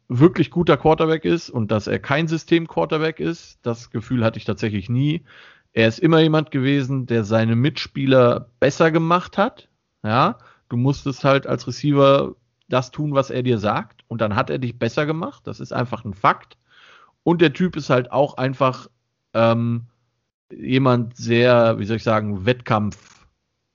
wirklich 0.10 0.52
guter 0.52 0.78
Quarterback 0.78 1.26
ist 1.26 1.50
und 1.50 1.72
dass 1.72 1.88
er 1.88 2.00
kein 2.00 2.28
System-Quarterback 2.28 3.20
ist. 3.20 3.60
Das 3.62 3.90
Gefühl 3.90 4.24
hatte 4.24 4.38
ich 4.38 4.46
tatsächlich 4.46 4.90
nie. 4.90 5.24
Er 5.74 5.88
ist 5.88 6.00
immer 6.00 6.20
jemand 6.20 6.52
gewesen, 6.52 7.06
der 7.06 7.24
seine 7.24 7.56
Mitspieler 7.56 8.50
besser 8.60 8.92
gemacht 8.92 9.38
hat. 9.38 9.70
Ja, 10.04 10.38
du 10.70 10.78
musstest 10.78 11.24
halt 11.24 11.46
als 11.46 11.68
Receiver 11.68 12.36
das 12.70 12.92
tun, 12.92 13.14
was 13.14 13.30
er 13.30 13.44
dir 13.44 13.58
sagt. 13.58 14.04
Und 14.08 14.22
dann 14.22 14.36
hat 14.36 14.50
er 14.50 14.60
dich 14.60 14.80
besser 14.80 15.06
gemacht. 15.06 15.46
Das 15.46 15.60
ist 15.60 15.74
einfach 15.74 16.06
ein 16.06 16.14
Fakt. 16.14 16.58
Und 17.24 17.42
der 17.42 17.54
Typ 17.54 17.76
ist 17.76 17.90
halt 17.90 18.12
auch 18.12 18.38
einfach 18.38 18.88
ähm, 19.34 19.88
jemand 20.52 21.18
sehr, 21.18 21.78
wie 21.80 21.86
soll 21.86 21.98
ich 21.98 22.04
sagen, 22.04 22.46
Wettkampf. 22.46 23.26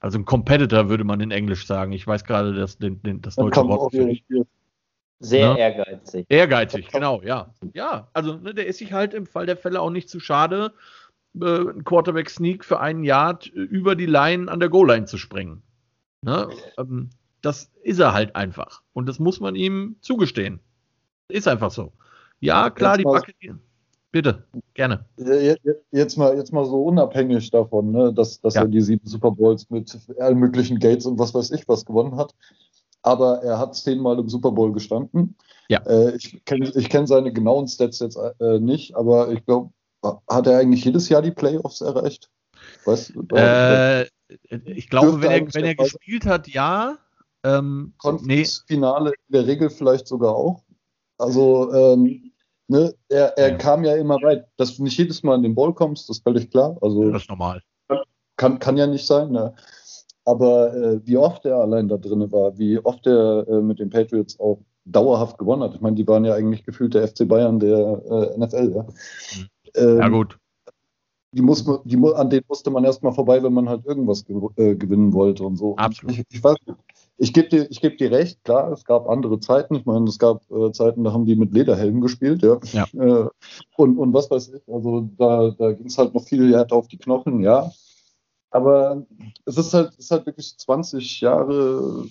Also 0.00 0.18
ein 0.18 0.24
Competitor 0.24 0.88
würde 0.88 1.04
man 1.04 1.20
in 1.20 1.30
Englisch 1.30 1.66
sagen. 1.66 1.92
Ich 1.92 2.06
weiß 2.06 2.24
gerade 2.24 2.54
das, 2.54 2.78
den, 2.78 3.02
den, 3.02 3.20
das 3.20 3.36
deutsche 3.36 3.60
Wort 3.68 3.92
für. 3.92 4.46
Sehr 5.22 5.40
ja? 5.40 5.56
ehrgeizig. 5.56 6.26
Ehrgeizig, 6.28 6.88
genau, 6.90 7.22
ja. 7.22 7.54
Ja, 7.74 8.08
also 8.12 8.34
ne, 8.34 8.54
der 8.54 8.66
ist 8.66 8.78
sich 8.78 8.92
halt 8.92 9.14
im 9.14 9.26
Fall 9.26 9.46
der 9.46 9.56
Fälle 9.56 9.80
auch 9.80 9.90
nicht 9.90 10.08
zu 10.08 10.18
schade, 10.18 10.72
äh, 11.40 11.44
ein 11.44 11.84
Quarterback-Sneak 11.84 12.64
für 12.64 12.80
einen 12.80 13.04
Yard 13.04 13.46
über 13.46 13.94
die 13.94 14.06
Line 14.06 14.50
an 14.50 14.58
der 14.58 14.68
Goal-Line 14.68 15.06
zu 15.06 15.18
springen. 15.18 15.62
Ne? 16.22 16.48
Ähm, 16.76 17.10
das 17.40 17.70
ist 17.82 18.00
er 18.00 18.12
halt 18.12 18.34
einfach. 18.34 18.82
Und 18.94 19.08
das 19.08 19.20
muss 19.20 19.38
man 19.38 19.54
ihm 19.54 19.96
zugestehen. 20.00 20.58
Ist 21.28 21.46
einfach 21.46 21.70
so. 21.70 21.92
Ja, 22.40 22.70
klar, 22.70 22.98
die 22.98 23.04
Backe. 23.04 23.32
Bitte, 24.10 24.44
gerne. 24.74 25.06
Jetzt 25.90 26.18
mal, 26.18 26.36
jetzt 26.36 26.52
mal 26.52 26.66
so 26.66 26.82
unabhängig 26.82 27.50
davon, 27.50 27.92
ne, 27.92 28.12
dass, 28.12 28.40
dass 28.40 28.54
ja. 28.54 28.62
er 28.62 28.68
die 28.68 28.82
sieben 28.82 29.06
Super 29.06 29.30
Bowls 29.30 29.70
mit 29.70 29.96
allen 30.18 30.38
möglichen 30.38 30.78
Gates 30.80 31.06
und 31.06 31.18
was 31.18 31.32
weiß 31.32 31.52
ich 31.52 31.66
was 31.66 31.86
gewonnen 31.86 32.16
hat. 32.16 32.34
Aber 33.02 33.42
er 33.42 33.58
hat 33.58 33.74
zehnmal 33.74 34.18
im 34.18 34.28
Super 34.28 34.52
Bowl 34.52 34.72
gestanden. 34.72 35.36
Ja. 35.68 35.80
Äh, 35.86 36.16
ich 36.16 36.44
kenne 36.44 36.70
kenn 36.70 37.06
seine 37.06 37.32
genauen 37.32 37.66
Stats 37.66 37.98
jetzt 38.00 38.16
äh, 38.16 38.58
nicht, 38.58 38.94
aber 38.94 39.30
ich 39.32 39.44
glaube, 39.44 39.72
hat 40.28 40.46
er 40.46 40.58
eigentlich 40.58 40.84
jedes 40.84 41.08
Jahr 41.08 41.22
die 41.22 41.30
Playoffs 41.30 41.80
erreicht? 41.80 42.30
Weißt, 42.84 43.12
äh, 43.34 44.06
ich 44.64 44.88
glaube, 44.88 45.20
wenn 45.22 45.30
er, 45.30 45.54
wenn 45.54 45.64
er 45.64 45.74
gespielt 45.74 46.26
hat, 46.26 46.48
ja. 46.48 46.98
Ähm, 47.44 47.92
Finale 48.66 49.10
nee. 49.10 49.16
in 49.28 49.32
der 49.32 49.46
Regel 49.46 49.70
vielleicht 49.70 50.06
sogar 50.06 50.34
auch. 50.34 50.62
Also 51.18 51.72
ähm, 51.72 52.32
ne, 52.68 52.94
er, 53.08 53.36
er 53.36 53.50
ja. 53.50 53.56
kam 53.56 53.84
ja 53.84 53.96
immer 53.96 54.16
weit. 54.22 54.46
Dass 54.56 54.76
du 54.76 54.84
nicht 54.84 54.98
jedes 54.98 55.22
Mal 55.22 55.36
in 55.36 55.42
den 55.42 55.54
Ball 55.54 55.72
kommst, 55.72 56.08
das 56.08 56.18
ist 56.18 56.24
völlig 56.24 56.50
klar. 56.50 56.76
Also, 56.80 57.10
das 57.10 57.22
ist 57.22 57.28
normal. 57.28 57.62
Kann, 58.36 58.58
kann 58.58 58.76
ja 58.76 58.86
nicht 58.86 59.06
sein. 59.06 59.30
Ne? 59.30 59.54
Aber 60.24 60.74
äh, 60.74 61.00
wie 61.04 61.16
oft 61.16 61.44
er 61.44 61.56
allein 61.56 61.88
da 61.88 61.96
drin 61.96 62.30
war, 62.30 62.56
wie 62.58 62.78
oft 62.78 63.06
er 63.06 63.46
äh, 63.48 63.60
mit 63.60 63.78
den 63.78 63.90
Patriots 63.90 64.38
auch 64.38 64.60
dauerhaft 64.84 65.38
gewonnen 65.38 65.62
hat. 65.62 65.74
Ich 65.74 65.80
meine, 65.80 65.96
die 65.96 66.06
waren 66.06 66.24
ja 66.24 66.34
eigentlich 66.34 66.64
gefühlt 66.64 66.94
der 66.94 67.06
FC 67.06 67.26
Bayern 67.26 67.58
der 67.58 68.02
äh, 68.04 68.38
NFL. 68.38 68.72
Ja, 68.74 68.82
mhm. 68.82 69.48
ähm, 69.76 69.98
ja 69.98 70.08
gut. 70.08 70.38
Die 71.34 71.40
muss, 71.40 71.64
die, 71.84 71.96
an 72.14 72.28
denen 72.28 72.44
musste 72.46 72.70
man 72.70 72.84
erstmal 72.84 73.14
vorbei, 73.14 73.42
wenn 73.42 73.54
man 73.54 73.66
halt 73.66 73.86
irgendwas 73.86 74.26
gew 74.26 74.50
äh, 74.56 74.74
gewinnen 74.74 75.14
wollte 75.14 75.44
und 75.44 75.56
so. 75.56 75.76
Absolut. 75.76 76.14
Ich, 76.14 76.24
ich 76.28 76.44
weiß, 76.44 76.56
ich 77.16 77.32
gebe 77.32 77.48
dir, 77.48 77.68
geb 77.68 77.96
dir 77.96 78.10
recht, 78.10 78.44
klar, 78.44 78.70
es 78.70 78.84
gab 78.84 79.08
andere 79.08 79.40
Zeiten. 79.40 79.76
Ich 79.76 79.86
meine, 79.86 80.04
es 80.04 80.18
gab 80.18 80.42
äh, 80.50 80.72
Zeiten, 80.72 81.04
da 81.04 81.12
haben 81.12 81.24
die 81.24 81.36
mit 81.36 81.54
Lederhelmen 81.54 82.02
gespielt, 82.02 82.42
ja. 82.42 82.58
ja. 82.72 82.84
Äh, 82.92 83.28
und, 83.76 83.96
und 83.96 84.12
was 84.12 84.30
weiß 84.30 84.48
ich, 84.48 84.62
also 84.70 85.08
da, 85.16 85.52
da 85.56 85.72
ging 85.72 85.86
es 85.86 85.96
halt 85.96 86.12
noch 86.12 86.24
viel 86.24 86.52
härter 86.52 86.76
auf 86.76 86.88
die 86.88 86.98
Knochen, 86.98 87.40
ja. 87.40 87.70
Aber 88.52 89.06
es 89.46 89.56
ist 89.56 89.72
halt, 89.72 89.94
ist 89.96 90.10
halt 90.10 90.26
wirklich 90.26 90.56
20 90.58 91.22
Jahre 91.22 92.04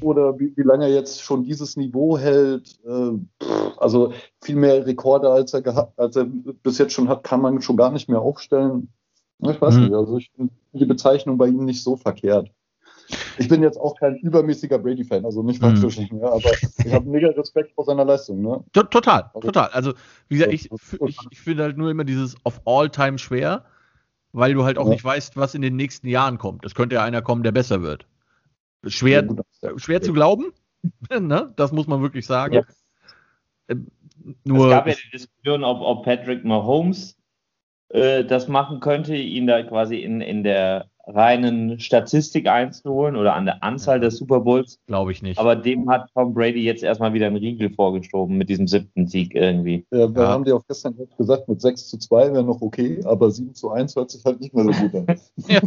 oder 0.00 0.38
wie, 0.38 0.56
wie 0.56 0.62
lange 0.62 0.84
er 0.84 0.94
jetzt 0.94 1.20
schon 1.22 1.42
dieses 1.42 1.76
Niveau 1.76 2.16
hält. 2.16 2.78
Äh, 2.86 3.44
also 3.78 4.12
viel 4.40 4.56
mehr 4.56 4.86
Rekorde, 4.86 5.28
als 5.28 5.52
er, 5.54 5.62
gehabt, 5.62 5.98
als 5.98 6.14
er 6.14 6.26
bis 6.62 6.78
jetzt 6.78 6.92
schon 6.92 7.08
hat, 7.08 7.24
kann 7.24 7.40
man 7.40 7.60
schon 7.62 7.76
gar 7.76 7.90
nicht 7.90 8.08
mehr 8.08 8.20
aufstellen. 8.20 8.88
Ich 9.40 9.60
weiß 9.60 9.74
mhm. 9.74 9.82
nicht, 9.84 9.94
also 9.94 10.18
ich 10.18 10.30
finde 10.34 10.52
die 10.72 10.86
Bezeichnung 10.86 11.36
bei 11.36 11.48
ihm 11.48 11.64
nicht 11.64 11.82
so 11.82 11.96
verkehrt. 11.96 12.50
Ich 13.38 13.48
bin 13.48 13.62
jetzt 13.62 13.80
auch 13.80 13.96
kein 13.98 14.16
übermäßiger 14.18 14.78
Brady-Fan, 14.78 15.24
also 15.24 15.42
nicht 15.42 15.60
falsch 15.60 15.80
mhm. 15.80 16.20
ja, 16.20 16.28
aber 16.28 16.50
ich 16.84 16.92
habe 16.92 17.08
mega 17.08 17.28
Respekt 17.28 17.72
vor 17.72 17.84
seiner 17.84 18.04
Leistung. 18.04 18.42
Ne? 18.42 18.62
Total, 18.72 19.30
also, 19.34 19.40
total. 19.40 19.68
Also, 19.70 19.94
wie 20.28 20.36
gesagt, 20.36 20.52
ich, 20.52 20.70
ich, 20.70 21.16
ich 21.30 21.40
finde 21.40 21.64
halt 21.64 21.78
nur 21.78 21.90
immer 21.90 22.04
dieses 22.04 22.36
of 22.44 22.60
all 22.66 22.88
time 22.88 23.18
schwer 23.18 23.64
weil 24.32 24.54
du 24.54 24.64
halt 24.64 24.78
auch 24.78 24.86
ja. 24.86 24.92
nicht 24.92 25.04
weißt, 25.04 25.36
was 25.36 25.54
in 25.54 25.62
den 25.62 25.76
nächsten 25.76 26.08
Jahren 26.08 26.38
kommt. 26.38 26.64
Es 26.64 26.74
könnte 26.74 26.96
ja 26.96 27.04
einer 27.04 27.22
kommen, 27.22 27.42
der 27.42 27.52
besser 27.52 27.82
wird. 27.82 28.06
Schwer, 28.86 29.26
ja, 29.62 29.78
schwer 29.78 30.02
zu 30.02 30.12
glauben, 30.12 30.52
ne? 31.10 31.52
das 31.56 31.72
muss 31.72 31.86
man 31.86 32.02
wirklich 32.02 32.26
sagen. 32.26 32.54
Ja. 32.54 32.62
Ähm, 33.68 33.88
nur 34.44 34.66
es 34.66 34.70
gab 34.70 34.86
ja 34.86 34.94
die 34.94 35.10
Diskussion, 35.10 35.64
ob, 35.64 35.80
ob 35.80 36.04
Patrick 36.04 36.44
Mahomes 36.44 37.16
äh, 37.88 38.24
das 38.24 38.48
machen 38.48 38.80
könnte, 38.80 39.14
ihn 39.16 39.46
da 39.46 39.62
quasi 39.62 39.96
in, 39.98 40.20
in 40.20 40.42
der 40.42 40.90
reinen 41.08 41.80
Statistik 41.80 42.46
einzuholen 42.48 43.16
oder 43.16 43.34
an 43.34 43.46
der 43.46 43.62
Anzahl 43.62 43.98
des 43.98 44.18
Super 44.18 44.40
Bowls. 44.40 44.78
Glaube 44.86 45.12
ich 45.12 45.22
nicht. 45.22 45.38
Aber 45.38 45.56
dem 45.56 45.88
hat 45.88 46.10
Tom 46.12 46.34
Brady 46.34 46.62
jetzt 46.62 46.82
erstmal 46.82 47.14
wieder 47.14 47.26
einen 47.26 47.36
Riegel 47.36 47.70
vorgeschoben 47.70 48.36
mit 48.36 48.50
diesem 48.50 48.68
siebten 48.68 49.06
Sieg 49.06 49.34
irgendwie. 49.34 49.86
Ja, 49.90 50.14
wir 50.14 50.22
ja. 50.22 50.28
haben 50.28 50.44
die 50.44 50.52
auch 50.52 50.64
gestern 50.68 50.94
gesagt, 51.16 51.48
mit 51.48 51.60
6 51.60 51.88
zu 51.88 51.98
2 51.98 52.32
wäre 52.34 52.44
noch 52.44 52.60
okay, 52.60 53.00
aber 53.04 53.30
7 53.30 53.54
zu 53.54 53.70
1 53.70 53.96
hört 53.96 54.10
sich 54.10 54.24
halt 54.24 54.40
nicht 54.40 54.54
mehr 54.54 54.64
so 54.64 54.72
gut 54.72 54.94
an. 54.94 55.06
ja. 55.48 55.60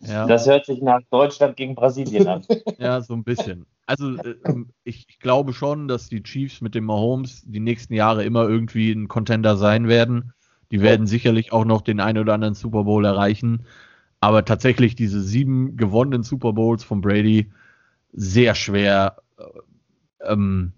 ja. 0.00 0.26
Das 0.26 0.46
hört 0.46 0.64
sich 0.64 0.80
nach 0.80 1.00
Deutschland 1.10 1.56
gegen 1.56 1.74
Brasilien 1.74 2.26
an. 2.26 2.44
Ja, 2.78 3.00
so 3.00 3.14
ein 3.14 3.24
bisschen. 3.24 3.66
Also 3.86 4.16
äh, 4.16 4.36
ähm, 4.46 4.70
ich, 4.84 5.06
ich, 5.08 5.18
glaube 5.18 5.52
schon, 5.52 5.88
dass 5.88 6.08
die 6.08 6.22
Chiefs 6.22 6.60
mit 6.60 6.74
dem 6.74 6.84
Mahomes 6.84 7.42
die 7.44 7.60
nächsten 7.60 7.94
Jahre 7.94 8.24
immer 8.24 8.48
irgendwie 8.48 8.92
ein 8.92 9.08
Contender 9.08 9.56
sein 9.56 9.88
werden. 9.88 10.32
Die 10.70 10.80
werden 10.80 11.06
sicherlich 11.06 11.52
auch 11.52 11.64
noch 11.64 11.80
den 11.80 11.98
einen 11.98 12.18
oder 12.18 12.34
anderen 12.34 12.54
Super 12.54 12.84
Bowl 12.84 13.04
erreichen. 13.04 13.66
Aber 14.20 14.44
tatsächlich 14.44 14.96
diese 14.96 15.22
sieben 15.22 15.76
gewonnenen 15.76 16.22
Super 16.22 16.52
Bowls 16.52 16.82
von 16.82 17.00
Brady 17.00 17.50
sehr 18.12 18.54
schwer, 18.54 19.18
äh, 19.38 20.32
ähm, 20.32 20.72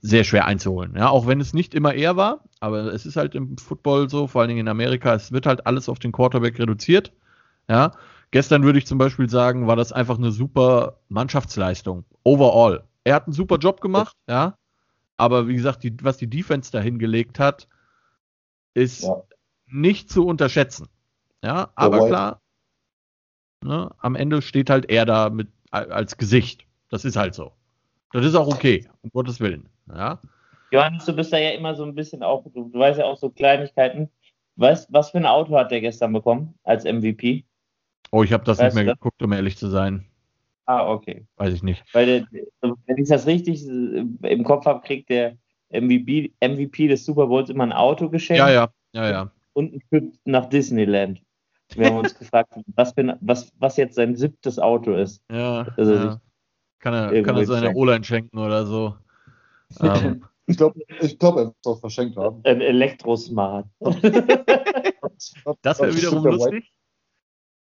sehr 0.00 0.24
schwer 0.24 0.46
einzuholen. 0.46 0.94
Ja, 0.96 1.08
auch 1.08 1.26
wenn 1.26 1.40
es 1.40 1.54
nicht 1.54 1.74
immer 1.74 1.94
er 1.94 2.16
war, 2.16 2.44
aber 2.60 2.92
es 2.92 3.06
ist 3.06 3.16
halt 3.16 3.34
im 3.34 3.56
Football 3.58 4.08
so, 4.08 4.26
vor 4.26 4.40
allen 4.40 4.48
Dingen 4.48 4.60
in 4.60 4.68
Amerika, 4.68 5.14
es 5.14 5.32
wird 5.32 5.46
halt 5.46 5.66
alles 5.66 5.88
auf 5.88 5.98
den 5.98 6.12
Quarterback 6.12 6.58
reduziert. 6.58 7.12
Ja, 7.68 7.92
gestern 8.30 8.64
würde 8.64 8.78
ich 8.78 8.86
zum 8.86 8.98
Beispiel 8.98 9.28
sagen, 9.28 9.66
war 9.66 9.76
das 9.76 9.92
einfach 9.92 10.18
eine 10.18 10.32
super 10.32 10.98
Mannschaftsleistung. 11.08 12.04
Overall. 12.24 12.84
Er 13.04 13.14
hat 13.14 13.26
einen 13.26 13.32
super 13.32 13.58
Job 13.58 13.80
gemacht, 13.80 14.16
ja. 14.28 14.56
Aber 15.16 15.46
wie 15.46 15.54
gesagt, 15.54 15.84
die, 15.84 15.94
was 16.02 16.16
die 16.16 16.28
Defense 16.28 16.72
da 16.72 16.80
hingelegt 16.80 17.38
hat, 17.38 17.68
ist 18.74 19.02
ja. 19.04 19.22
nicht 19.66 20.10
zu 20.10 20.26
unterschätzen. 20.26 20.88
Ja, 21.44 21.70
aber 21.74 22.06
klar, 22.08 22.40
Ne? 23.62 23.90
Am 23.98 24.14
Ende 24.14 24.42
steht 24.42 24.70
halt 24.70 24.90
er 24.90 25.06
da 25.06 25.30
mit 25.30 25.48
als 25.70 26.16
Gesicht. 26.16 26.66
Das 26.90 27.04
ist 27.04 27.16
halt 27.16 27.34
so. 27.34 27.52
Das 28.12 28.26
ist 28.26 28.34
auch 28.34 28.48
okay, 28.48 28.86
um 29.02 29.10
Gottes 29.10 29.40
Willen. 29.40 29.68
Ja? 29.88 30.20
Johannes, 30.70 31.04
du 31.04 31.14
bist 31.14 31.32
da 31.32 31.38
ja 31.38 31.50
immer 31.50 31.74
so 31.74 31.84
ein 31.84 31.94
bisschen 31.94 32.22
auch, 32.22 32.44
du, 32.52 32.68
du 32.68 32.78
weißt 32.78 32.98
ja 32.98 33.06
auch 33.06 33.16
so 33.16 33.30
Kleinigkeiten. 33.30 34.10
Weißt, 34.56 34.92
was 34.92 35.10
für 35.10 35.18
ein 35.18 35.26
Auto 35.26 35.56
hat 35.56 35.70
der 35.70 35.80
gestern 35.80 36.12
bekommen 36.12 36.54
als 36.62 36.84
MVP? 36.84 37.44
Oh, 38.10 38.22
ich 38.22 38.32
habe 38.32 38.44
das 38.44 38.58
weißt 38.58 38.76
nicht 38.76 38.84
mehr 38.84 38.94
geguckt, 38.94 39.22
um 39.22 39.32
ehrlich 39.32 39.56
zu 39.56 39.68
sein. 39.68 40.06
Ah, 40.66 40.88
okay. 40.88 41.26
Weiß 41.36 41.54
ich 41.54 41.62
nicht. 41.62 41.82
Weil, 41.92 42.06
der, 42.06 42.26
wenn 42.60 42.98
ich 42.98 43.08
das 43.08 43.26
richtig 43.26 43.66
äh, 43.66 44.04
im 44.22 44.44
Kopf 44.44 44.66
habe, 44.66 44.82
kriegt 44.86 45.08
der 45.08 45.36
MVP, 45.70 46.32
MVP 46.40 46.88
des 46.88 47.04
Super 47.04 47.26
Bowls 47.26 47.50
immer 47.50 47.64
ein 47.64 47.72
Auto 47.72 48.10
geschenkt. 48.10 48.38
Ja, 48.38 48.50
ja, 48.50 48.68
ja, 48.92 49.10
ja. 49.10 49.32
Und 49.54 49.74
ein 49.74 49.80
Trip 49.88 50.12
nach 50.24 50.46
Disneyland. 50.46 51.22
Wir 51.76 51.86
haben 51.86 51.98
uns 51.98 52.18
gefragt, 52.18 52.52
was, 52.74 52.92
für, 52.92 53.18
was, 53.20 53.52
was 53.58 53.76
jetzt 53.76 53.94
sein 53.96 54.16
siebtes 54.16 54.58
Auto 54.58 54.92
ist. 54.92 55.22
Ja. 55.30 55.66
Also 55.76 55.94
ja. 55.94 56.20
Kann 56.78 56.94
er, 56.94 57.22
kann 57.22 57.36
er 57.36 57.46
seine 57.46 57.74
O-Line 57.74 58.04
schenken 58.04 58.38
oder 58.38 58.66
so. 58.66 58.94
Ähm. 59.80 60.24
Ich 60.46 60.56
glaube, 60.56 60.80
ich 61.00 61.18
glaub, 61.20 61.36
er 61.36 61.44
wird 61.46 61.56
es 61.60 61.66
auch 61.66 61.78
verschenkt 61.78 62.16
haben. 62.16 62.40
Ein 62.42 62.60
Elektrosmart. 62.60 63.64
das 65.62 65.80
wäre 65.80 65.96
wiederum 65.96 66.24
lustig. 66.24 66.72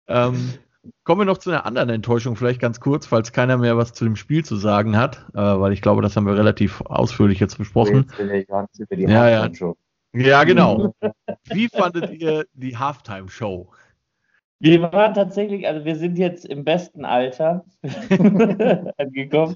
Ähm, 0.07 0.53
kommen 1.03 1.21
wir 1.21 1.25
noch 1.25 1.39
zu 1.39 1.49
einer 1.49 1.65
anderen 1.65 1.89
Enttäuschung, 1.89 2.37
vielleicht 2.37 2.61
ganz 2.61 2.79
kurz, 2.79 3.05
falls 3.05 3.33
keiner 3.33 3.57
mehr 3.57 3.77
was 3.77 3.93
zu 3.93 4.05
dem 4.05 4.15
Spiel 4.15 4.45
zu 4.45 4.55
sagen 4.55 4.97
hat, 4.97 5.25
äh, 5.33 5.39
weil 5.39 5.73
ich 5.73 5.81
glaube, 5.81 6.01
das 6.01 6.15
haben 6.15 6.25
wir 6.25 6.37
relativ 6.37 6.81
ausführlich 6.81 7.39
jetzt 7.39 7.57
besprochen. 7.57 8.09
Jetzt 8.17 8.89
ja, 8.89 9.29
ja. 9.29 9.49
ja, 10.13 10.43
genau. 10.45 10.95
Wie 11.43 11.67
fandet 11.67 12.11
ihr 12.11 12.45
die 12.53 12.77
Halftime-Show? 12.77 13.69
Wir 14.59 14.81
waren 14.81 15.13
tatsächlich, 15.13 15.67
also 15.67 15.85
wir 15.85 15.95
sind 15.95 16.17
jetzt 16.17 16.45
im 16.45 16.65
besten 16.65 17.05
Alter 17.05 17.63
angekommen 18.97 19.55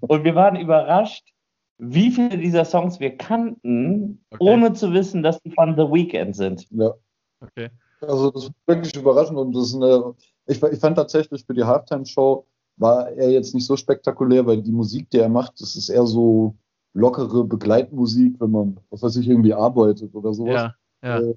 und 0.00 0.24
wir 0.24 0.34
waren 0.34 0.56
überrascht, 0.56 1.32
wie 1.78 2.10
viele 2.10 2.36
dieser 2.36 2.64
Songs 2.64 3.00
wir 3.00 3.16
kannten, 3.16 4.22
okay. 4.30 4.44
ohne 4.44 4.72
zu 4.72 4.92
wissen, 4.92 5.22
dass 5.22 5.40
die 5.42 5.50
von 5.50 5.76
The 5.76 5.84
Weeknd 5.84 6.34
sind. 6.34 6.66
Ja. 6.70 6.92
Okay. 7.40 7.70
Also 8.00 8.30
das 8.30 8.44
ist 8.44 8.52
wirklich 8.66 8.96
überraschend 8.96 9.38
und 9.38 9.54
das 9.54 9.68
ist 9.68 9.76
eine, 9.76 10.14
ich, 10.46 10.62
ich 10.62 10.78
fand 10.78 10.96
tatsächlich 10.96 11.44
für 11.44 11.54
die 11.54 11.64
Halftime-Show 11.64 12.46
war 12.76 13.10
er 13.10 13.30
jetzt 13.30 13.54
nicht 13.54 13.66
so 13.66 13.76
spektakulär, 13.76 14.46
weil 14.46 14.62
die 14.62 14.72
Musik, 14.72 15.10
die 15.10 15.18
er 15.18 15.28
macht, 15.28 15.60
das 15.60 15.76
ist 15.76 15.90
eher 15.90 16.06
so 16.06 16.56
lockere 16.94 17.44
Begleitmusik, 17.44 18.40
wenn 18.40 18.50
man, 18.50 18.80
was 18.90 19.02
weiß 19.02 19.16
ich, 19.16 19.28
irgendwie 19.28 19.54
arbeitet 19.54 20.14
oder 20.14 20.32
sowas. 20.32 20.72
Ja, 21.02 21.20
ja. 21.20 21.32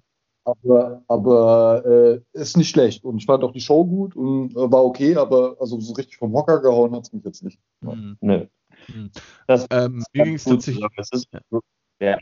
Aber, 0.45 1.03
aber 1.07 1.83
äh, 1.85 2.21
ist 2.33 2.57
nicht 2.57 2.69
schlecht. 2.69 3.05
Und 3.05 3.17
ich 3.17 3.25
fand 3.25 3.43
auch 3.43 3.53
die 3.53 3.61
Show 3.61 3.85
gut 3.85 4.15
und 4.15 4.51
äh, 4.51 4.71
war 4.71 4.83
okay, 4.83 5.15
aber 5.15 5.55
also 5.59 5.79
so 5.79 5.93
richtig 5.93 6.17
vom 6.17 6.33
Hocker 6.33 6.61
gehauen 6.61 6.93
hat 6.95 7.03
es 7.03 7.13
mich 7.13 7.23
jetzt 7.23 7.43
nicht. 7.43 7.59
Mhm. 7.81 8.17
Nee. 8.19 8.49
Mhm. 8.87 9.11
Das, 9.47 9.65
ähm, 9.71 10.03
wie 10.11 10.23
ging 10.23 10.35
es 10.35 10.43
tatsächlich? 10.43 10.85
Das, 10.97 11.09
ist, 11.13 11.27
ja. 11.99 12.17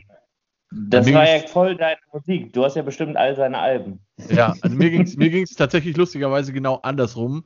das 0.70 1.12
war 1.12 1.28
ja 1.28 1.40
voll 1.48 1.76
deine 1.76 1.98
Musik. 2.12 2.52
Du 2.52 2.64
hast 2.64 2.76
ja 2.76 2.82
bestimmt 2.82 3.16
all 3.16 3.34
seine 3.34 3.58
Alben. 3.58 4.00
Ja, 4.28 4.54
also 4.60 4.76
mir 4.76 4.90
ging 4.90 5.02
es 5.02 5.16
mir 5.16 5.30
ging's 5.30 5.54
tatsächlich 5.54 5.96
lustigerweise 5.96 6.52
genau 6.52 6.76
andersrum. 6.76 7.44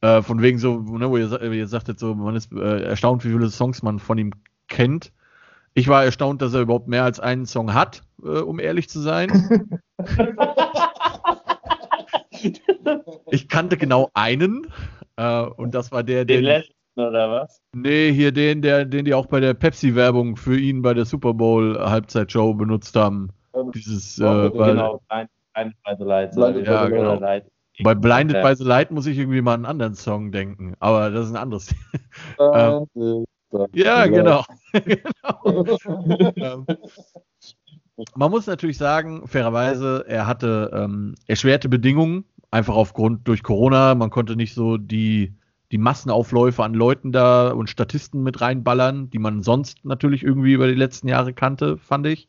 Äh, 0.00 0.22
von 0.22 0.42
wegen 0.42 0.58
so, 0.58 0.78
ne, 0.78 1.10
wo 1.10 1.16
ihr, 1.16 1.42
ihr 1.42 1.66
sagtet, 1.66 1.98
so, 1.98 2.14
man 2.14 2.36
ist 2.36 2.52
äh, 2.52 2.82
erstaunt, 2.82 3.24
wie 3.24 3.30
viele 3.30 3.48
Songs 3.48 3.82
man 3.82 3.98
von 3.98 4.18
ihm 4.18 4.32
kennt. 4.68 5.12
Ich 5.74 5.88
war 5.88 6.04
erstaunt, 6.04 6.40
dass 6.42 6.54
er 6.54 6.60
überhaupt 6.60 6.88
mehr 6.88 7.04
als 7.04 7.18
einen 7.18 7.46
Song 7.46 7.74
hat, 7.74 8.02
äh, 8.22 8.40
um 8.40 8.60
ehrlich 8.60 8.88
zu 8.88 9.00
sein. 9.00 9.80
ich 13.30 13.48
kannte 13.48 13.76
genau 13.76 14.10
einen, 14.14 14.66
Äh, 15.16 15.42
und 15.56 15.74
das 15.74 15.90
war 15.90 16.04
der, 16.04 16.24
Den 16.24 16.44
der. 16.44 16.58
letzten, 16.58 17.00
oder 17.00 17.28
was? 17.28 17.60
Nee, 17.74 18.12
hier 18.12 18.30
den, 18.30 18.62
der, 18.62 18.84
den 18.84 19.04
die 19.04 19.14
auch 19.14 19.26
bei 19.26 19.40
der 19.40 19.52
Pepsi-Werbung 19.54 20.36
für 20.36 20.56
ihn 20.56 20.80
bei 20.80 20.94
der 20.94 21.04
Super 21.06 21.34
Bowl-Halbzeitshow 21.34 22.54
benutzt 22.54 22.94
haben. 22.94 23.30
Dieses, 23.74 24.20
äh, 24.20 24.24
weil, 24.24 24.50
genau, 24.74 25.02
Blind, 25.08 25.28
Blind 25.54 25.74
by 25.84 25.94
the 25.98 26.04
Light. 26.04 26.34
Blinded 26.36 26.64
by 26.66 26.86
the 26.88 26.94
Light. 27.02 27.20
Light. 27.20 27.44
bei 27.82 27.94
Blinded 27.96 28.36
Ja. 28.36 28.48
by 28.48 28.54
the 28.54 28.62
Light 28.64 28.92
muss 28.92 29.06
ich 29.06 29.18
irgendwie 29.18 29.40
mal 29.42 29.54
an 29.54 29.64
einen 29.64 29.70
anderen 29.72 29.94
Song 29.96 30.30
denken. 30.30 30.74
Aber 30.78 31.10
das 31.10 31.26
ist 31.26 31.32
ein 31.32 31.36
anderes. 31.42 31.74
Äh, 32.38 32.80
ja, 33.72 34.06
genau. 34.06 34.44
genau. 34.84 35.64
ähm, 36.36 36.66
man 38.14 38.30
muss 38.30 38.46
natürlich 38.46 38.78
sagen, 38.78 39.26
fairerweise, 39.26 40.04
er 40.06 40.26
hatte 40.26 40.70
ähm, 40.72 41.14
erschwerte 41.26 41.68
Bedingungen, 41.68 42.24
einfach 42.50 42.74
aufgrund 42.74 43.26
durch 43.26 43.42
Corona. 43.42 43.94
Man 43.94 44.10
konnte 44.10 44.36
nicht 44.36 44.54
so 44.54 44.76
die, 44.76 45.34
die 45.72 45.78
Massenaufläufe 45.78 46.62
an 46.62 46.74
Leuten 46.74 47.12
da 47.12 47.50
und 47.50 47.70
Statisten 47.70 48.22
mit 48.22 48.40
reinballern, 48.40 49.10
die 49.10 49.18
man 49.18 49.42
sonst 49.42 49.84
natürlich 49.84 50.22
irgendwie 50.22 50.52
über 50.52 50.68
die 50.68 50.74
letzten 50.74 51.08
Jahre 51.08 51.32
kannte, 51.32 51.76
fand 51.76 52.06
ich. 52.06 52.28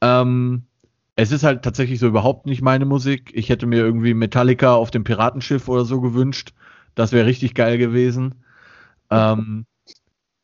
Ähm, 0.00 0.64
es 1.16 1.32
ist 1.32 1.42
halt 1.42 1.62
tatsächlich 1.62 1.98
so 1.98 2.06
überhaupt 2.06 2.46
nicht 2.46 2.62
meine 2.62 2.84
Musik. 2.84 3.32
Ich 3.34 3.48
hätte 3.48 3.66
mir 3.66 3.78
irgendwie 3.78 4.14
Metallica 4.14 4.74
auf 4.74 4.92
dem 4.92 5.02
Piratenschiff 5.02 5.68
oder 5.68 5.84
so 5.84 6.00
gewünscht. 6.00 6.54
Das 6.94 7.10
wäre 7.10 7.26
richtig 7.26 7.54
geil 7.54 7.78
gewesen. 7.78 8.36
Ähm, 9.10 9.66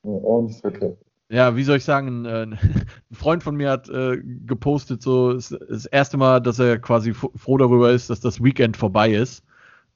Ordentlich 0.03 0.61
verkehrt. 0.61 1.04
Ja, 1.31 1.57
wie 1.57 1.65
soll 1.65 1.79
ich 1.79 1.85
sagen, 1.85 2.25
ein, 2.25 2.53
äh, 2.53 2.57
ein 3.11 3.15
Freund 3.15 3.43
von 3.43 3.57
mir 3.57 3.71
hat 3.71 3.89
äh, 3.89 4.19
gepostet, 4.23 5.03
so 5.03 5.33
das, 5.33 5.55
das 5.69 5.87
erste 5.87 6.17
Mal, 6.17 6.41
dass 6.41 6.59
er 6.59 6.79
quasi 6.79 7.15
froh 7.15 7.57
darüber 7.59 7.91
ist, 7.91 8.11
dass 8.11 8.21
das 8.21 8.43
Weekend 8.43 8.77
vorbei 8.77 9.11
ist. 9.13 9.45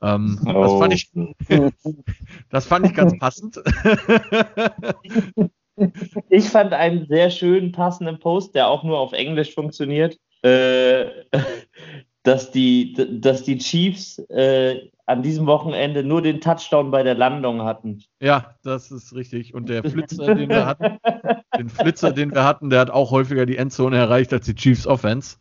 Ähm, 0.00 0.38
das, 0.44 0.72
Oh. 0.72 0.78
fand 0.78 0.94
ich, 0.94 1.10
das 2.50 2.66
fand 2.66 2.86
ich 2.86 2.94
ganz 2.94 3.18
passend. 3.18 3.60
Ich 6.28 6.48
fand 6.48 6.72
einen 6.72 7.06
sehr 7.06 7.30
schönen, 7.30 7.70
passenden 7.70 8.18
Post, 8.18 8.56
der 8.56 8.66
auch 8.66 8.82
nur 8.82 8.98
auf 8.98 9.12
Englisch 9.12 9.54
funktioniert, 9.54 10.18
äh, 10.42 11.04
dass, 12.28 12.50
die, 12.50 13.20
dass 13.20 13.42
die 13.42 13.56
Chiefs 13.56 14.18
äh, 14.28 14.90
an 15.06 15.22
diesem 15.22 15.46
Wochenende 15.46 16.04
nur 16.04 16.20
den 16.20 16.42
Touchdown 16.42 16.90
bei 16.90 17.02
der 17.02 17.14
Landung 17.14 17.62
hatten. 17.62 18.02
ja, 18.20 18.54
das 18.62 18.90
ist 18.90 19.14
richtig. 19.14 19.54
Und 19.54 19.70
der 19.70 19.82
Flitzer, 19.82 20.34
den 20.34 20.50
wir 20.50 20.66
hatten, 20.66 20.98
den 21.58 21.70
Flitzer, 21.70 22.12
den 22.12 22.34
wir 22.34 22.44
hatten, 22.44 22.68
der 22.68 22.80
hat 22.80 22.90
auch 22.90 23.10
häufiger 23.10 23.46
die 23.46 23.56
Endzone 23.56 23.96
erreicht 23.96 24.34
als 24.34 24.44
die 24.44 24.54
Chiefs 24.54 24.86
Offense. 24.86 25.38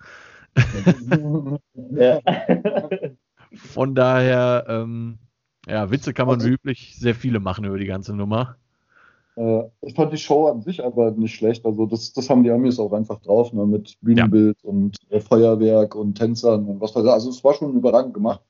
Ja. 1.92 2.20
Von 3.54 3.94
daher, 3.94 4.66
ähm, 4.68 5.20
ja, 5.68 5.92
Witze 5.92 6.14
kann 6.14 6.28
man 6.28 6.44
wie 6.44 6.50
üblich 6.50 6.96
sehr 6.98 7.16
viele 7.16 7.40
machen 7.40 7.66
über 7.66 7.78
die 7.78 7.86
ganze 7.86 8.16
Nummer. 8.16 8.58
Äh, 9.38 9.64
ich 9.82 9.94
fand 9.94 10.12
die 10.12 10.18
Show 10.18 10.48
an 10.48 10.62
sich 10.62 10.84
aber 10.84 11.12
nicht 11.12 11.36
schlecht. 11.36 11.66
Also 11.66 11.86
das, 11.86 12.12
das 12.12 12.30
haben 12.30 12.44
die 12.44 12.50
Amis 12.50 12.80
auch 12.80 12.92
einfach 12.92 13.20
drauf, 13.22 13.54
ne, 13.54 13.66
mit 13.66 13.96
Bühnenbild 14.02 14.64
und 14.64 14.98
äh, 15.10 15.20
Feuerwerk 15.20 15.96
und 15.96 16.18
Tänzern 16.18 16.66
und 16.66 16.82
was 16.82 16.96
weiß 16.96 17.06
ich. 17.06 17.12
Also 17.12 17.30
es 17.30 17.44
war 17.44 17.54
schon 17.54 17.76
überragend 17.76 18.16
gemacht. 18.16 18.42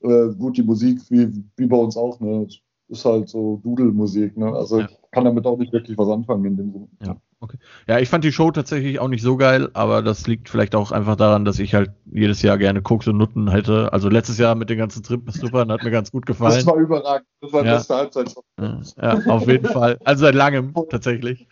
Äh, 0.00 0.28
gut, 0.38 0.56
die 0.56 0.62
Musik, 0.62 1.00
wie, 1.10 1.30
wie 1.56 1.66
bei 1.66 1.76
uns 1.76 1.96
auch, 1.96 2.18
ne, 2.20 2.46
ist 2.88 3.04
halt 3.04 3.28
so 3.28 3.60
Dudelmusik, 3.62 4.36
ne? 4.36 4.52
Also 4.54 4.80
Ja. 4.80 4.86
ich 4.86 4.96
kann 5.10 5.24
damit 5.24 5.44
auch 5.46 5.58
nicht 5.58 5.72
wirklich 5.72 5.98
was 5.98 6.08
anfangen 6.08 6.44
in 6.46 6.56
dem 6.56 6.72
Sinne. 6.72 6.88
Ja, 7.04 7.16
okay. 7.40 7.56
Ja, 7.86 7.98
ich 7.98 8.08
fand 8.08 8.24
die 8.24 8.32
Show 8.32 8.50
tatsächlich 8.50 8.98
auch 8.98 9.08
nicht 9.08 9.22
so 9.22 9.36
geil, 9.36 9.70
aber 9.74 10.02
das 10.02 10.26
liegt 10.26 10.48
vielleicht 10.48 10.74
auch 10.74 10.92
einfach 10.92 11.16
daran, 11.16 11.44
dass 11.44 11.58
ich 11.58 11.74
halt 11.74 11.90
jedes 12.12 12.42
Jahr 12.42 12.58
gerne 12.58 12.82
Koks 12.82 13.06
und 13.08 13.16
Nutten 13.16 13.50
hätte. 13.50 13.92
Also 13.92 14.08
letztes 14.08 14.38
Jahr 14.38 14.54
mit 14.54 14.70
den 14.70 14.78
ganzen 14.78 15.02
Trippstuppern 15.02 15.70
hat 15.72 15.82
mir 15.82 15.90
ganz 15.90 16.10
gut 16.10 16.28
Das 16.28 16.36
gefallen. 16.38 16.66
war 16.66 16.76
überragend. 16.76 17.26
Das 17.40 17.52
war 17.52 17.62
die 17.62 17.68
Ja. 17.68 17.76
beste 17.76 17.94
Halbzeit. 17.94 18.34
Ja, 18.58 19.20
auf 19.28 19.46
jeden 19.48 19.66
Fall. 19.68 19.98
Also 20.04 20.24
seit 20.24 20.34
langem 20.34 20.74
tatsächlich. 20.90 21.46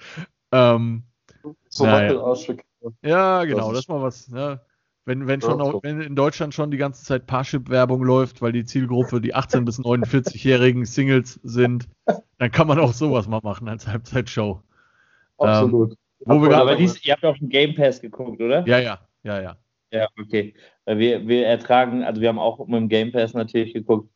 Ähm, 0.53 1.03
So 1.69 1.85
Naja. 1.85 2.13
Ja, 3.03 3.45
genau, 3.45 3.59
Das 3.61 3.69
das 3.71 3.79
ist- 3.81 3.89
mal 3.89 4.03
was. 4.03 4.29
Ne? 4.29 4.61
Wenn, 5.07 5.27
wenn, 5.27 5.43
schon 5.43 5.61
auch, 5.61 5.83
wenn 5.83 6.01
in 6.01 6.17
Deutschland 6.17 6.55
schon 6.55 6.71
die 6.71 6.79
ganze 6.79 7.05
Zeit 7.05 7.27
Parship-Werbung 7.27 8.03
läuft, 8.03 8.41
weil 8.41 8.53
die 8.53 8.65
Zielgruppe 8.65 9.21
die 9.21 9.35
18- 9.35 9.67
bis 9.67 9.79
49-jährigen 9.79 10.87
Singles 10.87 11.39
sind, 11.43 11.89
dann 12.39 12.51
kann 12.51 12.67
man 12.67 12.79
auch 12.79 12.95
sowas 12.95 13.29
mal 13.29 13.41
machen 13.43 13.69
als 13.69 13.87
Halbzeitshow. 13.87 14.63
Absolut. 15.39 15.95
Wo 16.21 16.41
wir 16.43 16.57
Aber 16.57 16.77
dies, 16.77 17.05
ihr 17.05 17.13
habt 17.15 17.25
auf 17.25 17.39
dem 17.39 17.49
Game 17.49 17.75
Pass 17.75 18.01
geguckt, 18.01 18.41
oder? 18.41 18.67
ja, 18.67 18.79
ja, 18.79 18.99
ja, 19.25 19.41
ja. 19.43 19.57
Ja, 19.91 20.09
okay. 20.21 20.55
Wir, 20.87 21.27
wir 21.29 21.47
ertragen, 21.47 22.03
also 22.03 22.21
wir 22.21 22.29
haben 22.29 22.39
auch 22.39 22.59
mit 22.67 22.81
dem 22.81 22.89
Game 22.89 23.13
Pass 23.13 23.33
natürlich 23.35 23.75
geguckt. 23.75 24.11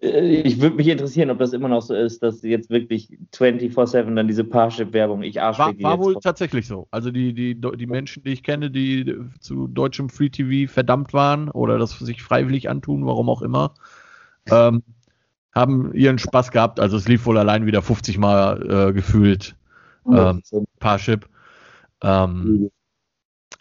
Äh, 0.00 0.42
Ich 0.42 0.60
würde 0.60 0.76
mich 0.76 0.86
interessieren, 0.88 1.30
ob 1.30 1.38
das 1.38 1.52
immer 1.52 1.68
noch 1.68 1.82
so 1.82 1.94
ist, 1.94 2.22
dass 2.22 2.42
jetzt 2.42 2.70
wirklich 2.70 3.08
24-7 3.34 4.14
dann 4.14 4.28
diese 4.28 4.44
Parship-Werbung, 4.44 5.22
ich 5.22 5.36
War, 5.36 5.72
die 5.72 5.82
war 5.82 5.92
jetzt 5.94 6.00
wohl 6.04 6.12
kommt. 6.12 6.24
tatsächlich 6.24 6.66
so. 6.66 6.86
Also 6.90 7.10
die, 7.10 7.32
die, 7.34 7.60
die 7.60 7.86
Menschen, 7.86 8.22
die 8.22 8.30
ich 8.30 8.42
kenne, 8.42 8.70
die 8.70 9.14
zu 9.40 9.66
deutschem 9.66 10.08
Free 10.10 10.28
TV 10.30 10.70
verdammt 10.72 11.12
waren 11.12 11.48
oder 11.50 11.78
das 11.78 11.98
sich 11.98 12.22
freiwillig 12.22 12.68
antun, 12.70 13.04
warum 13.06 13.28
auch 13.28 13.42
immer, 13.42 13.74
ähm, 14.50 14.82
haben 15.52 15.92
ihren 15.94 16.18
Spaß 16.18 16.52
gehabt. 16.52 16.78
Also 16.78 16.96
es 16.96 17.08
lief 17.08 17.26
wohl 17.26 17.38
allein 17.38 17.66
wieder 17.66 17.82
50 17.82 18.18
Mal 18.18 18.88
äh, 18.90 18.92
gefühlt 18.92 19.56
ähm, 20.06 20.42
Parship. 20.78 21.28
Ähm, 22.02 22.70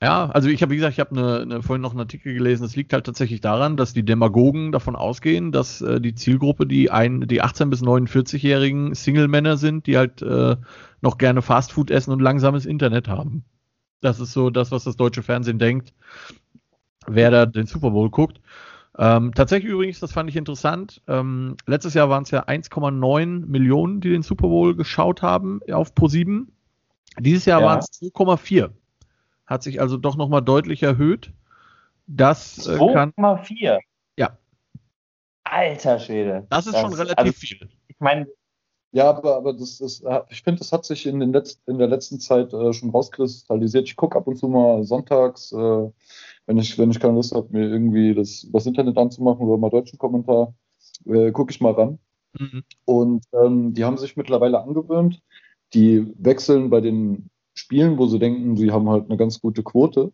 ja, 0.01 0.29
also 0.29 0.47
ich 0.47 0.61
habe, 0.61 0.71
wie 0.71 0.77
gesagt, 0.77 0.93
ich 0.93 0.99
habe 1.01 1.13
ne, 1.13 1.45
ne, 1.45 1.61
vorhin 1.61 1.81
noch 1.81 1.91
einen 1.91 1.99
Artikel 1.99 2.33
gelesen. 2.33 2.63
Es 2.63 2.75
liegt 2.75 2.93
halt 2.93 3.05
tatsächlich 3.05 3.41
daran, 3.41 3.75
dass 3.75 3.93
die 3.93 4.05
Demagogen 4.05 4.71
davon 4.71 4.95
ausgehen, 4.95 5.51
dass 5.51 5.81
äh, 5.81 5.99
die 5.99 6.15
Zielgruppe 6.15 6.65
die, 6.65 6.89
ein, 6.89 7.27
die 7.27 7.43
18- 7.43 7.65
bis 7.65 7.81
49-jährigen 7.81 8.95
Single-Männer 8.95 9.57
sind, 9.57 9.87
die 9.87 9.97
halt 9.97 10.21
äh, 10.21 10.55
noch 11.01 11.17
gerne 11.17 11.41
Fastfood 11.41 11.91
essen 11.91 12.11
und 12.11 12.21
langsames 12.21 12.65
Internet 12.65 13.09
haben. 13.09 13.43
Das 13.99 14.21
ist 14.21 14.31
so 14.31 14.49
das, 14.49 14.71
was 14.71 14.85
das 14.85 14.95
deutsche 14.95 15.23
Fernsehen 15.23 15.59
denkt, 15.59 15.93
wer 17.05 17.29
da 17.29 17.45
den 17.45 17.65
Super 17.65 17.91
Bowl 17.91 18.09
guckt. 18.09 18.39
Ähm, 19.01 19.33
tatsächlich 19.33 19.71
übrigens, 19.71 20.01
das 20.01 20.11
fand 20.11 20.29
ich 20.29 20.35
interessant. 20.35 21.01
Ähm, 21.07 21.55
letztes 21.65 21.93
Jahr 21.93 22.09
waren 22.09 22.23
es 22.23 22.31
ja 22.31 22.43
1,9 22.43 23.45
Millionen, 23.45 24.01
die 24.01 24.09
den 24.09 24.23
Super 24.23 24.49
Bowl 24.49 24.75
geschaut 24.75 25.21
haben 25.21 25.61
auf 25.71 25.93
Pro7. 25.93 26.47
Dieses 27.17 27.45
Jahr 27.45 27.61
Ja. 27.61 27.67
waren 27.67 27.79
es 27.79 27.89
2,4. 27.93 28.71
Hat 29.45 29.63
sich 29.63 29.79
also 29.79 29.95
doch 29.95 30.17
nochmal 30.17 30.41
deutlich 30.41 30.83
erhöht. 30.83 31.31
Das 32.07 32.67
äh, 32.67 32.77
kann, 32.77 33.13
2,4. 33.13 33.79
Ja. 34.17 34.37
Alter 35.45 35.99
Schwede. 35.99 36.45
das 36.49 36.67
ist 36.67 36.77
schon 36.77 36.93
relativ 36.93 37.17
also, 37.17 37.31
viel. 37.31 37.69
Ich 37.87 37.99
meine, 37.99 38.27
Ja, 38.91 39.09
aber, 39.09 39.35
aber 39.35 39.53
das 39.53 39.81
ist, 39.81 40.03
ich 40.29 40.41
finde, 40.41 40.59
das 40.59 40.71
hat 40.71 40.83
sich 40.83 41.05
in, 41.05 41.19
den 41.19 41.31
Letz-, 41.31 41.59
in 41.67 41.77
der 41.77 41.87
letzten 41.87 42.19
Zeit 42.19 42.53
äh, 42.53 42.73
schon 42.73 42.89
rauskristallisiert. 42.89 43.87
Ich 43.87 43.95
gucke 43.95 44.17
ab 44.17 44.25
und 44.27 44.37
zu 44.37 44.47
mal 44.47 44.83
sonntags, 44.83 45.51
äh, 45.51 45.89
wenn, 46.47 46.57
ich, 46.57 46.77
wenn 46.79 46.89
ich 46.89 46.99
keine 46.99 47.13
Lust 47.13 47.35
habe, 47.35 47.47
mir 47.51 47.69
irgendwie 47.69 48.15
das 48.15 48.43
übers 48.43 48.65
Internet 48.65 48.97
anzumachen 48.97 49.45
oder 49.45 49.59
mal 49.59 49.69
deutschen 49.69 49.99
Kommentar, 49.99 50.55
äh, 51.05 51.31
gucke 51.31 51.51
ich 51.51 51.61
mal 51.61 51.73
ran. 51.73 51.99
Mhm. 52.33 52.63
Und 52.85 53.25
ähm, 53.33 53.73
die 53.75 53.85
haben 53.85 53.97
sich 53.97 54.17
mittlerweile 54.17 54.61
angewöhnt. 54.61 55.21
Die 55.75 56.11
wechseln 56.17 56.71
bei 56.71 56.81
den 56.81 57.29
Spielen, 57.53 57.97
wo 57.99 58.07
sie 58.07 58.17
denken, 58.19 58.57
sie 58.57 58.71
haben 58.71 58.89
halt 58.89 59.05
eine 59.05 59.17
ganz 59.17 59.39
gute 59.39 59.61
Quote, 59.61 60.11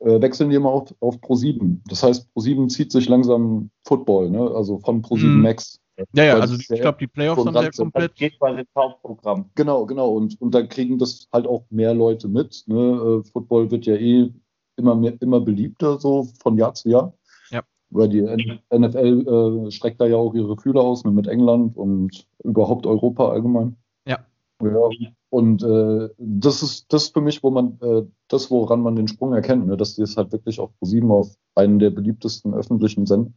äh, 0.00 0.20
wechseln 0.20 0.50
die 0.50 0.56
immer 0.56 0.70
auf, 0.70 0.92
auf 1.00 1.16
Pro7. 1.18 1.78
Das 1.86 2.02
heißt, 2.02 2.28
Pro7 2.34 2.68
zieht 2.68 2.90
sich 2.90 3.08
langsam 3.08 3.70
Football, 3.84 4.30
ne? 4.30 4.40
also 4.40 4.78
von 4.80 5.02
Pro7 5.02 5.26
Mhm. 5.26 5.42
Max. 5.42 5.80
Ja, 6.14 6.24
ja, 6.24 6.38
also 6.38 6.54
ich 6.54 6.68
glaube, 6.68 6.98
die 7.00 7.06
Playoffs 7.06 7.44
haben 7.44 7.54
sie 7.54 7.64
ja 7.64 7.70
komplett. 7.70 8.12
das 8.12 8.18
geht 8.18 8.38
quasi 8.38 8.60
ins 8.60 8.70
Hauptprogramm. 8.76 9.50
Genau, 9.54 9.84
genau. 9.86 10.10
Und, 10.10 10.40
und 10.40 10.54
dann 10.54 10.68
kriegen 10.68 10.98
das 10.98 11.28
halt 11.32 11.46
auch 11.46 11.64
mehr 11.70 11.94
Leute 11.94 12.28
mit. 12.28 12.64
Ne? 12.66 12.76
Äh, 13.24 13.30
Football 13.30 13.70
wird 13.70 13.86
ja 13.86 13.94
eh 13.94 14.32
immer 14.76 14.94
mehr, 14.94 15.14
immer 15.20 15.40
beliebter, 15.40 15.98
so 15.98 16.28
von 16.40 16.56
Jahr 16.56 16.74
zu 16.74 16.88
Jahr. 16.88 17.14
Ja. 17.50 17.62
Weil 17.90 18.08
die 18.08 18.22
NFL 18.22 19.66
äh, 19.66 19.70
streckt 19.70 20.00
da 20.00 20.06
ja 20.06 20.16
auch 20.16 20.34
ihre 20.34 20.56
Fühler 20.56 20.82
aus 20.82 21.04
ne, 21.04 21.10
mit 21.10 21.26
England 21.26 21.76
und 21.76 22.26
überhaupt 22.44 22.86
Europa 22.86 23.30
allgemein. 23.30 23.76
Ja. 24.06 24.18
Ja. 24.62 24.88
Und 25.30 25.62
äh, 25.62 26.08
das 26.16 26.62
ist 26.62 26.92
das 26.92 27.08
für 27.08 27.20
mich, 27.20 27.42
wo 27.42 27.50
man 27.50 27.78
äh, 27.82 28.02
das, 28.28 28.50
woran 28.50 28.80
man 28.80 28.96
den 28.96 29.08
Sprung 29.08 29.34
erkennt, 29.34 29.66
ne? 29.66 29.76
dass 29.76 29.94
die 29.94 30.02
es 30.02 30.16
halt 30.16 30.32
wirklich 30.32 30.58
auf 30.58 30.70
ProSieben 30.78 31.10
auf 31.10 31.34
einen 31.54 31.78
der 31.78 31.90
beliebtesten 31.90 32.54
öffentlichen 32.54 33.04
Send 33.04 33.34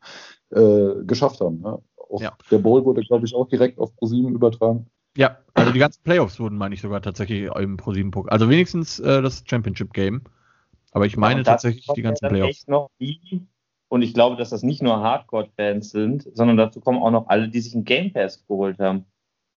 äh, 0.52 1.04
geschafft 1.04 1.42
haben. 1.42 1.60
Ne? 1.62 1.80
Auch 2.12 2.22
Ja. 2.22 2.38
Der 2.50 2.58
Bowl 2.58 2.84
wurde, 2.86 3.02
glaube 3.02 3.26
ich, 3.26 3.34
auch 3.36 3.48
direkt 3.48 3.80
auf 3.80 3.96
ProSieben 3.96 4.34
übertragen. 4.34 4.88
Ja, 5.18 5.38
also 5.54 5.72
die 5.72 5.80
ganzen 5.80 6.04
Playoffs 6.04 6.40
wurden, 6.40 6.58
meine 6.58 6.74
ich, 6.76 6.82
sogar 6.82 7.02
tatsächlich 7.02 7.50
im 7.58 7.78
Pro 7.78 7.92
7 7.92 8.12
Pokal. 8.12 8.32
Also 8.32 8.50
wenigstens 8.50 9.00
äh, 9.00 9.22
das 9.22 9.44
Championship 9.46 9.94
Game. 9.94 10.22
Aber 10.94 11.06
ich 11.06 11.18
meine 11.18 11.44
das 11.44 11.54
tatsächlich 11.54 11.88
die 11.96 12.02
ja 12.02 12.10
ganzen 12.10 12.30
Playoffs. 12.30 12.50
echt 12.50 12.70
noch 12.70 12.90
die, 13.00 13.46
und 13.90 14.02
ich 14.02 14.14
glaube, 14.14 14.38
dass 14.38 14.52
das 14.52 14.64
nicht 14.64 14.82
nur 14.82 15.02
Hardcore-Fans 15.02 15.90
sind, 15.90 16.28
sondern 16.34 16.58
dazu 16.58 16.80
kommen 16.80 17.02
auch 17.02 17.12
noch 17.12 17.28
alle, 17.28 17.50
die 17.50 17.60
sich 17.60 17.74
einen 17.74 17.84
Game 17.84 18.14
Pass 18.14 18.46
geholt 18.48 18.80
haben. 18.80 19.06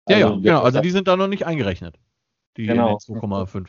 Ja, 0.10 0.18
ja, 0.18 0.28
Also, 0.28 0.41
genau. 0.41 0.62
Also 0.62 0.82
die 0.82 0.89
sind 0.89 1.08
da 1.08 1.16
noch 1.16 1.28
nicht 1.28 1.45
eingerechnet. 1.45 1.99
Die 2.58 2.66
Genau. 2.66 2.97
in 3.08 3.14
den 3.14 3.22
2,5. 3.22 3.68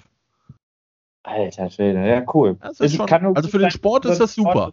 Alter 1.22 1.70
Schwede, 1.70 2.06
ja, 2.06 2.24
cool. 2.34 2.56
Das 2.60 2.80
ist 2.80 3.00
also 3.00 3.48
für 3.48 3.58
den 3.58 3.70
Sport 3.70 4.04
ist 4.04 4.20
das 4.20 4.34
super. 4.34 4.72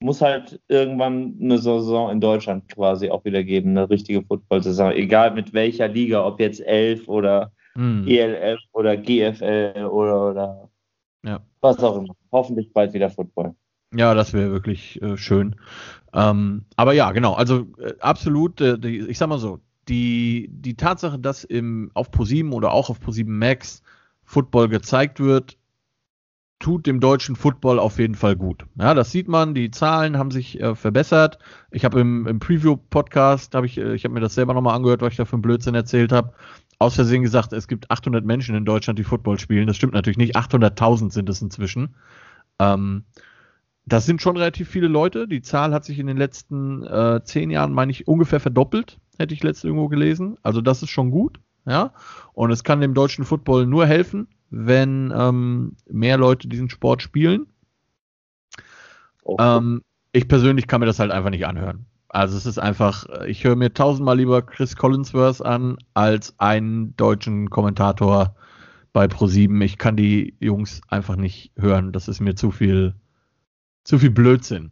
Muss 0.00 0.20
halt 0.20 0.60
irgendwann 0.68 1.36
eine 1.40 1.58
Saison 1.58 2.10
in 2.10 2.20
Deutschland 2.20 2.68
quasi 2.68 3.10
auch 3.10 3.24
wieder 3.24 3.42
geben, 3.42 3.70
eine 3.70 3.88
richtige 3.88 4.22
Football-Saison. 4.22 4.92
Egal 4.92 5.32
mit 5.34 5.52
welcher 5.52 5.88
Liga, 5.88 6.24
ob 6.26 6.40
jetzt 6.40 6.60
11 6.60 7.08
oder 7.08 7.52
hm. 7.74 8.06
ELF 8.06 8.60
oder 8.72 8.96
GFL 8.96 9.88
oder, 9.90 10.30
oder 10.30 10.70
ja. 11.24 11.40
was 11.60 11.78
auch 11.82 11.96
immer. 11.96 12.14
Hoffentlich 12.32 12.72
bald 12.72 12.92
wieder 12.92 13.10
Football. 13.10 13.54
Ja, 13.94 14.14
das 14.14 14.32
wäre 14.32 14.50
wirklich 14.50 15.00
äh, 15.02 15.16
schön. 15.16 15.56
Ähm, 16.12 16.64
aber 16.76 16.92
ja, 16.92 17.12
genau, 17.12 17.34
also 17.34 17.66
äh, 17.78 17.94
absolut, 18.00 18.60
äh, 18.60 18.78
die, 18.78 19.00
ich 19.00 19.18
sag 19.18 19.28
mal 19.28 19.38
so, 19.38 19.60
die, 19.88 20.48
die 20.52 20.74
Tatsache, 20.74 21.18
dass 21.18 21.44
im, 21.44 21.90
auf 21.94 22.10
Pro7 22.10 22.52
oder 22.52 22.72
auch 22.72 22.90
auf 22.90 22.98
Pro7 23.00 23.28
Max 23.28 23.82
Football 24.24 24.68
gezeigt 24.68 25.20
wird, 25.20 25.56
tut 26.64 26.86
dem 26.86 26.98
deutschen 26.98 27.36
Football 27.36 27.78
auf 27.78 27.98
jeden 27.98 28.14
Fall 28.14 28.36
gut. 28.36 28.64
Ja, 28.76 28.94
das 28.94 29.10
sieht 29.10 29.28
man, 29.28 29.52
die 29.52 29.70
Zahlen 29.70 30.16
haben 30.16 30.30
sich 30.30 30.58
äh, 30.62 30.74
verbessert. 30.74 31.38
Ich 31.70 31.84
habe 31.84 32.00
im, 32.00 32.26
im 32.26 32.38
Preview-Podcast, 32.38 33.54
habe 33.54 33.66
ich, 33.66 33.76
äh, 33.76 33.94
ich 33.94 34.04
habe 34.04 34.14
mir 34.14 34.20
das 34.20 34.34
selber 34.34 34.54
nochmal 34.54 34.74
angehört, 34.74 35.02
was 35.02 35.10
ich 35.12 35.18
da 35.18 35.26
für 35.26 35.34
einen 35.34 35.42
Blödsinn 35.42 35.74
erzählt 35.74 36.10
habe, 36.10 36.32
aus 36.78 36.94
Versehen 36.94 37.20
gesagt, 37.20 37.52
es 37.52 37.68
gibt 37.68 37.90
800 37.90 38.24
Menschen 38.24 38.54
in 38.54 38.64
Deutschland, 38.64 38.98
die 38.98 39.04
Football 39.04 39.38
spielen. 39.38 39.66
Das 39.66 39.76
stimmt 39.76 39.92
natürlich 39.92 40.16
nicht, 40.16 40.36
800.000 40.36 41.12
sind 41.12 41.28
es 41.28 41.42
inzwischen. 41.42 41.96
Ähm, 42.58 43.04
das 43.84 44.06
sind 44.06 44.22
schon 44.22 44.38
relativ 44.38 44.66
viele 44.70 44.88
Leute. 44.88 45.28
Die 45.28 45.42
Zahl 45.42 45.74
hat 45.74 45.84
sich 45.84 45.98
in 45.98 46.06
den 46.06 46.16
letzten 46.16 46.82
äh, 46.82 47.20
zehn 47.24 47.50
Jahren, 47.50 47.74
meine 47.74 47.92
ich, 47.92 48.08
ungefähr 48.08 48.40
verdoppelt, 48.40 48.98
hätte 49.18 49.34
ich 49.34 49.42
letztens 49.42 49.64
irgendwo 49.64 49.88
gelesen. 49.88 50.38
Also 50.42 50.62
das 50.62 50.82
ist 50.82 50.88
schon 50.88 51.10
gut. 51.10 51.40
Ja, 51.66 51.92
und 52.32 52.50
es 52.50 52.64
kann 52.64 52.80
dem 52.80 52.92
deutschen 52.92 53.24
Football 53.24 53.66
nur 53.66 53.86
helfen, 53.86 54.28
wenn 54.54 55.12
ähm, 55.16 55.76
mehr 55.90 56.16
Leute 56.16 56.48
diesen 56.48 56.70
Sport 56.70 57.02
spielen. 57.02 57.46
Okay. 59.24 59.58
Ähm, 59.58 59.82
ich 60.12 60.28
persönlich 60.28 60.68
kann 60.68 60.80
mir 60.80 60.86
das 60.86 61.00
halt 61.00 61.10
einfach 61.10 61.30
nicht 61.30 61.46
anhören. 61.46 61.86
Also 62.08 62.36
es 62.36 62.46
ist 62.46 62.58
einfach, 62.58 63.06
ich 63.26 63.42
höre 63.42 63.56
mir 63.56 63.74
tausendmal 63.74 64.16
lieber 64.16 64.42
Chris 64.42 64.76
Collinsworth 64.76 65.42
an 65.44 65.76
als 65.94 66.38
einen 66.38 66.96
deutschen 66.96 67.50
Kommentator 67.50 68.36
bei 68.92 69.06
Pro7. 69.06 69.60
Ich 69.64 69.78
kann 69.78 69.96
die 69.96 70.36
Jungs 70.38 70.80
einfach 70.88 71.16
nicht 71.16 71.50
hören. 71.56 71.90
Das 71.90 72.06
ist 72.06 72.20
mir 72.20 72.36
zu 72.36 72.52
viel, 72.52 72.94
zu 73.82 73.98
viel 73.98 74.10
Blödsinn. 74.10 74.70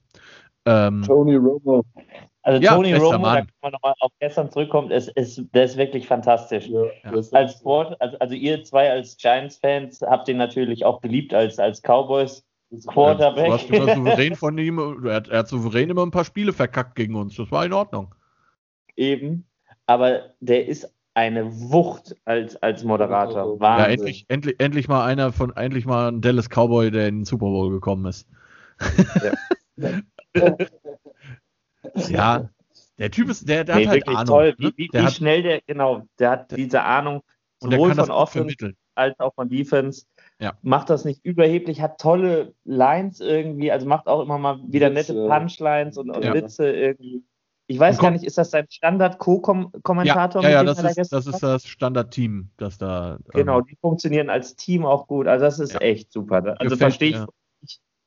Ähm, 0.64 1.02
Tony 1.02 1.34
Romo. 1.34 1.84
Also 2.44 2.60
ja, 2.60 2.74
Tony 2.74 2.92
Romo, 2.94 3.18
Mann. 3.18 3.22
da 3.22 3.40
kann 3.40 3.48
man 3.62 3.72
nochmal 3.72 3.94
auf 4.00 4.10
gestern 4.18 4.50
zurückkommen, 4.50 4.90
ist, 4.90 5.08
ist, 5.10 5.42
der 5.54 5.64
ist 5.64 5.76
wirklich 5.76 6.08
fantastisch. 6.08 6.66
Ja, 6.66 6.82
als 7.32 7.52
Sport, 7.52 8.00
also, 8.00 8.18
also 8.18 8.34
ihr 8.34 8.64
zwei 8.64 8.90
als 8.90 9.16
Giants-Fans 9.16 10.02
habt 10.02 10.28
ihn 10.28 10.38
natürlich 10.38 10.84
auch 10.84 11.00
geliebt 11.00 11.32
als, 11.34 11.58
als 11.58 11.80
Cowboys. 11.82 12.44
Quarterback. 12.86 13.46
Du 13.46 13.52
hast 13.52 13.70
immer 13.70 13.94
souverän 13.94 14.34
von 14.34 14.58
ihm, 14.58 15.04
er 15.04 15.14
hat, 15.14 15.28
er 15.28 15.40
hat 15.40 15.48
souverän 15.48 15.90
immer 15.90 16.04
ein 16.04 16.10
paar 16.10 16.24
Spiele 16.24 16.52
verkackt 16.52 16.94
gegen 16.94 17.14
uns. 17.14 17.36
Das 17.36 17.50
war 17.52 17.66
in 17.66 17.72
Ordnung. 17.72 18.14
Eben. 18.96 19.46
Aber 19.86 20.30
der 20.40 20.66
ist 20.66 20.90
eine 21.14 21.52
Wucht 21.70 22.16
als, 22.24 22.56
als 22.56 22.82
Moderator. 22.82 23.60
Wahnsinn. 23.60 23.84
Ja, 23.84 23.92
endlich, 23.92 24.24
endlich, 24.28 24.54
endlich 24.58 24.88
mal 24.88 25.04
einer 25.04 25.32
von, 25.32 25.54
endlich 25.54 25.84
mal 25.84 26.08
ein 26.08 26.22
Dallas 26.22 26.48
Cowboy, 26.48 26.90
der 26.90 27.08
in 27.08 27.18
den 27.18 27.24
Super 27.24 27.46
Bowl 27.46 27.70
gekommen 27.70 28.06
ist. 28.06 28.26
Ja. 29.76 30.00
ja, 32.08 32.48
der 32.98 33.10
Typ 33.10 33.28
ist, 33.30 33.48
der, 33.48 33.64
der 33.64 33.76
nee, 33.76 33.86
hat 33.86 33.90
halt 33.92 34.08
Ahnung. 34.08 34.26
Toll, 34.26 34.54
wie, 34.58 34.64
ne? 34.66 34.72
wie, 34.76 34.88
wie 34.92 35.10
schnell 35.10 35.42
der, 35.42 35.60
genau, 35.66 36.02
der 36.18 36.30
hat 36.30 36.56
diese 36.56 36.82
Ahnung 36.82 37.22
sowohl 37.60 37.94
von 37.94 38.10
Offense 38.10 38.74
als 38.94 39.18
auch 39.20 39.34
von 39.34 39.48
Defense. 39.48 40.06
Ja. 40.38 40.52
Macht 40.62 40.90
das 40.90 41.04
nicht 41.04 41.24
überheblich, 41.24 41.80
hat 41.80 42.00
tolle 42.00 42.54
Lines 42.64 43.20
irgendwie, 43.20 43.70
also 43.70 43.86
macht 43.86 44.06
auch 44.06 44.22
immer 44.22 44.38
mal 44.38 44.60
wieder 44.66 44.90
nette 44.90 45.14
Punchlines 45.14 45.96
und, 45.96 46.10
und 46.10 46.24
ja. 46.24 46.34
Witze 46.34 46.70
irgendwie. 46.70 47.24
Ich 47.68 47.78
weiß 47.78 47.98
gar 47.98 48.10
nicht, 48.10 48.24
ist 48.24 48.36
das 48.36 48.50
sein 48.50 48.66
Standard-Co-Kommentator? 48.68 50.42
Ja, 50.42 50.48
ja, 50.48 50.54
ja 50.56 50.64
das, 50.64 50.82
ist, 50.82 51.12
das 51.12 51.26
ist 51.26 51.42
das 51.42 51.66
Standard-Team, 51.66 52.50
das 52.58 52.76
da. 52.76 53.18
Genau, 53.32 53.60
ähm, 53.60 53.66
die 53.70 53.76
funktionieren 53.76 54.28
als 54.28 54.56
Team 54.56 54.84
auch 54.84 55.06
gut. 55.06 55.26
Also, 55.26 55.46
das 55.46 55.58
ist 55.58 55.74
ja. 55.74 55.80
echt 55.80 56.12
super. 56.12 56.56
Also, 56.58 56.76
verstehe 56.76 57.10
ich 57.10 57.24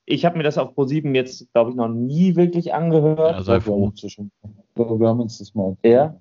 ich 0.05 0.25
habe 0.25 0.37
mir 0.37 0.43
das 0.43 0.57
auf 0.57 0.75
Pro7 0.75 1.15
jetzt, 1.15 1.51
glaube 1.53 1.71
ich, 1.71 1.75
noch 1.75 1.87
nie 1.87 2.35
wirklich 2.35 2.73
angehört. 2.73 3.19
Ja, 3.31 3.41
sei 3.41 3.59
froh. 3.59 3.91
Wir 4.75 5.07
haben 5.07 5.19
uns 5.19 5.39
das 5.39 5.55
mal. 5.55 5.75
Ja. 5.83 6.19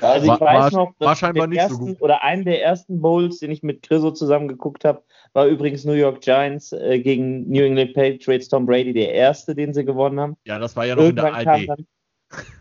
Also 0.00 0.24
ich 0.24 0.40
war, 0.40 0.40
weiß 0.40 0.72
noch, 0.72 0.92
dass 0.98 1.22
war 1.22 1.46
nicht 1.46 1.58
ersten, 1.58 1.74
so 1.74 1.86
gut. 1.86 2.02
oder 2.02 2.22
einen 2.24 2.44
der 2.44 2.62
ersten 2.62 3.00
Bowls, 3.00 3.38
den 3.38 3.50
ich 3.50 3.62
mit 3.62 3.82
Chriso 3.82 4.10
zusammen 4.10 4.48
geguckt 4.48 4.84
habe, 4.84 5.02
war 5.32 5.46
übrigens 5.46 5.84
New 5.84 5.92
York 5.92 6.22
Giants 6.22 6.72
äh, 6.72 6.98
gegen 6.98 7.48
New 7.48 7.62
England 7.62 7.94
Patriots 7.94 8.48
Tom 8.48 8.66
Brady, 8.66 8.92
der 8.92 9.12
erste, 9.12 9.54
den 9.54 9.72
sie 9.72 9.84
gewonnen 9.84 10.18
haben. 10.18 10.36
Ja, 10.44 10.58
das 10.58 10.74
war 10.74 10.86
ja 10.86 10.96
noch 10.96 11.04
Irgendwann 11.04 11.38
in 11.38 11.44
der 11.44 11.58
ID. 11.58 11.68
Dann, 11.68 11.86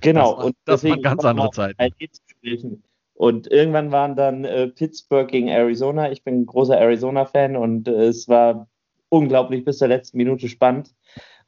genau. 0.01 0.29
Das 0.29 0.37
war, 0.37 0.45
und 0.45 0.55
das 0.65 0.83
waren 0.83 1.01
ganz 1.01 1.25
andere 1.25 1.49
Zeiten. 1.51 2.83
Und 3.15 3.47
irgendwann 3.51 3.91
waren 3.91 4.15
dann 4.15 4.43
äh, 4.43 4.67
Pittsburgh 4.67 5.27
gegen 5.27 5.47
Arizona. 5.47 6.11
Ich 6.11 6.23
bin 6.23 6.41
ein 6.41 6.45
großer 6.45 6.77
Arizona-Fan 6.77 7.55
und 7.55 7.87
äh, 7.87 8.05
es 8.05 8.27
war 8.27 8.67
unglaublich 9.13 9.63
bis 9.63 9.77
zur 9.77 9.87
letzten 9.87 10.17
Minute 10.17 10.49
spannend. 10.49 10.93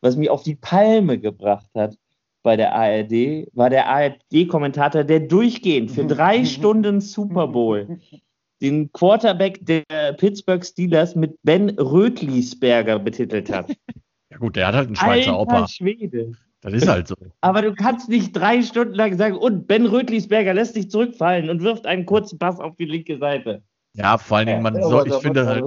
Was 0.02 0.16
mich 0.16 0.30
auf 0.30 0.44
die 0.44 0.56
Palme 0.56 1.20
gebracht 1.20 1.70
hat 1.74 1.98
bei 2.44 2.56
der 2.56 2.76
ARD, 2.76 3.48
war 3.54 3.70
der 3.72 3.88
ARD-Kommentator, 3.88 5.04
der 5.04 5.22
durchgehend 5.22 5.92
für 5.92 6.06
drei 6.06 6.46
Stunden 6.46 7.02
Super 7.02 7.48
Bowl 7.48 8.00
den 8.62 8.92
Quarterback 8.94 9.60
der 9.66 10.14
Pittsburgh 10.18 10.64
Steelers 10.64 11.16
mit 11.16 11.38
Ben 11.44 11.72
Rötlisberger 11.72 13.00
betitelt 13.00 13.52
hat. 13.52 13.76
Ja 14.32 14.40
gut, 14.40 14.58
der 14.58 14.68
hat 14.68 14.76
halt 14.76 14.88
einen 14.88 14.98
Schweizer 14.98 15.32
Alter 15.32 15.40
Opa. 15.40 15.68
Schwede. 15.70 16.34
Das 16.60 16.74
ist 16.74 16.90
halt 16.90 17.08
so. 17.08 17.16
Aber 17.42 17.62
du 17.62 17.74
kannst 17.74 18.10
nicht 18.10 18.36
drei 18.36 18.62
Stunden 18.64 18.96
lang 18.96 19.18
sagen, 19.18 19.38
und 19.38 19.66
Ben 19.66 19.86
Rötlisberger 19.86 20.54
lässt 20.54 20.74
sich 20.74 20.90
zurückfallen 20.90 21.50
und 21.50 21.62
wirft 21.62 21.86
einen 21.86 22.06
kurzen 22.06 22.38
Pass 22.38 22.60
auf 22.60 22.76
die 22.76 22.84
linke 22.84 23.18
Seite. 23.18 23.62
Ja, 23.94 24.18
vor 24.18 24.38
allen 24.38 24.48
Dingen, 24.48 24.62
man 24.62 24.76
ja, 24.76 24.82
soll, 24.82 25.08
ich 25.08 25.14
finde 25.16 25.46
halt 25.46 25.64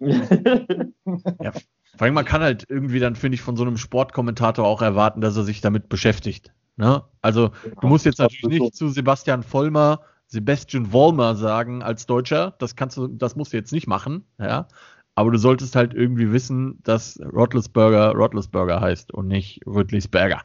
ja, 0.00 1.52
vor 1.96 2.04
allem, 2.04 2.14
man 2.14 2.24
kann 2.24 2.42
halt 2.42 2.64
irgendwie 2.68 3.00
dann, 3.00 3.16
finde 3.16 3.36
ich, 3.36 3.42
von 3.42 3.56
so 3.56 3.64
einem 3.64 3.76
Sportkommentator 3.76 4.66
auch 4.66 4.82
erwarten, 4.82 5.20
dass 5.20 5.36
er 5.36 5.44
sich 5.44 5.60
damit 5.60 5.88
beschäftigt. 5.88 6.52
Ne? 6.76 7.02
Also, 7.22 7.50
du 7.80 7.86
musst 7.88 8.04
jetzt 8.04 8.18
natürlich 8.20 8.60
nicht 8.60 8.76
zu 8.76 8.88
Sebastian 8.88 9.42
Vollmer, 9.42 10.00
Sebastian 10.28 10.86
Vollmer 10.86 11.34
sagen 11.34 11.82
als 11.82 12.06
Deutscher. 12.06 12.54
Das 12.58 12.76
kannst 12.76 12.96
du, 12.96 13.08
das 13.08 13.34
musst 13.34 13.52
du 13.52 13.56
jetzt 13.56 13.72
nicht 13.72 13.86
machen, 13.86 14.24
ja. 14.38 14.68
Aber 15.14 15.32
du 15.32 15.38
solltest 15.38 15.74
halt 15.74 15.94
irgendwie 15.94 16.30
wissen, 16.30 16.78
dass 16.84 17.18
Rottlesburger 17.20 18.12
Rottlesburger 18.12 18.80
heißt 18.80 19.12
und 19.12 19.26
nicht 19.26 19.60
Rüttlisberger. 19.66 20.42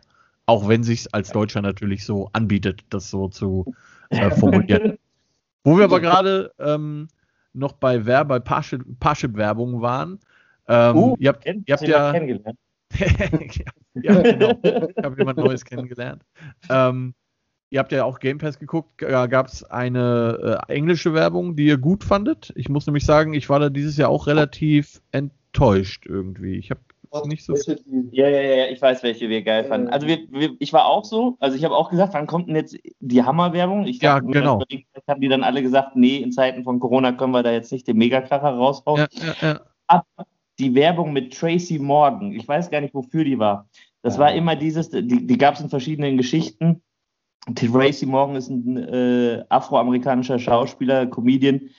Auch 0.47 0.67
wenn 0.67 0.81
sich 0.83 1.13
als 1.13 1.31
Deutscher 1.31 1.61
natürlich 1.61 2.05
so 2.05 2.29
anbietet, 2.33 2.83
das 2.89 3.11
so 3.11 3.27
zu 3.27 3.75
äh, 4.09 4.31
formulieren. 4.31 4.97
Wo 5.63 5.77
wir 5.77 5.83
aber 5.85 5.99
gerade 5.99 6.51
ähm, 6.57 7.07
noch 7.53 7.73
bei 7.73 8.05
Wer 8.05 8.25
bei 8.25 8.39
Parship-Werbung 8.39 9.81
waren. 9.81 10.19
Ähm, 10.67 10.95
uh, 10.95 11.15
ihr 11.19 11.29
habt, 11.29 11.45
ihr 11.45 11.73
habt 11.73 11.87
ja. 11.87 12.11
Kennengelernt. 12.11 12.57
ja, 13.95 14.21
genau. 14.21 14.59
Ich 14.63 15.03
habe 15.03 15.15
jemand 15.17 15.37
Neues 15.37 15.65
kennengelernt. 15.65 16.23
Ähm, 16.69 17.15
ihr 17.69 17.79
habt 17.79 17.91
ja 17.91 18.03
auch 18.03 18.19
Game 18.19 18.37
Pass 18.37 18.59
geguckt. 18.59 18.99
Gab 18.99 19.47
es 19.47 19.63
eine 19.63 20.59
äh, 20.67 20.73
englische 20.73 21.13
Werbung, 21.13 21.55
die 21.55 21.65
ihr 21.65 21.77
gut 21.77 22.03
fandet? 22.03 22.53
Ich 22.55 22.69
muss 22.69 22.85
nämlich 22.85 23.05
sagen, 23.05 23.33
ich 23.33 23.49
war 23.49 23.59
da 23.59 23.69
dieses 23.69 23.97
Jahr 23.97 24.09
auch 24.09 24.27
relativ 24.27 25.01
enttäuscht 25.11 26.05
irgendwie. 26.05 26.55
Ich 26.57 26.69
habe 26.69 26.81
nicht 27.25 27.45
so. 27.45 27.55
Ja, 28.11 28.27
ja, 28.27 28.41
ja, 28.41 28.65
ich 28.67 28.81
weiß, 28.81 29.03
welche 29.03 29.29
wir 29.29 29.43
geil 29.43 29.65
fanden. 29.65 29.87
Also 29.89 30.07
wir, 30.07 30.19
wir, 30.29 30.55
ich 30.59 30.73
war 30.73 30.85
auch 30.85 31.05
so, 31.05 31.37
also 31.39 31.55
ich 31.55 31.63
habe 31.63 31.75
auch 31.75 31.89
gesagt, 31.89 32.13
wann 32.13 32.27
kommt 32.27 32.47
denn 32.47 32.55
jetzt 32.55 32.77
die 32.99 33.23
Hammerwerbung? 33.23 33.85
Ich 33.85 34.01
ja, 34.01 34.19
genau. 34.19 34.61
haben 35.07 35.21
die 35.21 35.29
dann 35.29 35.43
alle 35.43 35.61
gesagt, 35.61 35.95
nee, 35.95 36.17
in 36.17 36.31
Zeiten 36.31 36.63
von 36.63 36.79
Corona 36.79 37.11
können 37.11 37.31
wir 37.31 37.43
da 37.43 37.51
jetzt 37.51 37.71
nicht 37.71 37.87
den 37.87 37.97
Megakracher 37.97 38.49
raushauen. 38.49 38.99
Ja, 38.99 39.07
ja, 39.41 39.47
ja. 39.47 39.61
Aber 39.87 40.05
die 40.59 40.73
Werbung 40.75 41.13
mit 41.13 41.37
Tracy 41.37 41.79
Morgan, 41.79 42.31
ich 42.31 42.47
weiß 42.47 42.69
gar 42.69 42.81
nicht, 42.81 42.93
wofür 42.93 43.23
die 43.23 43.39
war. 43.39 43.69
Das 44.01 44.15
ja. 44.15 44.21
war 44.21 44.33
immer 44.33 44.55
dieses, 44.55 44.89
die, 44.89 45.25
die 45.25 45.37
gab 45.37 45.55
es 45.55 45.61
in 45.61 45.69
verschiedenen 45.69 46.17
Geschichten. 46.17 46.81
Tracy 47.55 48.05
Morgan 48.05 48.35
ist 48.35 48.49
ein 48.49 48.77
äh, 48.77 49.43
afroamerikanischer 49.49 50.39
Schauspieler, 50.39 51.07
Comedian, 51.07 51.69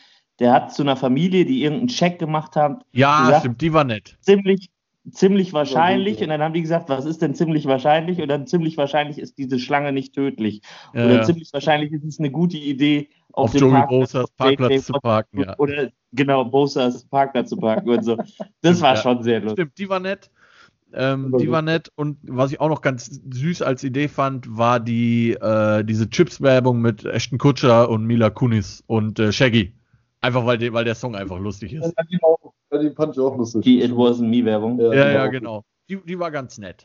der 0.41 0.53
hat 0.53 0.75
zu 0.75 0.83
einer 0.83 0.97
Familie, 0.97 1.45
die 1.45 1.63
irgendeinen 1.63 1.89
Check 1.89 2.19
gemacht 2.19 2.57
hat. 2.57 2.85
Ja, 2.93 3.25
gesagt, 3.25 3.41
stimmt, 3.41 3.61
die 3.61 3.73
war 3.73 3.85
nett. 3.85 4.17
Ziemlich, 4.21 4.71
ziemlich 5.11 5.53
wahrscheinlich. 5.53 6.21
Und 6.23 6.29
dann 6.29 6.43
haben 6.43 6.55
die 6.55 6.63
gesagt, 6.63 6.89
was 6.89 7.05
ist 7.05 7.23
denn 7.23 7.35
ziemlich 7.35 7.67
wahrscheinlich? 7.67 8.21
Und 8.21 8.29
dann 8.29 8.47
ziemlich 8.47 8.77
wahrscheinlich 8.77 9.19
ist 9.19 9.39
diese 9.39 9.59
Schlange 9.59 9.93
nicht 9.93 10.15
tödlich. 10.15 10.63
Ja, 10.95 11.05
oder 11.05 11.15
ja. 11.17 11.23
ziemlich 11.23 11.53
wahrscheinlich 11.53 11.93
ist 11.93 12.05
es 12.05 12.19
eine 12.19 12.31
gute 12.31 12.57
Idee, 12.57 13.09
auf, 13.33 13.55
auf 13.55 13.61
Joey 13.61 13.73
Parkplatz, 13.73 14.13
Bosas 14.13 14.31
Parkplatz 14.33 14.87
zu 14.87 14.93
parken. 14.95 15.41
Ja. 15.41 15.59
Oder 15.59 15.91
genau, 16.13 16.45
Bosas 16.45 17.05
Parkplatz 17.05 17.51
zu 17.51 17.57
parken 17.57 17.91
und 17.91 18.05
so. 18.05 18.17
Das 18.63 18.81
war 18.81 18.97
schon 18.97 19.23
sehr 19.23 19.41
lustig. 19.41 19.59
Stimmt, 19.59 19.79
die 19.79 19.89
war 19.89 20.01
nett. 20.01 20.31
Ähm, 20.97 21.35
die 21.39 21.51
war 21.51 21.63
nett 21.63 21.91
und 21.97 22.19
was 22.23 22.53
ich 22.53 22.61
auch 22.61 22.69
noch 22.69 22.81
ganz 22.81 23.21
süß 23.29 23.63
als 23.63 23.83
Idee 23.83 24.07
fand, 24.07 24.57
war 24.57 24.79
die 24.79 25.33
äh, 25.33 25.83
diese 25.83 26.09
Chips-Werbung 26.09 26.81
mit 26.81 27.05
Ashton 27.05 27.39
Kutscher 27.39 27.89
und 27.91 28.05
Mila 28.05 28.31
Kunis 28.31 28.85
und 28.87 29.19
äh, 29.19 29.33
Shaggy. 29.33 29.73
Einfach 30.25 30.47
weil, 30.47 30.73
weil 30.73 30.87
der 30.87 30.95
Song 30.95 31.15
einfach 31.15 31.39
lustig 31.39 31.75
ist. 31.75 31.85
Ja, 31.85 32.79
die, 32.79 32.91
fand 32.95 33.15
ich 33.15 33.21
auch 33.21 33.37
lustig. 33.37 33.61
Die 33.63 33.83
It 33.83 33.91
Wasn't 33.91 34.27
Me 34.27 34.43
Werbung. 34.43 34.81
Ja, 34.81 34.95
ja, 34.95 35.13
ja, 35.13 35.27
genau. 35.27 35.65
die, 35.91 36.01
die 36.03 36.19
war 36.19 36.31
ganz 36.31 36.57
nett. 36.57 36.83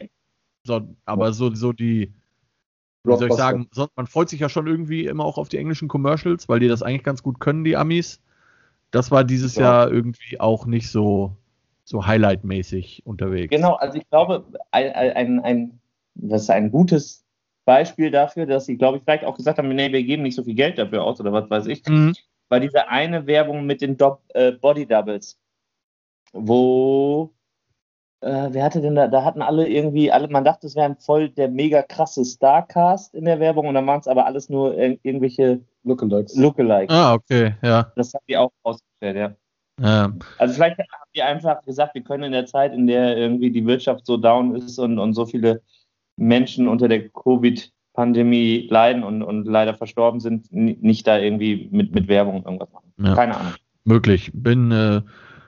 So, 0.66 0.82
aber 1.06 1.32
so, 1.32 1.56
so 1.56 1.72
die, 1.72 2.14
wie 3.06 3.16
soll 3.16 3.30
ich 3.30 3.36
sagen, 3.36 3.70
so, 3.72 3.88
man 3.96 4.08
freut 4.08 4.28
sich 4.28 4.42
ja 4.42 4.50
schon 4.50 4.68
irgendwie 4.68 5.06
immer 5.06 5.24
auch 5.24 5.38
auf 5.38 5.48
die 5.48 5.56
englischen 5.56 5.88
Commercials, 5.88 6.50
weil 6.50 6.60
die 6.60 6.68
das 6.68 6.84
eigentlich 6.84 7.06
ganz 7.06 7.24
gut 7.24 7.40
können, 7.40 7.64
die 7.64 7.78
Amis. 7.78 8.22
Das 8.92 9.10
war 9.10 9.24
dieses 9.24 9.56
ja. 9.56 9.62
Jahr 9.62 9.90
irgendwie 9.90 10.38
auch 10.42 10.66
nicht 10.66 10.90
so, 10.92 11.38
so 11.86 12.06
Highlight-mäßig 12.06 13.04
unterwegs. 13.06 13.52
Genau, 13.52 13.76
also 13.76 14.00
ich 14.00 14.10
glaube, 14.10 14.48
ein, 14.72 14.92
ein, 14.92 15.40
ein, 15.40 15.80
das 16.16 16.42
ist 16.42 16.50
ein 16.50 16.72
gutes 16.72 17.24
Beispiel 17.64 18.12
dafür, 18.12 18.46
dass 18.48 18.66
sie, 18.66 18.76
glaube 18.76 18.98
ich, 18.98 19.04
vielleicht 19.04 19.24
auch 19.24 19.38
gesagt 19.38 19.60
haben, 19.60 19.70
nee, 19.70 19.94
wir 19.94 20.04
geben 20.04 20.24
nicht 20.24 20.36
so 20.36 20.44
viel 20.44 20.56
Geld 20.56 20.78
dafür 20.78 21.06
aus 21.06 21.22
oder 21.22 21.32
was 21.32 21.50
weiß 21.50 21.68
ich, 21.68 21.86
mhm. 21.88 22.14
War 22.50 22.60
diese 22.60 22.88
eine 22.88 23.26
Werbung 23.28 23.66
mit 23.66 23.82
den 23.82 23.98
Do 23.98 24.20
äh, 24.30 24.52
Body 24.52 24.86
Doubles, 24.86 25.40
wo 26.34 27.34
äh, 28.22 28.50
wer 28.52 28.64
hatte 28.66 28.82
denn 28.82 28.96
da, 28.96 29.08
da 29.08 29.24
hatten 29.24 29.42
alle 29.42 29.68
irgendwie, 29.68 30.12
alle, 30.12 30.28
man 30.28 30.44
dachte, 30.44 30.68
es 30.68 30.76
wären 30.76 30.98
voll 30.98 31.30
der 31.30 31.48
mega 31.48 31.82
krasse 31.82 32.26
Starcast 32.26 33.16
in 33.16 33.26
der 33.26 33.40
Werbung 33.40 33.68
und 33.68 33.76
dann 33.76 33.88
waren 33.88 34.02
es 34.02 34.08
aber 34.08 34.26
alles 34.26 34.50
nur 34.50 34.78
irgendwelche 34.78 35.62
Lookalikes. 35.84 36.36
Lookalikes. 36.36 36.94
Ah, 36.94 37.14
okay, 37.14 37.56
ja. 37.62 37.92
Das 37.96 38.14
haben 38.14 38.26
die 38.28 38.36
auch 38.36 38.52
ausgestellt, 38.64 39.16
ja. 39.16 39.36
ja. 39.82 40.14
Also 40.38 40.54
vielleicht 40.54 40.80
haben 40.80 41.12
die 41.16 41.24
einfach 41.24 41.64
gesagt, 41.64 41.96
wir 41.96 42.04
können 42.04 42.24
in 42.24 42.32
der 42.34 42.46
Zeit, 42.46 42.74
in 42.74 42.88
der 42.88 43.16
irgendwie 43.16 43.52
die 43.52 43.66
Wirtschaft 43.66 44.06
so 44.06 44.18
down 44.18 44.56
ist 44.56 44.78
und, 44.80 45.00
und 45.00 45.14
so 45.14 45.26
viele 45.26 45.62
Menschen 46.18 46.68
unter 46.68 46.90
der 46.90 47.08
Covid-Pandemie 48.00 48.68
leiden 48.70 49.04
und, 49.04 49.22
und 49.22 49.46
leider 49.46 49.74
verstorben 49.74 50.20
sind, 50.20 50.52
nicht 50.52 51.06
da 51.08 51.18
irgendwie 51.18 51.68
mit, 51.72 51.94
mit 51.94 52.08
Werbung 52.08 52.44
irgendwas 52.46 52.72
machen. 52.72 52.94
Ja. 52.98 53.16
Keine 53.16 53.38
Ahnung. 53.38 53.54
Möglich. 53.84 54.32
Bin 54.34 54.72
äh, 54.72 55.02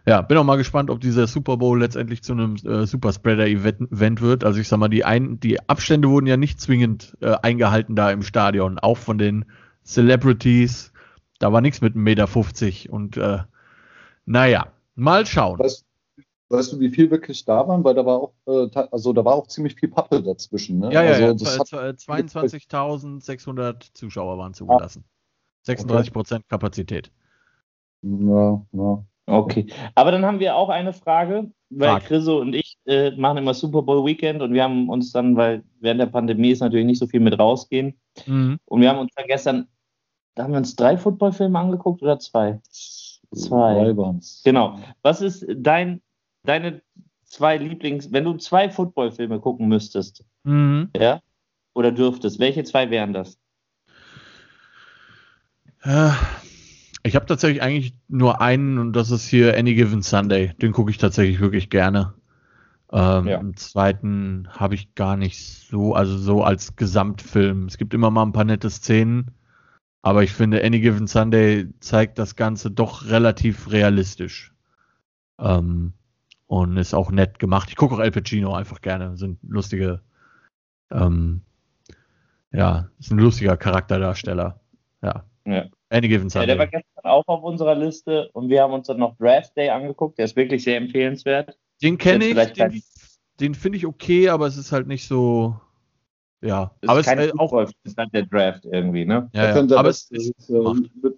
ja, 0.05 0.21
bin 0.21 0.37
auch 0.37 0.43
mal 0.43 0.57
gespannt, 0.57 0.89
ob 0.89 0.99
dieser 0.99 1.27
Super 1.27 1.57
Bowl 1.57 1.79
letztendlich 1.79 2.23
zu 2.23 2.33
einem 2.33 2.55
äh, 2.55 2.85
Superspreader-Event 2.85 4.21
wird. 4.21 4.43
Also 4.43 4.59
ich 4.59 4.67
sag 4.67 4.79
mal, 4.79 4.89
die, 4.89 5.05
ein, 5.05 5.39
die 5.39 5.59
Abstände 5.69 6.09
wurden 6.09 6.25
ja 6.25 6.37
nicht 6.37 6.59
zwingend 6.59 7.17
äh, 7.21 7.35
eingehalten 7.41 7.95
da 7.95 8.11
im 8.11 8.23
Stadion, 8.23 8.79
auch 8.79 8.97
von 8.97 9.17
den 9.17 9.45
Celebrities. 9.83 10.91
Da 11.39 11.53
war 11.53 11.61
nichts 11.61 11.81
mit 11.81 11.95
1,50 11.95 11.97
Meter 11.99 12.93
und 12.93 13.17
äh, 13.17 13.39
naja, 14.25 14.67
mal 14.95 15.25
schauen. 15.25 15.59
Weißt, 15.59 15.85
weißt, 16.51 16.73
du, 16.73 16.79
wie 16.79 16.89
viel 16.89 17.11
wirklich 17.11 17.45
da 17.45 17.67
waren? 17.67 17.83
Weil 17.83 17.95
da 17.95 18.05
war 18.05 18.19
auch, 18.19 18.33
äh, 18.47 18.69
also 18.91 19.13
da 19.13 19.25
war 19.25 19.33
auch 19.35 19.47
ziemlich 19.47 19.75
viel 19.75 19.89
Pappe 19.89 20.21
dazwischen. 20.21 20.77
Ne? 20.79 20.91
Ja, 20.91 21.03
ja, 21.03 21.27
also, 21.27 21.45
ja 21.45 21.61
22.600 21.61 23.93
Zuschauer 23.93 24.37
waren 24.37 24.53
zugelassen. 24.53 25.05
36 25.63 26.13
Prozent 26.13 26.41
okay. 26.41 26.49
Kapazität. 26.49 27.11
Ja, 28.01 28.61
ja. 28.71 29.05
Okay, 29.27 29.67
aber 29.95 30.11
dann 30.11 30.25
haben 30.25 30.39
wir 30.39 30.55
auch 30.55 30.69
eine 30.69 30.93
Frage, 30.93 31.51
weil 31.69 31.89
Frag. 31.89 32.05
Chriso 32.05 32.39
und 32.39 32.53
ich 32.53 32.79
äh, 32.85 33.11
machen 33.11 33.37
immer 33.37 33.53
Super 33.53 33.83
Bowl 33.83 34.03
Weekend 34.05 34.41
und 34.41 34.53
wir 34.53 34.63
haben 34.63 34.89
uns 34.89 35.11
dann, 35.11 35.35
weil 35.37 35.63
während 35.79 36.01
der 36.01 36.07
Pandemie 36.07 36.49
ist 36.49 36.59
natürlich 36.59 36.87
nicht 36.87 36.99
so 36.99 37.07
viel 37.07 37.21
mit 37.21 37.39
rausgehen 37.39 37.97
mhm. 38.25 38.57
und 38.65 38.81
wir 38.81 38.89
haben 38.89 38.99
uns 38.99 39.13
dann 39.15 39.27
gestern, 39.27 39.67
da 40.35 40.43
haben 40.43 40.51
wir 40.51 40.57
uns 40.57 40.75
drei 40.75 40.97
Footballfilme 40.97 41.57
angeguckt 41.57 42.01
oder 42.01 42.19
zwei? 42.19 42.59
Zwei. 43.33 43.95
Genau. 44.43 44.77
Was 45.03 45.21
ist 45.21 45.45
dein, 45.55 46.01
deine 46.43 46.81
zwei 47.23 47.57
Lieblings, 47.57 48.11
wenn 48.11 48.25
du 48.25 48.37
zwei 48.37 48.69
Footballfilme 48.69 49.39
gucken 49.39 49.67
müsstest, 49.67 50.25
mhm. 50.43 50.89
ja, 50.95 51.21
oder 51.73 51.91
dürftest, 51.91 52.39
welche 52.39 52.63
zwei 52.63 52.89
wären 52.89 53.13
das? 53.13 53.39
Ja. 55.83 56.17
Ich 57.03 57.15
habe 57.15 57.25
tatsächlich 57.25 57.63
eigentlich 57.63 57.95
nur 58.09 58.41
einen 58.41 58.77
und 58.77 58.93
das 58.93 59.09
ist 59.09 59.27
hier 59.27 59.57
Any 59.57 59.73
Given 59.73 60.03
Sunday. 60.03 60.53
Den 60.61 60.71
gucke 60.71 60.91
ich 60.91 60.99
tatsächlich 60.99 61.39
wirklich 61.39 61.71
gerne. 61.71 62.13
Ähm, 62.91 63.27
ja. 63.27 63.39
Im 63.39 63.55
zweiten 63.57 64.47
habe 64.51 64.75
ich 64.75 64.93
gar 64.93 65.17
nicht 65.17 65.43
so, 65.43 65.95
also 65.95 66.17
so 66.17 66.43
als 66.43 66.75
Gesamtfilm. 66.75 67.65
Es 67.65 67.77
gibt 67.77 67.95
immer 67.95 68.11
mal 68.11 68.23
ein 68.23 68.33
paar 68.33 68.43
nette 68.43 68.69
Szenen, 68.69 69.31
aber 70.03 70.21
ich 70.23 70.31
finde 70.31 70.63
Any 70.63 70.79
Given 70.79 71.07
Sunday 71.07 71.69
zeigt 71.79 72.19
das 72.19 72.35
Ganze 72.35 72.69
doch 72.69 73.07
relativ 73.07 73.71
realistisch. 73.71 74.53
Ähm, 75.39 75.93
und 76.51 76.75
ist 76.75 76.93
auch 76.93 77.11
nett 77.11 77.39
gemacht. 77.39 77.69
Ich 77.69 77.77
gucke 77.77 77.95
auch 77.95 77.99
El 77.99 78.11
Pacino 78.11 78.53
einfach 78.53 78.81
gerne. 78.81 79.15
Sind 79.15 79.39
lustige, 79.41 80.01
ähm, 80.91 81.43
ja, 82.51 82.89
ist 82.99 83.09
ein 83.09 83.19
lustiger 83.19 83.55
Charakterdarsteller. 83.55 84.59
Ja. 85.01 85.23
ja. 85.45 85.65
Any 85.89 86.09
Given 86.09 86.29
Sunday. 86.29 86.49
Ja, 86.49 86.55
der 86.55 86.59
war 86.59 86.67
gestern 86.67 87.05
auch 87.05 87.23
auf 87.27 87.43
unserer 87.43 87.75
Liste 87.75 88.29
und 88.33 88.49
wir 88.49 88.63
haben 88.63 88.73
uns 88.73 88.87
dann 88.87 88.97
noch 88.97 89.15
Draft 89.15 89.55
Day 89.55 89.69
angeguckt. 89.69 90.17
Der 90.17 90.25
ist 90.25 90.35
wirklich 90.35 90.65
sehr 90.65 90.75
empfehlenswert. 90.75 91.57
Den 91.81 91.97
kenne 91.97 92.25
ich, 92.25 92.51
den, 92.51 92.83
den 93.39 93.55
finde 93.55 93.77
ich 93.77 93.85
okay, 93.85 94.27
aber 94.27 94.45
es 94.45 94.57
ist 94.57 94.73
halt 94.73 94.87
nicht 94.87 95.07
so. 95.07 95.55
Ja, 96.41 96.75
ist 96.81 96.89
aber 96.89 96.99
es 96.99 97.07
ist 97.07 97.39
auch. 97.39 97.65
ist 97.83 97.97
halt 97.97 98.13
der 98.13 98.25
Draft 98.25 98.65
irgendwie, 98.65 99.05
ne? 99.05 99.29
Ja, 99.33 99.55
ja. 99.57 99.77
aber 99.77 99.87
es 99.87 100.11
ist. 100.11 100.37
ist 100.37 100.49
äh, 100.49 100.73
mit 101.01 101.15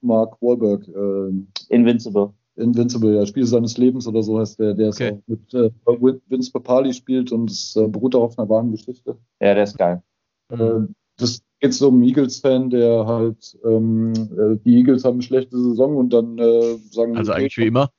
Mark 0.00 0.40
Wahlberg. 0.40 0.88
Äh, 0.88 1.74
Invincible. 1.74 2.32
Invincible, 2.56 3.16
ja, 3.16 3.26
Spiel 3.26 3.46
seines 3.46 3.78
Lebens 3.78 4.06
oder 4.06 4.22
so 4.22 4.38
heißt 4.38 4.58
der, 4.58 4.74
der 4.74 4.88
okay. 4.88 5.18
mit 5.26 5.54
äh, 5.54 5.70
Vince 5.86 6.52
Papali 6.52 6.92
spielt 6.92 7.32
und 7.32 7.50
es 7.50 7.76
äh, 7.76 7.86
beruht 7.88 8.14
auf 8.14 8.38
einer 8.38 8.48
wahren 8.48 8.70
Geschichte. 8.70 9.16
Ja, 9.40 9.54
der 9.54 9.64
ist 9.64 9.78
geil. 9.78 10.02
Äh, 10.50 10.80
das 11.16 11.42
geht 11.60 11.74
so 11.74 11.88
um 11.88 11.94
einen 11.94 12.04
Eagles-Fan, 12.04 12.70
der 12.70 13.06
halt, 13.06 13.58
ähm, 13.64 14.12
äh, 14.12 14.56
die 14.64 14.78
Eagles 14.78 15.04
haben 15.04 15.14
eine 15.14 15.22
schlechte 15.22 15.58
Saison 15.58 15.96
und 15.96 16.12
dann 16.12 16.38
äh, 16.38 16.76
sagen. 16.90 17.16
Also 17.16 17.32
eigentlich 17.32 17.56
wie 17.58 17.66
immer. 17.66 17.90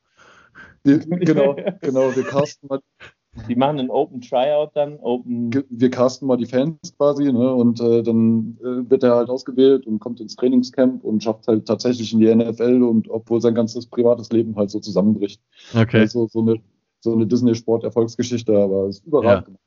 Die, 0.85 0.99
genau, 0.99 1.55
genau, 1.81 2.15
wir 2.15 2.23
casten 2.23 2.67
mal. 2.67 2.79
Die 3.47 3.55
machen 3.55 3.79
einen 3.79 3.89
Open 3.89 4.19
Tryout 4.19 4.71
dann, 4.73 4.97
Open. 4.99 5.63
Wir 5.69 5.89
casten 5.89 6.27
mal 6.27 6.35
die 6.35 6.45
Fans 6.45 6.77
quasi, 6.97 7.31
ne? 7.31 7.53
Und 7.53 7.79
äh, 7.79 8.03
dann 8.03 8.57
äh, 8.59 8.89
wird 8.89 9.03
er 9.03 9.15
halt 9.15 9.29
ausgewählt 9.29 9.87
und 9.87 9.99
kommt 9.99 10.19
ins 10.19 10.35
Trainingscamp 10.35 11.03
und 11.03 11.23
schafft 11.23 11.47
halt 11.47 11.65
tatsächlich 11.65 12.11
in 12.11 12.19
die 12.19 12.33
NFL 12.33 12.83
und 12.83 13.09
obwohl 13.09 13.39
sein 13.39 13.55
ganzes 13.55 13.85
privates 13.87 14.31
Leben 14.31 14.55
halt 14.57 14.69
so 14.69 14.79
zusammenbricht. 14.79 15.41
Okay. 15.73 16.01
Also 16.01 16.27
so 16.27 16.41
eine, 16.41 16.55
so 16.99 17.13
eine 17.13 17.25
Disney-Sport-Erfolgsgeschichte, 17.25 18.57
aber 18.57 18.87
es 18.87 18.97
ist 18.97 19.05
überragend. 19.05 19.57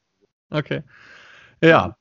Ja. 0.50 0.58
Okay. 0.58 0.82
Ja. 1.62 1.96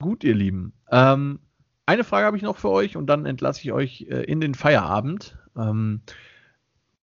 Gut, 0.00 0.24
ihr 0.24 0.34
Lieben. 0.34 0.72
Ähm, 0.90 1.40
eine 1.86 2.04
Frage 2.04 2.26
habe 2.26 2.36
ich 2.36 2.42
noch 2.42 2.58
für 2.58 2.70
euch 2.70 2.96
und 2.96 3.06
dann 3.06 3.26
entlasse 3.26 3.60
ich 3.62 3.72
euch 3.72 4.06
äh, 4.10 4.24
in 4.24 4.40
den 4.40 4.54
Feierabend. 4.54 5.38
Ähm, 5.56 6.02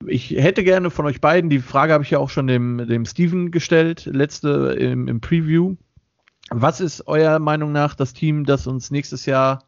ich 0.08 0.32
hätte 0.32 0.64
gerne 0.64 0.90
von 0.90 1.06
euch 1.06 1.22
beiden, 1.22 1.50
die 1.50 1.60
Frage 1.60 1.94
habe 1.94 2.04
ich 2.04 2.12
ja 2.12 2.20
auch 2.20 2.30
schon 2.30 2.48
dem, 2.48 2.86
dem 2.88 3.06
Steven 3.06 3.52
gestellt, 3.52 4.06
letzte 4.06 4.76
im, 4.80 5.08
im 5.08 5.22
Preview. 5.22 5.76
Was 6.50 6.82
ist 6.82 7.08
eurer 7.08 7.40
Meinung 7.40 7.72
nach 7.72 7.96
das 7.96 8.14
Team, 8.14 8.46
das 8.46 8.68
uns 8.68 8.92
nächstes 8.92 9.26
Jahr 9.26 9.64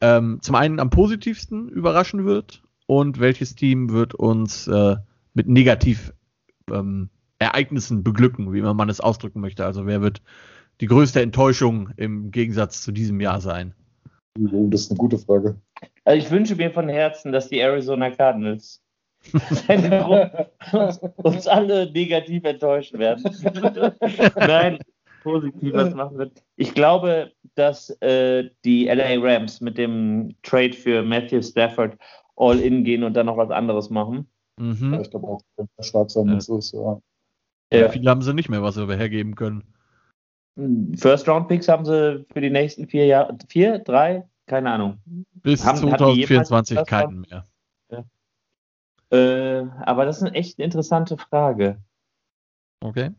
ähm, 0.00 0.38
zum 0.42 0.54
einen 0.54 0.80
am 0.80 0.90
positivsten 0.90 1.68
überraschen 1.68 2.24
wird 2.24 2.62
und 2.86 3.20
welches 3.20 3.54
Team 3.54 3.90
wird 3.90 4.14
uns 4.14 4.66
äh, 4.68 4.96
mit 5.34 5.48
negativ 5.48 6.12
ähm, 6.72 7.10
Ereignissen 7.38 8.02
beglücken, 8.02 8.52
wie 8.52 8.62
man 8.62 8.88
es 8.88 9.00
ausdrücken 9.00 9.40
möchte. 9.40 9.64
Also 9.64 9.86
wer 9.86 10.02
wird 10.02 10.22
die 10.80 10.86
größte 10.86 11.22
Enttäuschung 11.22 11.90
im 11.96 12.30
Gegensatz 12.30 12.82
zu 12.82 12.92
diesem 12.92 13.20
Jahr 13.20 13.40
sein? 13.40 13.74
Das 14.34 14.82
ist 14.82 14.90
eine 14.90 14.98
gute 14.98 15.18
Frage. 15.18 15.56
Also 16.04 16.18
ich 16.18 16.30
wünsche 16.30 16.56
mir 16.56 16.70
von 16.70 16.88
Herzen, 16.88 17.32
dass 17.32 17.48
die 17.48 17.58
Arizona 17.58 18.10
Cardinals 18.10 18.82
uns 21.22 21.46
alle 21.46 21.90
negativ 21.92 22.44
enttäuschen 22.44 22.98
werden. 22.98 23.24
Nein, 24.36 24.78
positiv 25.22 25.74
was 25.74 25.94
machen 25.94 26.18
wird. 26.18 26.42
Ich 26.56 26.74
glaube, 26.74 27.32
dass 27.54 27.90
äh, 28.00 28.50
die 28.64 28.86
LA 28.86 29.16
Rams 29.20 29.60
mit 29.60 29.76
dem 29.78 30.34
Trade 30.42 30.72
für 30.72 31.02
Matthew 31.02 31.42
Stafford 31.42 31.98
all 32.36 32.58
in 32.60 32.84
gehen 32.84 33.02
und 33.02 33.14
dann 33.14 33.26
noch 33.26 33.36
was 33.36 33.50
anderes 33.50 33.90
machen. 33.90 34.28
Mhm. 34.58 34.94
Ja, 34.94 35.00
ich 35.00 35.10
glaube 35.10 35.26
auch, 35.26 35.40
dass 35.56 35.66
der 35.76 35.82
stark 35.82 36.10
sein 36.10 36.26
muss. 36.26 36.72
Ja. 36.72 37.00
Ja, 37.72 37.88
viele 37.90 38.10
haben 38.10 38.22
sie 38.22 38.32
nicht 38.32 38.48
mehr, 38.48 38.62
was 38.62 38.76
sie 38.76 38.86
hergeben 38.86 39.34
können. 39.34 39.64
First-Round-Picks 40.96 41.68
haben 41.68 41.84
sie 41.84 42.24
für 42.32 42.40
die 42.40 42.50
nächsten 42.50 42.88
vier 42.88 43.06
Jahre, 43.06 43.36
vier, 43.48 43.78
drei, 43.78 44.26
keine 44.46 44.70
Ahnung. 44.70 44.98
Bis 45.34 45.64
haben, 45.64 45.78
2024 45.78 46.84
keinen 46.86 47.20
mehr. 47.20 47.46
Äh, 49.10 49.64
aber 49.82 50.04
das 50.04 50.18
ist 50.18 50.24
eine 50.24 50.34
echt 50.34 50.58
interessante 50.58 51.16
Frage. 51.16 51.80
Okay. 52.80 53.10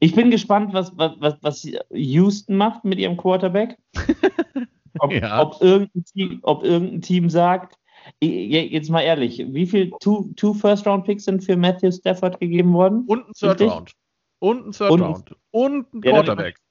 Ich 0.00 0.14
bin 0.14 0.30
gespannt, 0.30 0.72
was, 0.72 0.96
was, 0.96 1.36
was 1.40 1.68
Houston 1.90 2.56
macht 2.56 2.84
mit 2.84 2.98
ihrem 2.98 3.16
Quarterback. 3.16 3.78
Ob, 4.98 5.10
ja. 5.10 5.40
ob, 5.40 5.60
irgendein, 5.62 6.04
Team, 6.04 6.38
ob 6.42 6.62
irgendein 6.62 7.00
Team 7.00 7.30
sagt, 7.30 7.78
jetzt 8.20 8.90
mal 8.90 9.00
ehrlich, 9.00 9.42
wie 9.48 9.66
viel 9.66 9.90
two, 10.00 10.30
two 10.36 10.52
First-Round-Picks 10.52 11.24
sind 11.24 11.42
für 11.42 11.56
Matthew 11.56 11.92
Stafford 11.92 12.38
gegeben 12.40 12.74
worden? 12.74 13.04
Und 13.06 13.26
ein 13.26 13.32
Third-Round. 13.32 13.92
Und 14.38 14.66
ein 14.66 14.72
Third 14.72 14.90
und. 14.90 15.36
Und 15.50 15.94
ein 15.94 16.00
Quarterback. 16.02 16.56
Ja, 16.58 16.62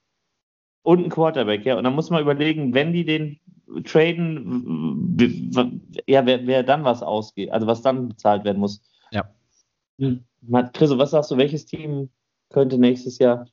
und 0.84 1.03
ein 1.05 1.09
Quarterback, 1.09 1.65
ja. 1.65 1.78
Und 1.78 1.84
dann 1.84 1.95
muss 1.95 2.09
man 2.09 2.22
überlegen, 2.22 2.74
wenn 2.74 2.93
die 2.93 3.05
den 3.05 3.39
traden, 3.84 5.17
ja, 6.07 6.26
wer, 6.26 6.45
wer 6.47 6.63
dann 6.63 6.84
was 6.84 7.03
ausgeht, 7.03 7.51
also 7.51 7.67
was 7.67 7.82
dann 7.82 8.09
bezahlt 8.09 8.43
werden 8.43 8.59
muss. 8.59 8.82
Ja. 9.11 9.30
Hm. 9.99 10.24
Chris, 10.74 10.91
was 10.97 11.11
sagst 11.11 11.32
du, 11.32 11.38
welches 11.38 11.65
Team 11.65 12.09
könnte 12.49 12.78
nächstes 12.78 13.17
Jahr. 13.17 13.47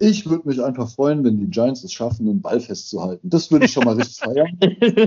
Ich 0.00 0.28
würde 0.28 0.46
mich 0.46 0.62
einfach 0.62 0.88
freuen, 0.88 1.24
wenn 1.24 1.38
die 1.38 1.50
Giants 1.50 1.82
es 1.82 1.92
schaffen, 1.92 2.26
den 2.26 2.40
Ball 2.40 2.60
festzuhalten. 2.60 3.28
Das 3.28 3.50
würde 3.50 3.66
ich 3.66 3.72
schon 3.72 3.84
mal 3.84 3.96
richtig 3.96 4.18
feiern. 4.24 4.58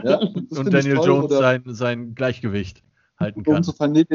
Ja, 0.04 0.20
und 0.20 0.74
Daniel 0.74 0.96
toll, 0.96 1.08
Jones 1.08 1.32
sein, 1.32 1.64
sein 1.68 2.16
Gleichgewicht 2.16 2.84
halten 3.18 3.44
kann. 3.44 3.58
Insofern, 3.58 3.94
nee, 3.94 4.06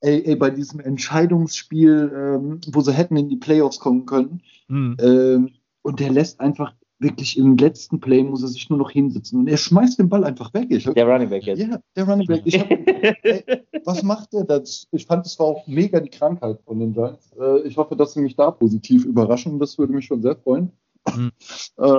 ey, 0.00 0.22
ey, 0.24 0.36
bei 0.36 0.50
diesem 0.50 0.78
Entscheidungsspiel, 0.78 2.12
ähm, 2.14 2.60
wo 2.68 2.80
sie 2.82 2.92
hätten 2.92 3.16
in 3.16 3.28
die 3.28 3.36
Playoffs 3.36 3.80
kommen 3.80 4.06
können, 4.06 4.42
hm. 4.68 4.96
ähm, 5.00 5.50
und 5.82 5.98
der 5.98 6.10
lässt 6.10 6.38
einfach 6.38 6.74
wirklich 7.02 7.36
im 7.36 7.56
letzten 7.56 8.00
Play 8.00 8.22
muss 8.22 8.42
er 8.42 8.48
sich 8.48 8.70
nur 8.70 8.78
noch 8.78 8.90
hinsetzen 8.90 9.40
und 9.40 9.48
er 9.48 9.56
schmeißt 9.56 9.98
den 9.98 10.08
Ball 10.08 10.24
einfach 10.24 10.54
weg. 10.54 10.68
Ich, 10.70 10.84
der 10.84 11.06
Running 11.06 11.28
Back 11.28 11.44
jetzt. 11.44 11.60
Ja, 11.60 11.80
der 11.96 12.08
Running 12.08 12.26
Back. 12.26 12.44
Hab, 12.46 12.70
ey, 13.24 13.44
was 13.84 14.02
macht 14.02 14.32
der? 14.32 14.44
Das, 14.44 14.86
ich 14.92 15.06
fand, 15.06 15.26
es 15.26 15.38
war 15.38 15.46
auch 15.46 15.66
mega 15.66 16.00
die 16.00 16.08
Krankheit 16.08 16.60
von 16.64 16.78
den 16.78 16.92
Giants. 16.92 17.32
Äh, 17.38 17.60
ich 17.66 17.76
hoffe, 17.76 17.96
dass 17.96 18.14
sie 18.14 18.20
mich 18.20 18.36
da 18.36 18.50
positiv 18.50 19.04
überraschen. 19.04 19.58
Das 19.58 19.76
würde 19.78 19.92
mich 19.92 20.06
schon 20.06 20.22
sehr 20.22 20.36
freuen. 20.36 20.72
Mhm. 21.14 21.32
Äh, 21.78 21.98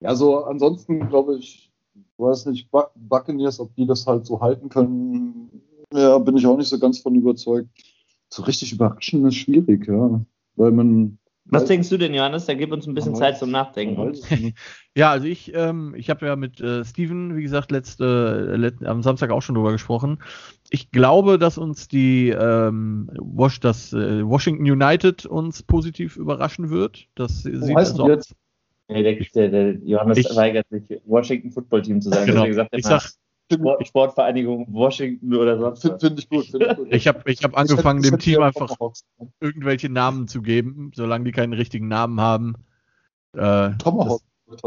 ja, 0.00 0.14
so 0.14 0.44
ansonsten 0.44 1.08
glaube 1.08 1.36
ich, 1.36 1.72
weiß 2.18 2.46
nicht, 2.46 2.68
Buccaneers, 2.70 3.58
ob 3.58 3.74
die 3.74 3.86
das 3.86 4.06
halt 4.06 4.26
so 4.26 4.40
halten 4.40 4.68
können, 4.68 5.62
ja, 5.92 6.18
bin 6.18 6.36
ich 6.36 6.46
auch 6.46 6.56
nicht 6.56 6.68
so 6.68 6.78
ganz 6.78 6.98
von 6.98 7.14
überzeugt. 7.14 7.68
So 8.28 8.42
richtig 8.42 8.72
überraschend 8.72 9.26
ist 9.26 9.36
schwierig, 9.36 9.86
ja. 9.86 10.20
Weil 10.56 10.72
man 10.72 11.18
was 11.46 11.66
denkst 11.66 11.88
du 11.90 11.98
denn, 11.98 12.14
Johannes? 12.14 12.46
Da 12.46 12.54
gibt 12.54 12.72
uns 12.72 12.86
ein 12.86 12.94
bisschen 12.94 13.14
Zeit 13.14 13.38
zum 13.38 13.50
Nachdenken. 13.50 14.14
ja, 14.96 15.10
also 15.10 15.26
ich, 15.26 15.54
ähm, 15.54 15.94
ich 15.96 16.08
habe 16.08 16.26
ja 16.26 16.36
mit 16.36 16.60
äh, 16.60 16.84
Steven, 16.84 17.36
wie 17.36 17.42
gesagt, 17.42 17.70
letzte, 17.70 18.54
let, 18.56 18.82
am 18.84 19.02
Samstag 19.02 19.30
auch 19.30 19.42
schon 19.42 19.54
drüber 19.54 19.72
gesprochen. 19.72 20.22
Ich 20.70 20.90
glaube, 20.90 21.38
dass 21.38 21.58
uns 21.58 21.86
die 21.88 22.30
ähm, 22.30 23.10
Wash, 23.18 23.60
das 23.60 23.92
äh, 23.92 24.26
Washington 24.26 24.70
United 24.70 25.26
uns 25.26 25.62
positiv 25.62 26.16
überraschen 26.16 26.70
wird. 26.70 27.06
Das 27.14 27.44
Wo 27.44 27.66
sieht 27.66 27.76
also 27.76 28.04
aus. 28.04 28.34
Nee, 28.88 29.02
der, 29.02 29.16
der, 29.16 29.48
der 29.48 29.74
Johannes 29.84 30.18
ich, 30.18 30.36
weigert 30.36 30.66
sich, 30.68 30.82
Washington 31.06 31.50
Football 31.50 31.82
Team 31.82 32.00
zu 32.00 32.10
sagen. 32.10 32.26
Genau. 32.26 32.46
Gesagt, 32.46 32.70
ich 32.72 32.84
sag, 32.84 33.12
Sport, 33.52 33.86
Sportvereinigung 33.86 34.66
Washington 34.72 35.34
oder 35.34 35.58
sonst 35.58 35.82
Finde 35.82 35.98
find 35.98 36.18
ich 36.18 36.28
gut. 36.28 36.46
Find 36.46 36.62
ich 36.62 36.76
gut. 36.76 36.88
ich 36.90 37.06
habe 37.06 37.30
ich 37.30 37.44
hab 37.44 37.56
angefangen, 37.56 38.02
dem 38.02 38.18
Team 38.18 38.42
einfach 38.42 38.74
irgendwelche 39.40 39.88
Namen 39.88 40.28
zu 40.28 40.42
geben, 40.42 40.92
solange 40.94 41.24
die 41.24 41.32
keinen 41.32 41.52
richtigen 41.52 41.88
Namen 41.88 42.20
haben. 42.20 42.54
Äh, 43.34 43.76
Tomahawk. 43.78 44.22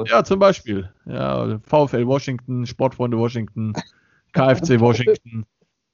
Ja, 0.05 0.23
zum 0.23 0.39
Beispiel. 0.39 0.91
Ja, 1.05 1.59
VfL 1.63 2.07
Washington, 2.07 2.65
Sportfreunde 2.65 3.17
Washington, 3.17 3.73
KFC 4.33 4.79
Washington, 4.79 5.45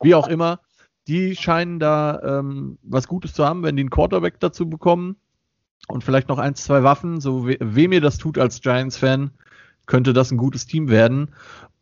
wie 0.02 0.16
auch 0.16 0.28
immer. 0.28 0.60
Die 1.08 1.36
scheinen 1.36 1.80
da 1.80 2.40
ähm, 2.40 2.78
was 2.82 3.08
Gutes 3.08 3.34
zu 3.34 3.46
haben, 3.46 3.64
wenn 3.64 3.76
die 3.76 3.82
einen 3.82 3.90
Quarterback 3.90 4.40
dazu 4.40 4.70
bekommen 4.70 5.18
und 5.88 6.04
vielleicht 6.04 6.30
noch 6.30 6.40
ein, 6.40 6.56
zwei 6.56 6.84
Waffen. 6.84 7.20
So 7.20 7.46
we 7.46 7.58
wem 7.60 7.92
ihr 7.92 8.02
das 8.02 8.18
tut 8.18 8.38
als 8.38 8.62
Giants-Fan, 8.62 9.32
könnte 9.86 10.14
das 10.14 10.32
ein 10.32 10.38
gutes 10.38 10.66
Team 10.66 10.90
werden. 10.90 11.30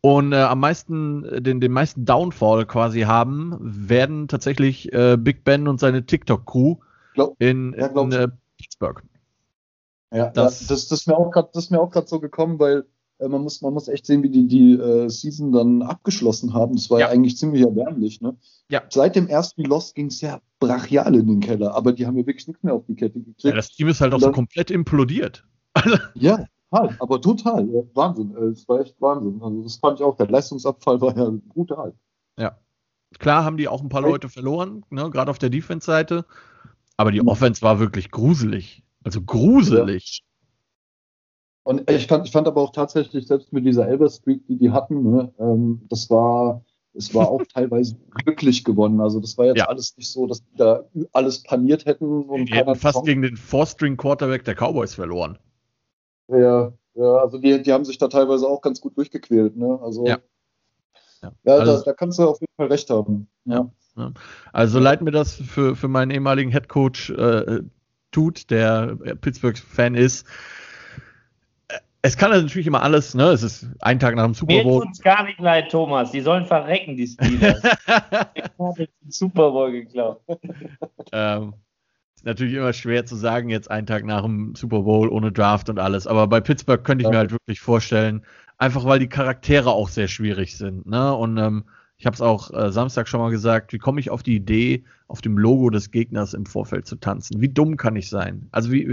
Und 0.00 0.32
äh, 0.32 0.36
am 0.36 0.60
meisten, 0.60 1.24
äh, 1.24 1.40
den, 1.40 1.60
den 1.60 1.72
meisten 1.72 2.04
Downfall 2.04 2.66
quasi 2.66 3.02
haben, 3.02 3.56
werden 3.60 4.26
tatsächlich 4.26 4.92
äh, 4.92 5.16
Big 5.16 5.44
Ben 5.44 5.68
und 5.68 5.78
seine 5.78 6.04
TikTok-Crew 6.04 6.76
in, 7.38 7.74
ja, 7.78 7.86
in 7.86 8.12
äh, 8.12 8.28
Pittsburgh. 8.58 9.02
Ja, 10.12 10.30
das, 10.30 10.66
das, 10.66 10.88
das 10.88 11.00
ist 11.00 11.06
mir 11.06 11.16
auch 11.16 11.30
gerade 11.30 12.08
so 12.08 12.20
gekommen, 12.20 12.58
weil 12.58 12.84
äh, 13.22 13.28
man, 13.28 13.42
muss, 13.42 13.62
man 13.62 13.72
muss 13.72 13.88
echt 13.88 14.06
sehen, 14.06 14.22
wie 14.22 14.28
die 14.28 14.46
die 14.46 14.72
äh, 14.72 15.08
Season 15.08 15.52
dann 15.52 15.82
abgeschlossen 15.82 16.52
haben. 16.52 16.74
Das 16.74 16.90
war 16.90 17.00
ja, 17.00 17.06
ja 17.06 17.12
eigentlich 17.12 17.36
ziemlich 17.36 17.62
erbärmlich. 17.62 18.20
Ne? 18.20 18.36
Ja. 18.68 18.82
Seit 18.90 19.16
dem 19.16 19.28
ersten 19.28 19.62
Lost 19.64 19.94
ging 19.94 20.06
es 20.06 20.20
ja 20.20 20.40
brachial 20.58 21.14
in 21.14 21.26
den 21.26 21.40
Keller, 21.40 21.74
aber 21.74 21.92
die 21.92 22.06
haben 22.06 22.16
ja 22.16 22.26
wirklich 22.26 22.48
nichts 22.48 22.62
mehr 22.62 22.74
auf 22.74 22.84
die 22.86 22.94
Kette 22.94 23.20
gekriegt. 23.20 23.42
Ja, 23.44 23.52
das 23.52 23.70
Team 23.70 23.88
ist 23.88 24.00
halt 24.00 24.12
auch 24.12 24.18
dann, 24.18 24.30
so 24.30 24.34
komplett 24.34 24.70
implodiert. 24.70 25.46
ja, 26.14 26.44
Total, 26.72 26.96
aber 27.00 27.20
total. 27.20 27.68
Wahnsinn. 27.94 28.34
Äh, 28.34 28.44
es 28.46 28.68
war 28.68 28.80
echt 28.80 29.00
Wahnsinn. 29.00 29.40
Also 29.42 29.62
das 29.62 29.76
fand 29.76 30.00
ich 30.00 30.04
auch. 30.04 30.16
Der 30.16 30.28
Leistungsabfall 30.28 31.00
war 31.00 31.16
ja 31.16 31.30
brutal. 31.48 31.94
Ja. 32.38 32.56
Klar 33.18 33.44
haben 33.44 33.58
die 33.58 33.68
auch 33.68 33.82
ein 33.82 33.90
paar 33.90 34.00
Leute 34.00 34.30
verloren, 34.30 34.84
ne, 34.88 35.10
gerade 35.10 35.30
auf 35.30 35.38
der 35.38 35.50
Defense-Seite. 35.50 36.24
Aber 36.96 37.10
die 37.10 37.26
Offense 37.26 37.60
war 37.60 37.78
wirklich 37.78 38.10
gruselig. 38.10 38.82
Also 39.04 39.20
gruselig. 39.20 40.22
Ja. 40.22 40.28
Und 41.64 41.90
ich 41.90 42.06
fand, 42.06 42.26
ich 42.26 42.32
fand 42.32 42.46
aber 42.46 42.62
auch 42.62 42.72
tatsächlich, 42.72 43.26
selbst 43.26 43.52
mit 43.52 43.66
dieser 43.66 43.86
Elber 43.86 44.08
Streak, 44.08 44.46
die 44.46 44.56
die 44.56 44.70
hatten, 44.70 45.10
ne, 45.10 45.32
ähm, 45.38 45.82
das 45.90 46.08
war, 46.08 46.64
es 46.94 47.14
war 47.14 47.28
auch 47.28 47.42
teilweise 47.54 47.96
glücklich 48.24 48.64
gewonnen. 48.64 49.00
Also 49.00 49.20
das 49.20 49.36
war 49.36 49.44
jetzt 49.46 49.58
ja. 49.58 49.66
alles 49.66 49.94
nicht 49.98 50.10
so, 50.10 50.26
dass 50.26 50.42
die 50.42 50.56
da 50.56 50.84
alles 51.12 51.42
paniert 51.42 51.84
hätten. 51.84 52.22
Und 52.22 52.46
die 52.46 52.54
hätten 52.54 52.74
fast 52.76 53.04
gegen 53.04 53.20
den 53.20 53.36
Four-String-Quarterback 53.36 54.44
der 54.44 54.54
Cowboys 54.54 54.94
verloren. 54.94 55.38
Ja, 56.28 56.72
ja 56.94 57.14
also 57.16 57.38
die, 57.38 57.62
die 57.62 57.72
haben 57.72 57.84
sich 57.84 57.98
da 57.98 58.08
teilweise 58.08 58.46
auch 58.46 58.60
ganz 58.60 58.80
gut 58.80 58.96
durchgequält. 58.96 59.56
Ne? 59.56 59.78
Also, 59.82 60.06
ja, 60.06 60.18
ja. 61.22 61.32
ja 61.44 61.54
also, 61.54 61.78
da, 61.78 61.82
da, 61.84 61.92
kannst 61.92 62.18
du 62.18 62.28
auf 62.28 62.40
jeden 62.40 62.54
Fall 62.56 62.68
recht 62.68 62.90
haben. 62.90 63.28
Ja. 63.44 63.70
ja. 63.96 64.12
Also 64.52 64.78
leid 64.78 65.02
mir 65.02 65.10
das 65.10 65.34
für, 65.34 65.76
für 65.76 65.88
meinen 65.88 66.10
ehemaligen 66.10 66.50
Headcoach 66.50 67.10
äh, 67.10 67.62
tut, 68.10 68.50
der 68.50 68.96
Pittsburgh-Fan 69.20 69.94
ist. 69.94 70.26
Es 72.04 72.16
kann 72.16 72.32
natürlich 72.32 72.66
immer 72.66 72.82
alles, 72.82 73.14
ne? 73.14 73.26
Es 73.26 73.44
ist 73.44 73.68
ein 73.80 74.00
Tag 74.00 74.16
nach 74.16 74.24
dem 74.24 74.34
Super 74.34 74.60
Bowl. 74.64 74.80
Mir 74.80 74.86
tut's 74.86 75.00
gar 75.00 75.24
nicht 75.24 75.38
leid, 75.38 75.70
Thomas. 75.70 76.10
Die 76.10 76.20
sollen 76.20 76.44
verrecken, 76.44 76.96
die 76.96 77.06
Steelers. 77.06 77.62
ich 78.34 78.42
habe 78.58 78.74
den 78.76 78.88
Super 79.08 79.52
Bowl 79.52 79.70
geklaut. 79.70 80.20
ähm, 81.12 81.54
natürlich 82.24 82.54
immer 82.54 82.72
schwer 82.72 83.06
zu 83.06 83.16
sagen, 83.16 83.48
jetzt 83.48 83.70
einen 83.70 83.86
Tag 83.86 84.04
nach 84.04 84.22
dem 84.22 84.54
Super 84.54 84.82
Bowl 84.82 85.08
ohne 85.08 85.32
Draft 85.32 85.68
und 85.68 85.78
alles. 85.78 86.06
Aber 86.06 86.26
bei 86.26 86.40
Pittsburgh 86.40 86.82
könnte 86.82 87.02
ich 87.02 87.06
ja. 87.06 87.10
mir 87.10 87.18
halt 87.18 87.32
wirklich 87.32 87.60
vorstellen, 87.60 88.22
einfach 88.58 88.84
weil 88.84 88.98
die 88.98 89.08
Charaktere 89.08 89.70
auch 89.70 89.88
sehr 89.88 90.08
schwierig 90.08 90.56
sind. 90.56 90.86
Ne? 90.86 91.14
Und 91.14 91.38
ähm, 91.38 91.64
ich 91.96 92.06
habe 92.06 92.14
es 92.14 92.20
auch 92.20 92.52
äh, 92.52 92.72
Samstag 92.72 93.08
schon 93.08 93.20
mal 93.20 93.30
gesagt, 93.30 93.72
wie 93.72 93.78
komme 93.78 94.00
ich 94.00 94.10
auf 94.10 94.22
die 94.22 94.36
Idee, 94.36 94.84
auf 95.08 95.20
dem 95.20 95.38
Logo 95.38 95.70
des 95.70 95.90
Gegners 95.90 96.34
im 96.34 96.46
Vorfeld 96.46 96.86
zu 96.86 96.96
tanzen? 96.96 97.40
Wie 97.40 97.48
dumm 97.48 97.76
kann 97.76 97.96
ich 97.96 98.08
sein? 98.08 98.48
Also 98.50 98.72
wie, 98.72 98.88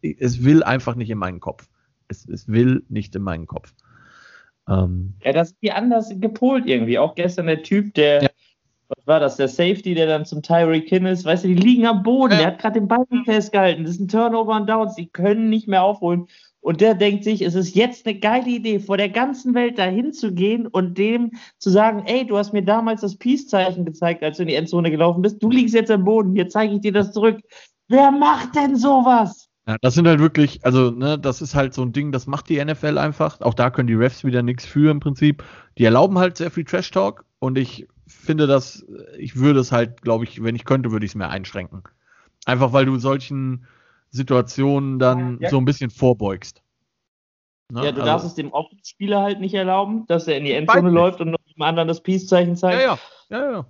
wie 0.00 0.16
es 0.18 0.44
will 0.44 0.62
einfach 0.62 0.94
nicht 0.94 1.10
in 1.10 1.18
meinen 1.18 1.40
Kopf. 1.40 1.68
Es, 2.08 2.26
es 2.28 2.48
will 2.48 2.84
nicht 2.88 3.14
in 3.14 3.22
meinen 3.22 3.46
Kopf. 3.46 3.74
Ähm, 4.68 5.14
ja, 5.22 5.32
das 5.32 5.50
ist 5.50 5.56
wie 5.60 5.70
anders 5.70 6.10
gepolt 6.18 6.66
irgendwie. 6.66 6.98
Auch 6.98 7.14
gestern 7.14 7.46
der 7.46 7.62
Typ, 7.62 7.94
der 7.94 8.22
ja 8.22 8.28
was 8.88 9.06
war 9.06 9.20
das, 9.20 9.36
der 9.36 9.48
Safety, 9.48 9.94
der 9.94 10.06
dann 10.06 10.24
zum 10.24 10.42
Tyreek 10.42 10.88
Hill 10.88 11.06
ist, 11.06 11.24
weißt 11.24 11.44
du, 11.44 11.48
die 11.48 11.54
liegen 11.54 11.86
am 11.86 12.02
Boden, 12.02 12.32
ja. 12.32 12.38
der 12.38 12.46
hat 12.48 12.58
gerade 12.58 12.80
den 12.80 12.88
Ball 12.88 13.06
festgehalten, 13.24 13.84
das 13.84 13.94
ist 13.94 14.00
ein 14.00 14.08
Turnover 14.08 14.56
und 14.56 14.68
Downs, 14.68 14.94
die 14.94 15.08
können 15.08 15.48
nicht 15.48 15.68
mehr 15.68 15.82
aufholen. 15.82 16.26
Und 16.60 16.80
der 16.80 16.96
denkt 16.96 17.22
sich, 17.22 17.42
es 17.42 17.54
ist 17.54 17.76
jetzt 17.76 18.06
eine 18.06 18.18
geile 18.18 18.48
Idee, 18.48 18.80
vor 18.80 18.96
der 18.96 19.08
ganzen 19.08 19.54
Welt 19.54 19.78
dahin 19.78 20.12
zu 20.12 20.34
gehen 20.34 20.66
und 20.66 20.98
dem 20.98 21.30
zu 21.58 21.70
sagen, 21.70 22.02
ey, 22.06 22.26
du 22.26 22.36
hast 22.36 22.52
mir 22.52 22.64
damals 22.64 23.02
das 23.02 23.16
Peace-Zeichen 23.16 23.84
gezeigt, 23.84 24.24
als 24.24 24.38
du 24.38 24.42
in 24.42 24.48
die 24.48 24.56
Endzone 24.56 24.90
gelaufen 24.90 25.22
bist, 25.22 25.40
du 25.40 25.48
liegst 25.48 25.76
jetzt 25.76 25.92
am 25.92 26.04
Boden, 26.04 26.34
hier 26.34 26.48
zeige 26.48 26.74
ich 26.74 26.80
dir 26.80 26.92
das 26.92 27.12
zurück. 27.12 27.38
Wer 27.86 28.10
macht 28.10 28.56
denn 28.56 28.74
sowas? 28.74 29.48
Ja, 29.68 29.76
das 29.80 29.94
sind 29.94 30.08
halt 30.08 30.18
wirklich, 30.18 30.64
also, 30.64 30.90
ne, 30.90 31.18
das 31.18 31.40
ist 31.40 31.54
halt 31.54 31.72
so 31.72 31.82
ein 31.82 31.92
Ding, 31.92 32.10
das 32.10 32.26
macht 32.26 32.48
die 32.48 32.64
NFL 32.64 32.98
einfach. 32.98 33.40
Auch 33.42 33.54
da 33.54 33.70
können 33.70 33.86
die 33.86 33.94
Refs 33.94 34.24
wieder 34.24 34.42
nichts 34.42 34.64
für 34.64 34.90
im 34.90 34.98
Prinzip. 34.98 35.44
Die 35.78 35.84
erlauben 35.84 36.18
halt 36.18 36.36
sehr 36.36 36.50
viel 36.50 36.64
Trash-Talk 36.64 37.24
und 37.38 37.58
ich 37.58 37.86
finde 38.06 38.46
das, 38.46 38.86
ich 39.18 39.36
würde 39.36 39.60
es 39.60 39.72
halt, 39.72 40.02
glaube 40.02 40.24
ich, 40.24 40.42
wenn 40.42 40.56
ich 40.56 40.64
könnte, 40.64 40.92
würde 40.92 41.04
ich 41.04 41.12
es 41.12 41.16
mehr 41.16 41.30
einschränken. 41.30 41.82
Einfach 42.44 42.72
weil 42.72 42.86
du 42.86 42.98
solchen 42.98 43.66
Situationen 44.10 44.98
dann 44.98 45.38
ja. 45.40 45.50
so 45.50 45.58
ein 45.58 45.64
bisschen 45.64 45.90
vorbeugst. 45.90 46.62
Ne? 47.72 47.84
Ja, 47.84 47.92
du 47.92 48.00
also, 48.00 48.04
darfst 48.04 48.26
es 48.26 48.34
dem 48.34 48.52
Offenspieler 48.52 49.22
halt 49.22 49.40
nicht 49.40 49.54
erlauben, 49.54 50.06
dass 50.06 50.28
er 50.28 50.38
in 50.38 50.44
die 50.44 50.52
Endzone 50.52 50.90
läuft 50.90 51.20
und 51.20 51.32
dem 51.32 51.62
anderen 51.62 51.88
das 51.88 52.02
Peace-Zeichen 52.02 52.56
zeigt. 52.56 52.80
Ja, 52.80 52.98
ja, 53.30 53.38
ja, 53.38 53.52
ja. 53.52 53.66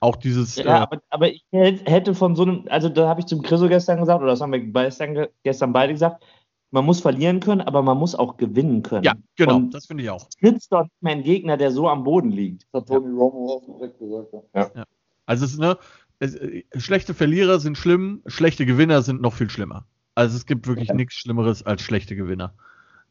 Auch 0.00 0.14
dieses. 0.14 0.54
Ja, 0.56 0.64
äh, 0.64 0.68
aber, 0.68 1.02
aber, 1.10 1.28
ich 1.28 1.44
hätte 1.50 2.14
von 2.14 2.36
so 2.36 2.42
einem, 2.42 2.64
also 2.68 2.88
da 2.88 3.08
habe 3.08 3.20
ich 3.20 3.26
zum 3.26 3.42
Chriso 3.42 3.68
gestern 3.68 3.98
gesagt, 3.98 4.20
oder 4.20 4.30
das 4.30 4.40
haben 4.40 4.52
wir 4.52 4.60
gestern, 4.60 5.26
gestern 5.42 5.72
beide 5.72 5.92
gesagt, 5.92 6.22
man 6.70 6.84
muss 6.84 7.00
verlieren 7.00 7.40
können, 7.40 7.60
aber 7.60 7.82
man 7.82 7.96
muss 7.96 8.14
auch 8.14 8.36
gewinnen 8.36 8.82
können. 8.82 9.04
Ja, 9.04 9.14
genau, 9.36 9.56
und 9.56 9.74
das 9.74 9.86
finde 9.86 10.04
ich 10.04 10.10
auch. 10.10 10.28
Sitzt 10.40 10.72
doch 10.72 10.82
nicht 10.82 11.02
mehr 11.02 11.12
ein 11.12 11.22
Gegner, 11.22 11.56
der 11.56 11.70
so 11.70 11.88
am 11.88 12.04
Boden 12.04 12.30
liegt. 12.30 12.66
Das 12.72 12.82
hat 12.82 12.88
Tony 12.88 13.06
ja. 13.06 13.18
Romo 13.18 13.52
auch 13.52 13.64
direkt 13.64 13.98
gesagt. 13.98 14.28
Ja. 14.54 14.70
ja. 14.74 14.84
Also 15.26 15.44
es 15.44 15.52
ist, 15.52 15.58
ne, 15.58 15.78
es, 16.18 16.34
äh, 16.34 16.64
schlechte 16.76 17.14
Verlierer 17.14 17.60
sind 17.60 17.78
schlimm, 17.78 18.22
schlechte 18.26 18.66
Gewinner 18.66 19.02
sind 19.02 19.20
noch 19.20 19.34
viel 19.34 19.50
schlimmer. 19.50 19.86
Also 20.14 20.36
es 20.36 20.46
gibt 20.46 20.66
wirklich 20.66 20.88
ja. 20.88 20.94
nichts 20.94 21.14
Schlimmeres 21.14 21.64
als 21.64 21.82
schlechte 21.82 22.16
Gewinner. 22.16 22.54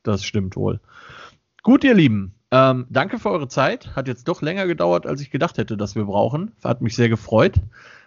Das 0.04 0.24
stimmt 0.24 0.56
wohl. 0.56 0.80
Gut, 1.64 1.84
ihr 1.84 1.94
Lieben, 1.94 2.36
ähm, 2.52 2.86
danke 2.90 3.20
für 3.20 3.30
eure 3.30 3.48
Zeit. 3.48 3.96
Hat 3.96 4.08
jetzt 4.08 4.28
doch 4.28 4.42
länger 4.42 4.68
gedauert, 4.68 5.06
als 5.06 5.22
ich 5.22 5.32
gedacht 5.32 5.58
hätte, 5.58 5.78
dass 5.78 5.96
wir 5.96 6.06
brauchen. 6.06 6.52
Hat 6.64 6.82
mich 6.82 6.96
sehr 6.96 7.10
gefreut. 7.10 7.56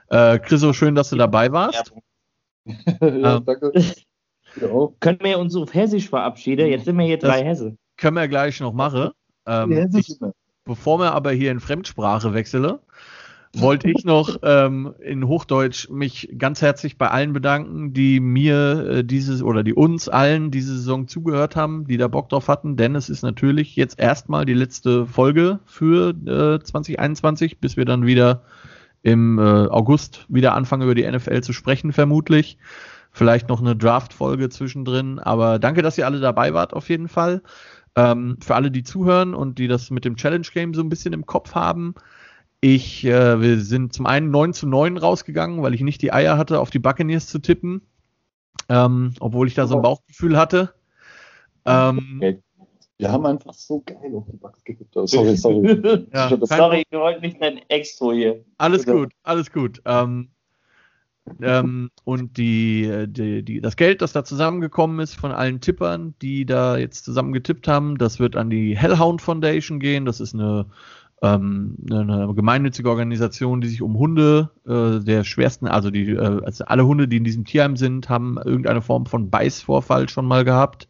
Äh, 0.08 0.38
Chriso, 0.38 0.72
schön, 0.72 0.94
dass 0.94 1.10
du 1.10 1.16
dabei 1.16 1.52
warst. 1.52 1.92
ja, 2.64 2.76
ähm, 3.00 3.44
danke. 3.44 3.72
Ja. 4.60 4.88
Können 5.00 5.20
wir 5.22 5.38
uns 5.38 5.54
auf 5.56 5.74
Hessisch 5.74 6.08
verabschieden? 6.08 6.68
Jetzt 6.68 6.84
sind 6.84 6.96
wir 6.96 7.04
hier 7.04 7.18
drei 7.18 7.44
Hesse. 7.44 7.76
Können 7.96 8.16
wir 8.16 8.28
gleich 8.28 8.60
noch 8.60 8.72
machen. 8.72 9.10
Ähm, 9.46 9.90
ich, 9.94 10.18
bevor 10.64 10.98
wir 10.98 11.12
aber 11.12 11.32
hier 11.32 11.50
in 11.50 11.60
Fremdsprache 11.60 12.34
wechseln, 12.34 12.78
wollte 13.56 13.90
ich 13.90 14.04
noch 14.04 14.38
ähm, 14.42 14.94
in 15.00 15.26
Hochdeutsch 15.26 15.88
mich 15.90 16.32
ganz 16.38 16.62
herzlich 16.62 16.98
bei 16.98 17.08
allen 17.08 17.32
bedanken, 17.32 17.92
die 17.92 18.20
mir 18.20 18.86
äh, 18.88 19.04
dieses 19.04 19.42
oder 19.42 19.64
die 19.64 19.74
uns 19.74 20.08
allen 20.08 20.50
diese 20.50 20.74
Saison 20.74 21.08
zugehört 21.08 21.56
haben, 21.56 21.86
die 21.86 21.96
da 21.96 22.06
Bock 22.06 22.28
drauf 22.28 22.48
hatten, 22.48 22.76
denn 22.76 22.94
es 22.94 23.08
ist 23.08 23.22
natürlich 23.22 23.74
jetzt 23.74 23.98
erstmal 23.98 24.44
die 24.44 24.54
letzte 24.54 25.06
Folge 25.06 25.58
für 25.64 26.10
äh, 26.10 26.62
2021, 26.62 27.58
bis 27.58 27.76
wir 27.76 27.84
dann 27.84 28.06
wieder 28.06 28.44
im 29.02 29.38
äh, 29.38 29.42
August 29.42 30.26
wieder 30.28 30.54
anfangen 30.54 30.82
über 30.82 30.94
die 30.94 31.10
NFL 31.10 31.40
zu 31.40 31.52
sprechen, 31.52 31.92
vermutlich. 31.92 32.58
Vielleicht 33.12 33.48
noch 33.48 33.60
eine 33.60 33.76
Draft-Folge 33.76 34.48
zwischendrin, 34.50 35.18
aber 35.18 35.58
danke, 35.58 35.82
dass 35.82 35.98
ihr 35.98 36.06
alle 36.06 36.20
dabei 36.20 36.54
wart, 36.54 36.72
auf 36.72 36.88
jeden 36.88 37.08
Fall. 37.08 37.42
Ähm, 37.96 38.38
für 38.40 38.54
alle, 38.54 38.70
die 38.70 38.84
zuhören 38.84 39.34
und 39.34 39.58
die 39.58 39.66
das 39.66 39.90
mit 39.90 40.04
dem 40.04 40.16
Challenge 40.16 40.46
Game 40.54 40.74
so 40.74 40.80
ein 40.80 40.88
bisschen 40.88 41.12
im 41.12 41.26
Kopf 41.26 41.54
haben, 41.54 41.94
ich, 42.60 43.04
äh, 43.04 43.40
wir 43.40 43.60
sind 43.60 43.92
zum 43.92 44.06
einen 44.06 44.30
9 44.30 44.52
zu 44.52 44.66
9 44.68 44.96
rausgegangen, 44.96 45.62
weil 45.62 45.74
ich 45.74 45.80
nicht 45.80 46.02
die 46.02 46.12
Eier 46.12 46.36
hatte, 46.36 46.60
auf 46.60 46.70
die 46.70 46.78
Buccaneers 46.78 47.26
zu 47.26 47.38
tippen, 47.38 47.82
ähm, 48.68 49.14
obwohl 49.18 49.48
ich 49.48 49.54
da 49.54 49.66
so 49.66 49.76
ein 49.76 49.82
Bauchgefühl 49.82 50.36
hatte. 50.36 50.74
Ähm, 51.64 52.20
wir 52.98 53.10
haben 53.10 53.24
einfach 53.24 53.54
so 53.54 53.82
geil 53.84 54.14
auf 54.14 54.26
die 54.30 54.36
Bugs 54.36 54.62
getippt. 54.62 54.94
Oh, 54.94 55.06
sorry, 55.06 55.34
sorry. 55.34 56.06
ja, 56.12 56.28
sorry, 56.42 56.84
wir 56.90 57.00
wollten 57.00 57.22
nicht 57.22 57.40
dein 57.40 57.58
Extra 57.68 58.12
hier. 58.12 58.44
Alles 58.58 58.84
Bitte. 58.84 58.98
gut, 58.98 59.12
alles 59.22 59.50
gut. 59.50 59.80
Ähm, 59.86 60.30
ähm, 61.40 61.90
und 62.04 62.36
die, 62.36 63.06
die, 63.08 63.42
die, 63.42 63.60
das 63.60 63.76
Geld, 63.76 64.02
das 64.02 64.12
da 64.12 64.24
zusammengekommen 64.24 65.00
ist 65.00 65.14
von 65.14 65.32
allen 65.32 65.60
Tippern, 65.60 66.14
die 66.22 66.46
da 66.46 66.76
jetzt 66.76 67.04
zusammen 67.04 67.32
getippt 67.32 67.68
haben, 67.68 67.98
das 67.98 68.18
wird 68.18 68.36
an 68.36 68.50
die 68.50 68.76
Hellhound 68.76 69.22
Foundation 69.22 69.80
gehen. 69.80 70.04
Das 70.04 70.20
ist 70.20 70.34
eine 70.34 70.66
ähm, 71.22 71.76
eine 71.90 72.32
gemeinnützige 72.34 72.88
Organisation, 72.88 73.60
die 73.60 73.68
sich 73.68 73.82
um 73.82 73.98
Hunde 73.98 74.50
äh, 74.66 75.04
der 75.04 75.24
schwersten, 75.24 75.66
also 75.66 75.90
die, 75.90 76.12
äh, 76.12 76.40
also 76.44 76.64
alle 76.64 76.86
Hunde, 76.86 77.08
die 77.08 77.18
in 77.18 77.24
diesem 77.24 77.44
Tierheim 77.44 77.76
sind, 77.76 78.08
haben 78.08 78.38
irgendeine 78.38 78.80
Form 78.80 79.06
von 79.06 79.30
Beißvorfall 79.30 80.08
schon 80.08 80.24
mal 80.24 80.44
gehabt 80.44 80.88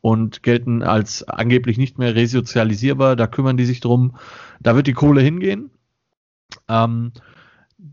und 0.00 0.42
gelten 0.42 0.82
als 0.82 1.26
angeblich 1.26 1.78
nicht 1.78 1.98
mehr 1.98 2.14
resozialisierbar. 2.14 3.16
Da 3.16 3.26
kümmern 3.26 3.56
die 3.56 3.64
sich 3.64 3.80
drum. 3.80 4.16
Da 4.60 4.76
wird 4.76 4.86
die 4.86 4.92
Kohle 4.92 5.22
hingehen. 5.22 5.70
Ähm, 6.68 7.12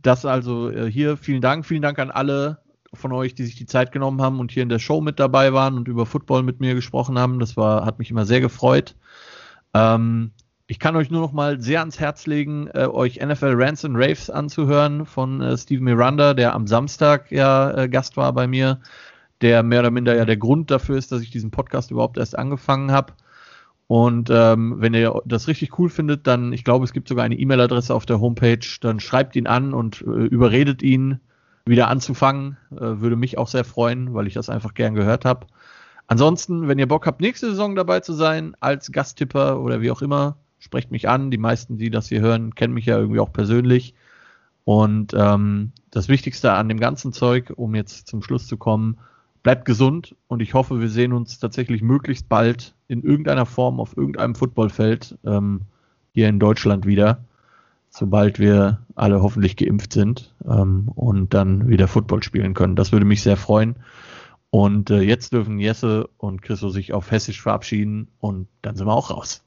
das 0.02 0.26
also 0.26 0.70
äh, 0.70 0.90
hier 0.90 1.18
vielen 1.18 1.42
Dank, 1.42 1.66
vielen 1.66 1.82
Dank 1.82 2.00
an 2.00 2.12
alle 2.12 2.60
von 2.94 3.12
euch, 3.12 3.36
die 3.36 3.44
sich 3.44 3.56
die 3.56 3.66
Zeit 3.66 3.92
genommen 3.92 4.22
haben 4.22 4.40
und 4.40 4.52
hier 4.52 4.64
in 4.64 4.70
der 4.70 4.80
Show 4.80 5.02
mit 5.02 5.20
dabei 5.20 5.54
waren 5.54 5.76
und 5.76 5.88
über 5.88 6.06
Football 6.06 6.44
mit 6.44 6.60
mir 6.60 6.76
gesprochen 6.76 7.18
haben. 7.18 7.40
Das 7.40 7.58
war, 7.58 7.86
hat 7.86 8.00
mich 8.00 8.12
immer 8.12 8.26
sehr 8.26 8.42
gefreut. 8.42 8.96
Ähm, 9.74 10.32
ich 10.68 10.80
kann 10.80 10.96
euch 10.96 11.10
nur 11.10 11.22
noch 11.22 11.34
mal 11.34 11.60
sehr 11.60 11.80
ans 11.80 12.00
Herz 12.00 12.26
legen, 12.28 12.68
äh, 12.74 12.86
euch 12.86 13.20
NFL 13.20 13.54
Rants 13.56 13.84
and 13.84 13.98
Raves 13.98 14.30
anzuhören 14.30 15.06
von 15.06 15.42
äh, 15.42 15.58
Steve 15.58 15.84
Miranda, 15.84 16.34
der 16.34 16.54
am 16.54 16.68
Samstag 16.68 17.32
ja 17.32 17.72
äh, 17.72 17.90
Gast 17.90 18.16
war 18.18 18.32
bei 18.34 18.48
mir, 18.48 18.80
der 19.42 19.64
mehr 19.64 19.82
oder 19.82 19.92
minder 19.92 20.16
ja 20.16 20.26
der 20.26 20.38
Grund 20.38 20.72
dafür 20.72 20.98
ist, 20.98 21.12
dass 21.12 21.22
ich 21.22 21.32
diesen 21.32 21.52
Podcast 21.52 21.92
überhaupt 21.92 22.18
erst 22.18 22.38
angefangen 22.38 22.92
habe. 22.92 23.14
Und 23.92 24.30
ähm, 24.32 24.76
wenn 24.78 24.94
ihr 24.94 25.22
das 25.26 25.50
richtig 25.50 25.78
cool 25.78 25.90
findet, 25.90 26.26
dann, 26.26 26.54
ich 26.54 26.64
glaube, 26.64 26.86
es 26.86 26.94
gibt 26.94 27.10
sogar 27.10 27.26
eine 27.26 27.38
E-Mail-Adresse 27.38 27.94
auf 27.94 28.06
der 28.06 28.22
Homepage, 28.22 28.66
dann 28.80 29.02
schreibt 29.02 29.36
ihn 29.36 29.48
an 29.48 29.74
und 29.74 30.00
äh, 30.00 30.28
überredet 30.28 30.82
ihn, 30.82 31.20
wieder 31.66 31.90
anzufangen. 31.90 32.56
Äh, 32.72 33.02
würde 33.02 33.18
mich 33.18 33.38
auch 33.38 33.50
sehr 33.50 33.66
freuen, 33.66 34.14
weil 34.14 34.28
ich 34.28 34.34
das 34.34 34.48
einfach 34.48 34.76
gern 34.76 34.96
gehört 34.96 35.26
habe. 35.26 35.46
Ansonsten, 36.08 36.70
wenn 36.70 36.80
ihr 36.80 36.88
Bock 36.88 37.06
habt, 37.06 37.20
nächste 37.20 37.48
Saison 37.48 37.76
dabei 37.76 38.00
zu 38.00 38.14
sein, 38.14 38.56
als 38.62 38.94
Gasttipper 38.94 39.60
oder 39.60 39.82
wie 39.82 39.92
auch 39.92 40.02
immer, 40.02 40.38
sprecht 40.60 40.90
mich 40.90 41.10
an. 41.10 41.30
Die 41.30 41.38
meisten, 41.38 41.78
die 41.78 41.90
das 41.90 42.08
hier 42.08 42.22
hören, 42.22 42.56
kennen 42.56 42.74
mich 42.74 42.86
ja 42.86 42.98
irgendwie 42.98 43.20
auch 43.20 43.34
persönlich. 43.34 43.94
Und 44.64 45.14
ähm, 45.18 45.74
das 45.90 46.08
Wichtigste 46.08 46.54
an 46.54 46.70
dem 46.70 46.80
ganzen 46.80 47.12
Zeug, 47.12 47.52
um 47.58 47.76
jetzt 47.76 48.08
zum 48.08 48.22
Schluss 48.22 48.48
zu 48.48 48.56
kommen, 48.56 49.00
bleibt 49.44 49.66
gesund 49.66 50.16
und 50.28 50.42
ich 50.42 50.54
hoffe, 50.54 50.80
wir 50.80 50.90
sehen 50.90 51.14
uns 51.14 51.40
tatsächlich 51.40 51.82
möglichst 51.82 52.30
bald 52.30 52.76
in 52.88 53.04
irgendeiner 53.04 53.46
Form 53.46 53.80
auf 53.80 53.98
irgendeinem 53.98 54.36
Footballfeld 54.36 55.18
ähm, 55.26 55.62
hier 56.14 56.28
in 56.30 56.40
Deutschland 56.40 56.86
wieder, 56.86 57.24
sobald 57.90 58.40
wir 58.40 58.86
alle 58.96 59.22
hoffentlich 59.22 59.56
geimpft 59.56 59.94
sind 59.94 60.34
ähm, 60.46 60.90
und 60.96 61.34
dann 61.34 61.68
wieder 61.68 61.88
Football 61.88 62.24
spielen 62.24 62.54
können. 62.54 62.76
Das 62.76 62.92
würde 62.92 63.06
mich 63.06 63.24
sehr 63.24 63.38
freuen. 63.38 63.76
Und 64.50 64.90
äh, 64.90 65.02
jetzt 65.02 65.32
dürfen 65.32 65.60
Jesse 65.60 66.10
und 66.18 66.42
Chriso 66.42 66.70
sich 66.70 66.94
auf 66.94 67.10
Hessisch 67.10 67.42
verabschieden 67.42 68.10
und 68.20 68.48
dann 68.62 68.76
sind 68.76 68.86
wir 68.86 68.94
auch 68.94 69.10
raus. 69.10 69.44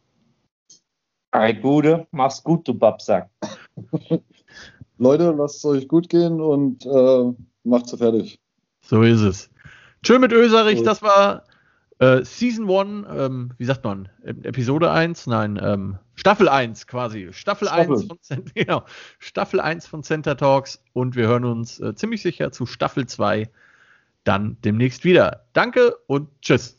Ei, 1.31 1.53
Gude, 1.53 2.07
mach's 2.11 2.43
gut, 2.43 2.67
du 2.67 2.75
Babsack. 2.75 3.29
Leute, 4.99 5.35
lasst 5.37 5.57
es 5.57 5.65
euch 5.65 5.89
gut 5.89 6.09
gehen 6.09 6.41
und 6.41 6.87
äh, 6.87 7.33
macht's 7.65 7.95
fertig. 7.97 8.41
So 8.83 9.03
ist 9.03 9.21
es. 9.21 9.51
Tschö 10.05 10.19
mit 10.19 10.33
Öserich, 10.33 10.83
das 10.83 11.01
war 11.01 11.45
äh, 11.99 12.23
Season 12.25 12.71
1, 12.71 13.07
ähm, 13.11 13.53
wie 13.57 13.65
sagt 13.65 13.85
man, 13.85 14.11
Episode 14.23 14.91
1? 14.91 15.27
Nein, 15.27 15.59
ähm, 15.63 15.99
Staffel 16.15 16.49
1 16.49 16.87
quasi. 16.87 17.31
Staffel, 17.33 17.69
Staffel. 17.69 17.95
1 17.95 18.07
von 18.07 18.45
genau, 18.55 18.85
Staffel 19.19 19.61
1 19.61 19.87
von 19.87 20.03
Center 20.03 20.37
Talks 20.37 20.85
und 20.93 21.17
wir 21.17 21.27
hören 21.27 21.47
uns 21.47 21.81
äh, 21.81 21.95
ziemlich 21.95 22.21
sicher 22.21 22.53
zu 22.53 22.67
Staffel 22.67 23.07
2 23.07 23.49
dann 24.25 24.59
demnächst 24.63 25.05
wieder. 25.05 25.47
Danke 25.55 25.97
und 26.07 26.29
tschüss. 26.43 26.77